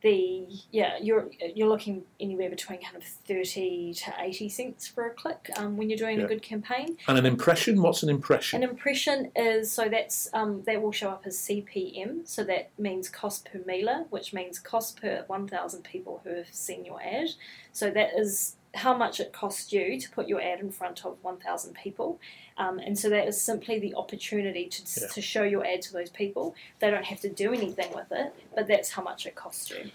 the 0.00 0.46
yeah, 0.70 0.96
you're 1.02 1.28
you're 1.56 1.68
looking 1.68 2.04
anywhere 2.20 2.48
between 2.50 2.80
kind 2.80 2.96
of 2.96 3.02
thirty 3.02 3.92
to 3.94 4.14
eighty 4.20 4.48
cents 4.48 4.86
for 4.86 5.06
a 5.06 5.10
click 5.10 5.50
um, 5.56 5.76
when 5.76 5.90
you're 5.90 5.98
doing 5.98 6.18
Yeah. 6.20 6.24
a 6.26 6.28
good 6.28 6.42
campaign. 6.42 6.96
and 7.08 7.18
an 7.18 7.26
impression? 7.26 7.82
What's 7.82 8.04
an 8.04 8.08
impression? 8.08 8.62
An 8.62 8.68
impression 8.68 9.32
is 9.34 9.72
so 9.72 9.88
that's 9.88 10.28
um, 10.32 10.62
that 10.66 10.80
will 10.80 10.92
show 10.92 11.08
up 11.10 11.22
as 11.26 11.36
CPM. 11.36 12.28
So 12.28 12.44
that 12.44 12.70
means 12.78 13.08
cost 13.08 13.48
per 13.50 13.60
mailer, 13.66 14.04
which 14.10 14.32
means 14.32 14.60
cost 14.60 15.00
per 15.00 15.24
one 15.26 15.48
thousand 15.48 15.82
people 15.82 16.20
who 16.22 16.34
have 16.36 16.48
seen 16.52 16.84
your 16.84 17.02
ad. 17.02 17.30
So 17.72 17.90
that 17.90 18.10
is 18.16 18.54
how 18.78 18.96
much 18.96 19.20
it 19.20 19.32
costs 19.32 19.72
you 19.72 20.00
to 20.00 20.10
put 20.10 20.28
your 20.28 20.40
ad 20.40 20.60
in 20.60 20.70
front 20.70 21.04
of 21.04 21.16
1,000 21.22 21.74
people. 21.74 22.20
Um, 22.56 22.78
and 22.78 22.98
so 22.98 23.08
that 23.10 23.28
is 23.28 23.40
simply 23.40 23.78
the 23.78 23.94
opportunity 23.94 24.66
to, 24.68 24.82
Yeah. 25.00 25.06
to 25.08 25.20
show 25.22 25.42
your 25.42 25.64
ad 25.64 25.82
to 25.82 25.92
those 25.92 26.10
people. 26.10 26.54
They 26.80 26.90
don't 26.90 27.04
have 27.04 27.20
to 27.20 27.28
do 27.28 27.52
anything 27.52 27.92
with 27.94 28.10
it, 28.10 28.32
but 28.54 28.66
that's 28.66 28.90
how 28.90 29.02
much 29.02 29.26
it 29.26 29.34
costs 29.34 29.70
you. 29.70 29.90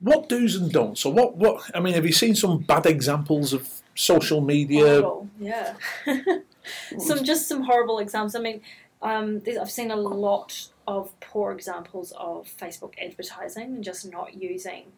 What 0.00 0.28
do's 0.28 0.54
and 0.54 0.72
don'ts? 0.72 1.00
So 1.00 1.10
what? 1.10 1.36
What? 1.36 1.70
I 1.74 1.80
mean, 1.80 1.94
have 1.94 2.06
you 2.06 2.12
seen 2.12 2.34
some 2.36 2.58
bad 2.58 2.86
examples 2.86 3.52
of 3.52 3.68
social 3.96 4.40
media? 4.40 4.84
Horrible, 5.02 5.28
yeah. 5.40 5.74
some 6.98 7.24
just 7.24 7.48
some 7.48 7.64
horrible 7.64 7.98
examples. 7.98 8.36
I 8.36 8.40
mean, 8.40 8.60
um, 9.02 9.42
I've 9.60 9.70
seen 9.70 9.90
a 9.90 9.96
lot 9.96 10.68
of 10.86 11.18
poor 11.20 11.50
examples 11.52 12.12
of 12.16 12.48
Facebook 12.60 12.94
advertising 13.04 13.64
and 13.74 13.84
just 13.84 14.10
not 14.10 14.34
using. 14.40 14.92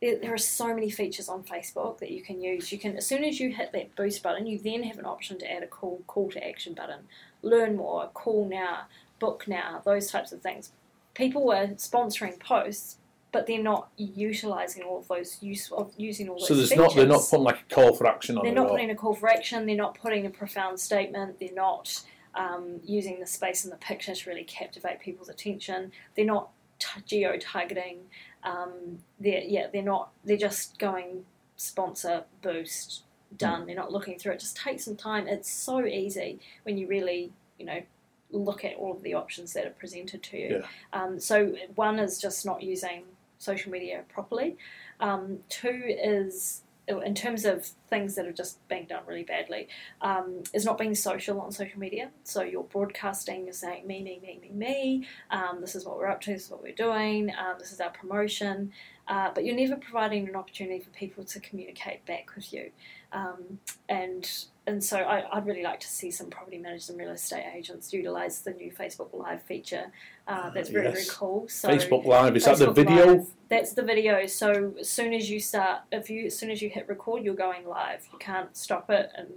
There, 0.00 0.18
there 0.18 0.34
are 0.34 0.38
so 0.38 0.74
many 0.74 0.90
features 0.90 1.28
on 1.28 1.42
Facebook 1.42 1.98
that 1.98 2.10
you 2.10 2.22
can 2.22 2.42
use. 2.42 2.70
You 2.70 2.78
can, 2.78 2.96
as 2.96 3.06
soon 3.06 3.24
as 3.24 3.40
you 3.40 3.54
hit 3.54 3.72
that 3.72 3.94
boost 3.96 4.22
button, 4.22 4.46
you 4.46 4.58
then 4.58 4.82
have 4.82 4.98
an 4.98 5.06
option 5.06 5.38
to 5.38 5.50
add 5.50 5.62
a 5.62 5.66
call 5.66 6.02
call 6.06 6.30
to 6.32 6.46
action 6.46 6.74
button, 6.74 7.00
learn 7.42 7.76
more, 7.76 8.08
call 8.12 8.48
now, 8.48 8.86
book 9.18 9.44
now, 9.48 9.82
those 9.84 10.10
types 10.10 10.32
of 10.32 10.42
things. 10.42 10.72
People 11.14 11.46
were 11.46 11.68
sponsoring 11.76 12.38
posts, 12.38 12.98
but 13.32 13.46
they're 13.46 13.62
not 13.62 13.88
utilizing 13.96 14.82
all 14.82 14.98
of 14.98 15.08
those 15.08 15.42
use 15.42 15.70
of 15.72 15.92
using 15.96 16.28
all 16.28 16.38
those 16.38 16.48
So 16.48 16.54
there's 16.54 16.70
features. 16.70 16.86
not 16.86 16.94
they're 16.94 17.06
not 17.06 17.22
putting 17.28 17.44
like 17.44 17.64
a 17.70 17.74
call 17.74 17.94
for 17.94 18.06
action 18.06 18.36
on 18.36 18.44
They're 18.44 18.54
not 18.54 18.68
putting 18.68 18.90
a 18.90 18.94
call 18.94 19.14
for 19.14 19.28
action. 19.28 19.66
They're 19.66 19.76
not 19.76 19.98
putting 19.98 20.26
a 20.26 20.30
profound 20.30 20.78
statement. 20.78 21.38
They're 21.40 21.54
not 21.54 22.02
um, 22.34 22.80
using 22.84 23.18
the 23.18 23.26
space 23.26 23.64
in 23.64 23.70
the 23.70 23.76
picture 23.76 24.14
to 24.14 24.28
really 24.28 24.44
captivate 24.44 25.00
people's 25.00 25.28
attention. 25.28 25.92
They're 26.14 26.24
not 26.24 26.50
t- 26.78 27.00
geo 27.04 27.36
targeting. 27.38 27.98
Um, 28.42 28.98
they're 29.18 29.42
yeah. 29.42 29.66
They're 29.72 29.82
not. 29.82 30.10
They're 30.24 30.36
just 30.36 30.78
going 30.78 31.24
sponsor 31.56 32.24
boost 32.42 33.02
done. 33.36 33.62
Hmm. 33.62 33.66
They're 33.66 33.76
not 33.76 33.92
looking 33.92 34.18
through 34.18 34.32
it. 34.32 34.40
Just 34.40 34.56
take 34.56 34.80
some 34.80 34.96
time. 34.96 35.26
It's 35.26 35.50
so 35.50 35.84
easy 35.84 36.38
when 36.64 36.78
you 36.78 36.86
really 36.86 37.32
you 37.58 37.66
know 37.66 37.82
look 38.30 38.64
at 38.64 38.76
all 38.76 38.92
of 38.92 39.02
the 39.02 39.14
options 39.14 39.52
that 39.52 39.66
are 39.66 39.70
presented 39.70 40.22
to 40.22 40.38
you. 40.38 40.62
Yeah. 40.62 41.02
Um, 41.02 41.20
so 41.20 41.54
one 41.74 41.98
is 41.98 42.20
just 42.20 42.44
not 42.44 42.62
using 42.62 43.04
social 43.38 43.70
media 43.70 44.02
properly. 44.08 44.56
Um, 45.00 45.38
two 45.48 45.82
is 45.86 46.62
in 46.88 47.14
terms 47.14 47.44
of 47.44 47.66
things 47.88 48.14
that 48.14 48.26
are 48.26 48.32
just 48.32 48.66
being 48.68 48.86
done 48.86 49.02
really 49.06 49.24
badly, 49.24 49.68
um, 50.00 50.42
is 50.54 50.64
not 50.64 50.78
being 50.78 50.94
social 50.94 51.40
on 51.40 51.50
social 51.50 51.80
media. 51.80 52.10
So 52.24 52.42
you're 52.42 52.62
broadcasting, 52.62 53.44
you're 53.44 53.52
saying 53.52 53.86
me, 53.86 54.02
me, 54.02 54.20
me, 54.22 54.38
me, 54.40 54.50
me. 54.50 55.06
Um, 55.30 55.60
this 55.60 55.74
is 55.74 55.84
what 55.84 55.98
we're 55.98 56.06
up 56.08 56.20
to. 56.22 56.32
This 56.32 56.44
is 56.44 56.50
what 56.50 56.62
we're 56.62 56.74
doing. 56.74 57.30
Um, 57.30 57.56
this 57.58 57.72
is 57.72 57.80
our 57.80 57.90
promotion. 57.90 58.72
Uh, 59.08 59.30
but 59.34 59.44
you're 59.44 59.56
never 59.56 59.76
providing 59.76 60.28
an 60.28 60.34
opportunity 60.34 60.80
for 60.80 60.90
people 60.90 61.22
to 61.22 61.38
communicate 61.40 62.04
back 62.06 62.34
with 62.34 62.52
you. 62.52 62.70
Um, 63.12 63.60
and 63.88 64.28
and 64.66 64.82
so 64.82 64.98
I, 64.98 65.24
I'd 65.32 65.46
really 65.46 65.62
like 65.62 65.78
to 65.80 65.86
see 65.86 66.10
some 66.10 66.28
property 66.28 66.58
managers 66.58 66.90
and 66.90 66.98
real 66.98 67.12
estate 67.12 67.44
agents 67.54 67.92
utilise 67.92 68.40
the 68.40 68.50
new 68.50 68.72
Facebook 68.72 69.14
Live 69.14 69.42
feature. 69.44 69.92
Uh, 70.26 70.50
that's 70.50 70.70
very 70.70 70.86
very 70.86 70.98
yes. 70.98 71.10
cool. 71.10 71.46
So 71.48 71.68
Facebook 71.68 72.04
Live 72.04 72.34
is 72.36 72.46
that 72.46 72.58
the 72.58 72.72
video? 72.72 73.06
Live, 73.14 73.28
that's 73.48 73.74
the 73.74 73.82
video. 73.82 74.26
So 74.26 74.74
as 74.80 74.88
soon 74.88 75.14
as 75.14 75.30
you 75.30 75.38
start, 75.38 75.82
if 75.92 76.10
you 76.10 76.26
as 76.26 76.36
soon 76.36 76.50
as 76.50 76.60
you 76.60 76.68
hit 76.68 76.88
record, 76.88 77.22
you're 77.22 77.34
going 77.34 77.64
live. 77.66 78.04
You 78.12 78.18
can't 78.18 78.56
stop 78.56 78.90
it 78.90 79.10
and 79.16 79.28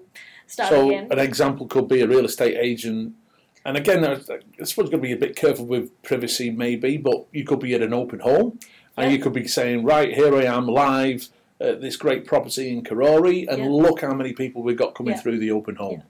start 0.47 0.69
So 0.69 0.89
again. 0.89 1.08
an 1.12 1.19
example 1.19 1.67
could 1.67 1.88
be 1.88 2.01
a 2.01 2.08
real 2.08 2.25
estate 2.25 2.58
agent, 2.60 3.13
and 3.65 3.77
again, 3.77 4.03
I 4.03 4.13
I 4.13 4.63
suppose 4.63 4.86
you've 4.86 4.91
to 4.91 4.97
be 4.97 5.12
a 5.12 5.17
bit 5.17 5.36
careful 5.36 5.65
with 5.65 6.01
privacy, 6.01 6.49
maybe, 6.49 6.97
but 6.97 7.27
you 7.32 7.43
could 7.43 7.60
be 7.60 7.75
at 7.75 7.84
an 7.84 7.93
open 7.93 8.19
home, 8.19 8.60
and 8.99 9.12
Yeah. 9.12 9.17
you 9.17 9.23
could 9.23 9.33
be 9.33 9.47
saying, 9.47 9.83
right, 9.83 10.13
here 10.13 10.35
I 10.35 10.43
am 10.43 10.67
live 10.67 11.29
at 11.62 11.81
this 11.81 11.95
great 11.95 12.25
property 12.25 12.69
in 12.71 12.83
Karori, 12.83 13.47
and 13.47 13.59
Yeah. 13.63 13.69
look 13.69 14.01
how 14.01 14.13
many 14.13 14.33
people 14.33 14.62
we've 14.62 14.77
got 14.77 14.93
coming 14.95 15.13
Yeah. 15.13 15.19
through 15.21 15.39
the 15.39 15.51
open 15.51 15.75
home. 15.75 16.03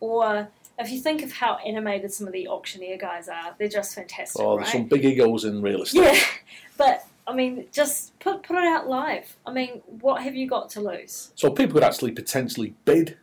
Or 0.00 0.48
if 0.78 0.90
you 0.90 0.98
think 1.00 1.22
of 1.22 1.32
how 1.32 1.56
animated 1.64 2.12
some 2.12 2.26
of 2.26 2.32
the 2.32 2.48
auctioneer 2.48 2.96
guys 2.96 3.28
are, 3.28 3.54
they're 3.58 3.68
just 3.68 3.94
fantastic, 3.94 4.40
Oh, 4.42 4.56
right? 4.56 4.64
there's 4.64 4.72
some 4.72 4.84
big 4.84 5.04
egos 5.04 5.44
in 5.44 5.62
real 5.62 5.82
estate. 5.82 6.02
Yeah, 6.02 6.18
but 6.76 7.06
I 7.26 7.34
mean, 7.34 7.66
just 7.72 8.18
put 8.18 8.42
put 8.42 8.56
it 8.56 8.64
out 8.66 8.88
live. 8.88 9.36
I 9.46 9.52
mean, 9.52 9.82
what 10.00 10.22
have 10.22 10.34
you 10.34 10.46
got 10.46 10.68
to 10.70 10.80
lose? 10.80 11.30
So 11.34 11.50
people 11.50 11.74
could 11.74 11.84
actually 11.84 12.12
potentially 12.12 12.74
bid 12.84 13.16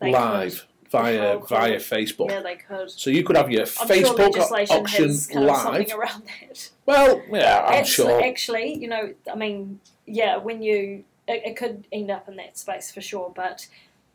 live 0.00 0.66
via 0.90 1.38
via 1.38 1.76
Facebook. 1.76 2.30
Yeah, 2.30 2.42
they 2.42 2.56
could. 2.56 2.90
So 2.90 3.10
you 3.10 3.24
could 3.24 3.36
have 3.36 3.50
your 3.50 3.62
I'm 3.62 3.66
sure 3.66 3.86
Facebook 3.86 4.18
legislation 4.18 4.76
option 4.76 5.04
has 5.04 5.26
kind 5.26 5.38
of 5.38 5.46
live. 5.48 5.62
something 5.62 5.92
around 5.92 6.22
that. 6.26 6.70
Well, 6.86 7.22
yeah, 7.30 7.64
I'm 7.66 7.74
actually, 7.74 8.08
sure. 8.08 8.22
actually, 8.22 8.74
you 8.74 8.88
know, 8.88 9.14
I 9.30 9.36
mean, 9.36 9.80
yeah, 10.06 10.36
when 10.36 10.62
you 10.62 11.04
it, 11.26 11.42
it 11.44 11.56
could 11.56 11.86
end 11.92 12.10
up 12.10 12.28
in 12.28 12.36
that 12.36 12.58
space 12.58 12.90
for 12.90 13.00
sure. 13.00 13.32
But 13.34 13.66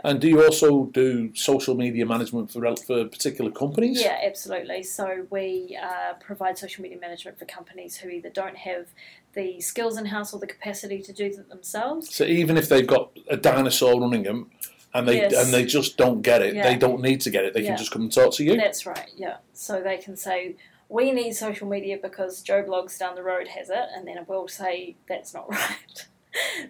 And 0.03 0.19
do 0.19 0.27
you 0.27 0.43
also 0.43 0.85
do 0.85 1.33
social 1.35 1.75
media 1.75 2.05
management 2.05 2.51
for 2.51 2.75
for 2.75 3.05
particular 3.05 3.51
companies? 3.51 4.01
Yeah, 4.01 4.17
absolutely. 4.23 4.83
So 4.83 5.25
we 5.29 5.77
uh, 5.81 6.13
provide 6.19 6.57
social 6.57 6.83
media 6.83 6.99
management 6.99 7.39
for 7.39 7.45
companies 7.45 7.97
who 7.97 8.09
either 8.09 8.29
don't 8.29 8.57
have 8.57 8.87
the 9.33 9.61
skills 9.61 9.97
in 9.97 10.05
house 10.05 10.33
or 10.33 10.39
the 10.39 10.47
capacity 10.47 11.01
to 11.01 11.13
do 11.13 11.25
it 11.25 11.49
themselves. 11.49 12.13
So 12.13 12.25
even 12.25 12.57
if 12.57 12.67
they've 12.69 12.87
got 12.87 13.17
a 13.29 13.37
dinosaur 13.37 13.99
running 13.99 14.23
them, 14.23 14.51
and 14.93 15.07
they 15.07 15.17
Yes. 15.17 15.33
and 15.45 15.53
they 15.53 15.65
just 15.65 15.97
don't 15.97 16.21
get 16.21 16.41
it, 16.41 16.55
Yeah. 16.55 16.69
they 16.69 16.77
don't 16.77 17.01
need 17.01 17.21
to 17.21 17.29
get 17.29 17.43
it. 17.45 17.53
They 17.53 17.61
Yeah. 17.61 17.69
can 17.69 17.77
just 17.77 17.91
come 17.91 18.03
and 18.03 18.11
talk 18.11 18.33
to 18.35 18.43
you. 18.43 18.55
That's 18.55 18.85
right, 18.85 19.09
yeah. 19.15 19.37
So 19.53 19.81
they 19.81 19.97
can 19.97 20.15
say, 20.15 20.55
we 20.87 21.11
need 21.11 21.33
social 21.33 21.67
media 21.67 21.97
because 22.01 22.41
Joe 22.41 22.63
Bloggs 22.63 22.97
down 22.97 23.15
the 23.15 23.23
road 23.23 23.47
has 23.49 23.69
it, 23.69 23.85
and 23.95 24.07
then 24.07 24.17
we'll 24.27 24.47
say 24.47 24.95
that's 25.07 25.33
not 25.33 25.49
right. 25.51 26.07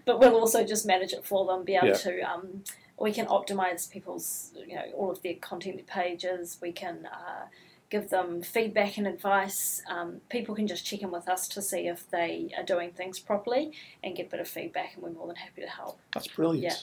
But 0.06 0.20
we'll 0.20 0.36
also 0.36 0.66
just 0.66 0.86
manage 0.86 1.14
it 1.14 1.26
for 1.26 1.46
them, 1.46 1.64
be 1.64 1.76
able 1.76 1.88
Yeah. 1.88 1.94
to. 1.94 2.22
Um, 2.22 2.64
we 2.98 3.12
can 3.12 3.26
optimize 3.26 3.90
people's, 3.90 4.52
you 4.68 4.76
know, 4.76 4.86
all 4.96 5.12
of 5.12 5.22
their 5.22 5.36
content 5.36 5.86
pages. 5.86 6.58
We 6.62 6.72
can 6.72 7.08
uh, 7.12 7.48
give 7.90 8.10
them 8.10 8.42
feedback 8.42 8.98
and 8.98 9.06
advice. 9.06 9.82
Um, 9.90 10.22
people 10.30 10.56
can 10.56 10.68
just 10.68 10.86
check 10.86 11.02
in 11.02 11.12
with 11.12 11.28
us 11.28 11.48
to 11.50 11.62
see 11.62 11.88
if 11.88 12.10
they 12.10 12.54
are 12.58 12.64
doing 12.64 12.92
things 12.92 13.20
properly 13.20 13.74
and 14.04 14.16
get 14.16 14.28
a 14.28 14.30
bit 14.30 14.40
of 14.40 14.48
feedback, 14.48 14.94
and 14.94 15.04
we're 15.04 15.12
more 15.12 15.28
than 15.28 15.36
happy 15.36 15.62
to 15.62 15.70
help. 15.70 16.00
That's 16.14 16.28
brilliant. 16.28 16.64
Yeah. 16.64 16.76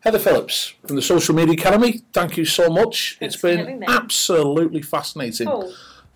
Heather 0.00 0.18
Phillips 0.18 0.74
from 0.86 0.96
the 0.96 1.02
Social 1.02 1.34
Media 1.34 1.54
Academy, 1.54 2.02
thank 2.12 2.36
you 2.36 2.44
so 2.44 2.68
much. 2.68 3.16
Thanks 3.20 3.34
it's 3.36 3.42
been 3.42 3.84
absolutely 3.86 4.82
fascinating. 4.82 5.46
Cool. 5.46 5.72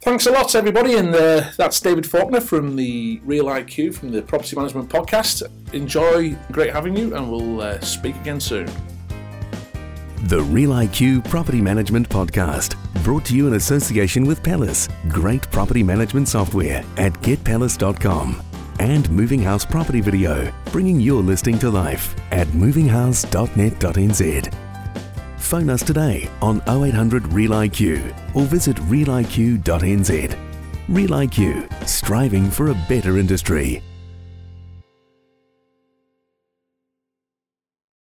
Thanks 0.07 0.27
a 0.27 0.31
lot, 0.31 0.55
everybody. 0.55 0.95
And 0.95 1.13
uh, 1.13 1.51
that's 1.57 1.81
David 1.81 2.07
Faulkner 2.07 2.41
from 2.41 2.77
the 2.77 3.21
Real 3.25 3.47
IQ 3.47 3.97
from 3.97 4.13
the 4.13 4.23
Property 4.23 4.55
Management 4.55 4.89
Podcast. 4.89 5.43
Enjoy, 5.75 6.37
great 6.53 6.73
having 6.73 6.97
you, 6.97 7.17
and 7.17 7.29
we'll 7.29 7.61
uh, 7.61 7.81
speak 7.81 8.15
again 8.15 8.39
soon. 8.39 8.71
The 10.29 10.43
Real 10.43 10.71
IQ 10.71 11.29
Property 11.29 11.61
Management 11.61 12.09
Podcast, 12.09 12.77
brought 13.03 13.25
to 13.25 13.35
you 13.35 13.49
in 13.49 13.55
association 13.55 14.27
with 14.27 14.45
Palace, 14.45 14.89
great 15.09 15.51
property 15.51 15.83
management 15.83 16.29
software 16.29 16.85
at 16.99 17.13
getpalace.com, 17.15 18.41
and 18.79 19.11
Moving 19.11 19.43
House 19.43 19.65
Property 19.65 20.01
Video, 20.01 20.53
bringing 20.67 21.01
your 21.01 21.21
listing 21.21 21.59
to 21.59 21.69
life 21.69 22.15
at 22.31 22.47
movinghouse.net.nz. 22.49 24.66
Phone 25.47 25.71
us 25.71 25.85
today 25.85 26.29
on 26.43 26.61
0800 26.67 27.33
Real 27.33 27.53
IQ 27.53 28.35
or 28.35 28.43
visit 28.47 28.75
realiq.nz. 28.79 30.37
Real 30.89 31.11
IQ, 31.11 31.89
striving 31.89 32.51
for 32.51 32.71
a 32.71 32.75
better 32.89 33.17
industry. 33.17 33.81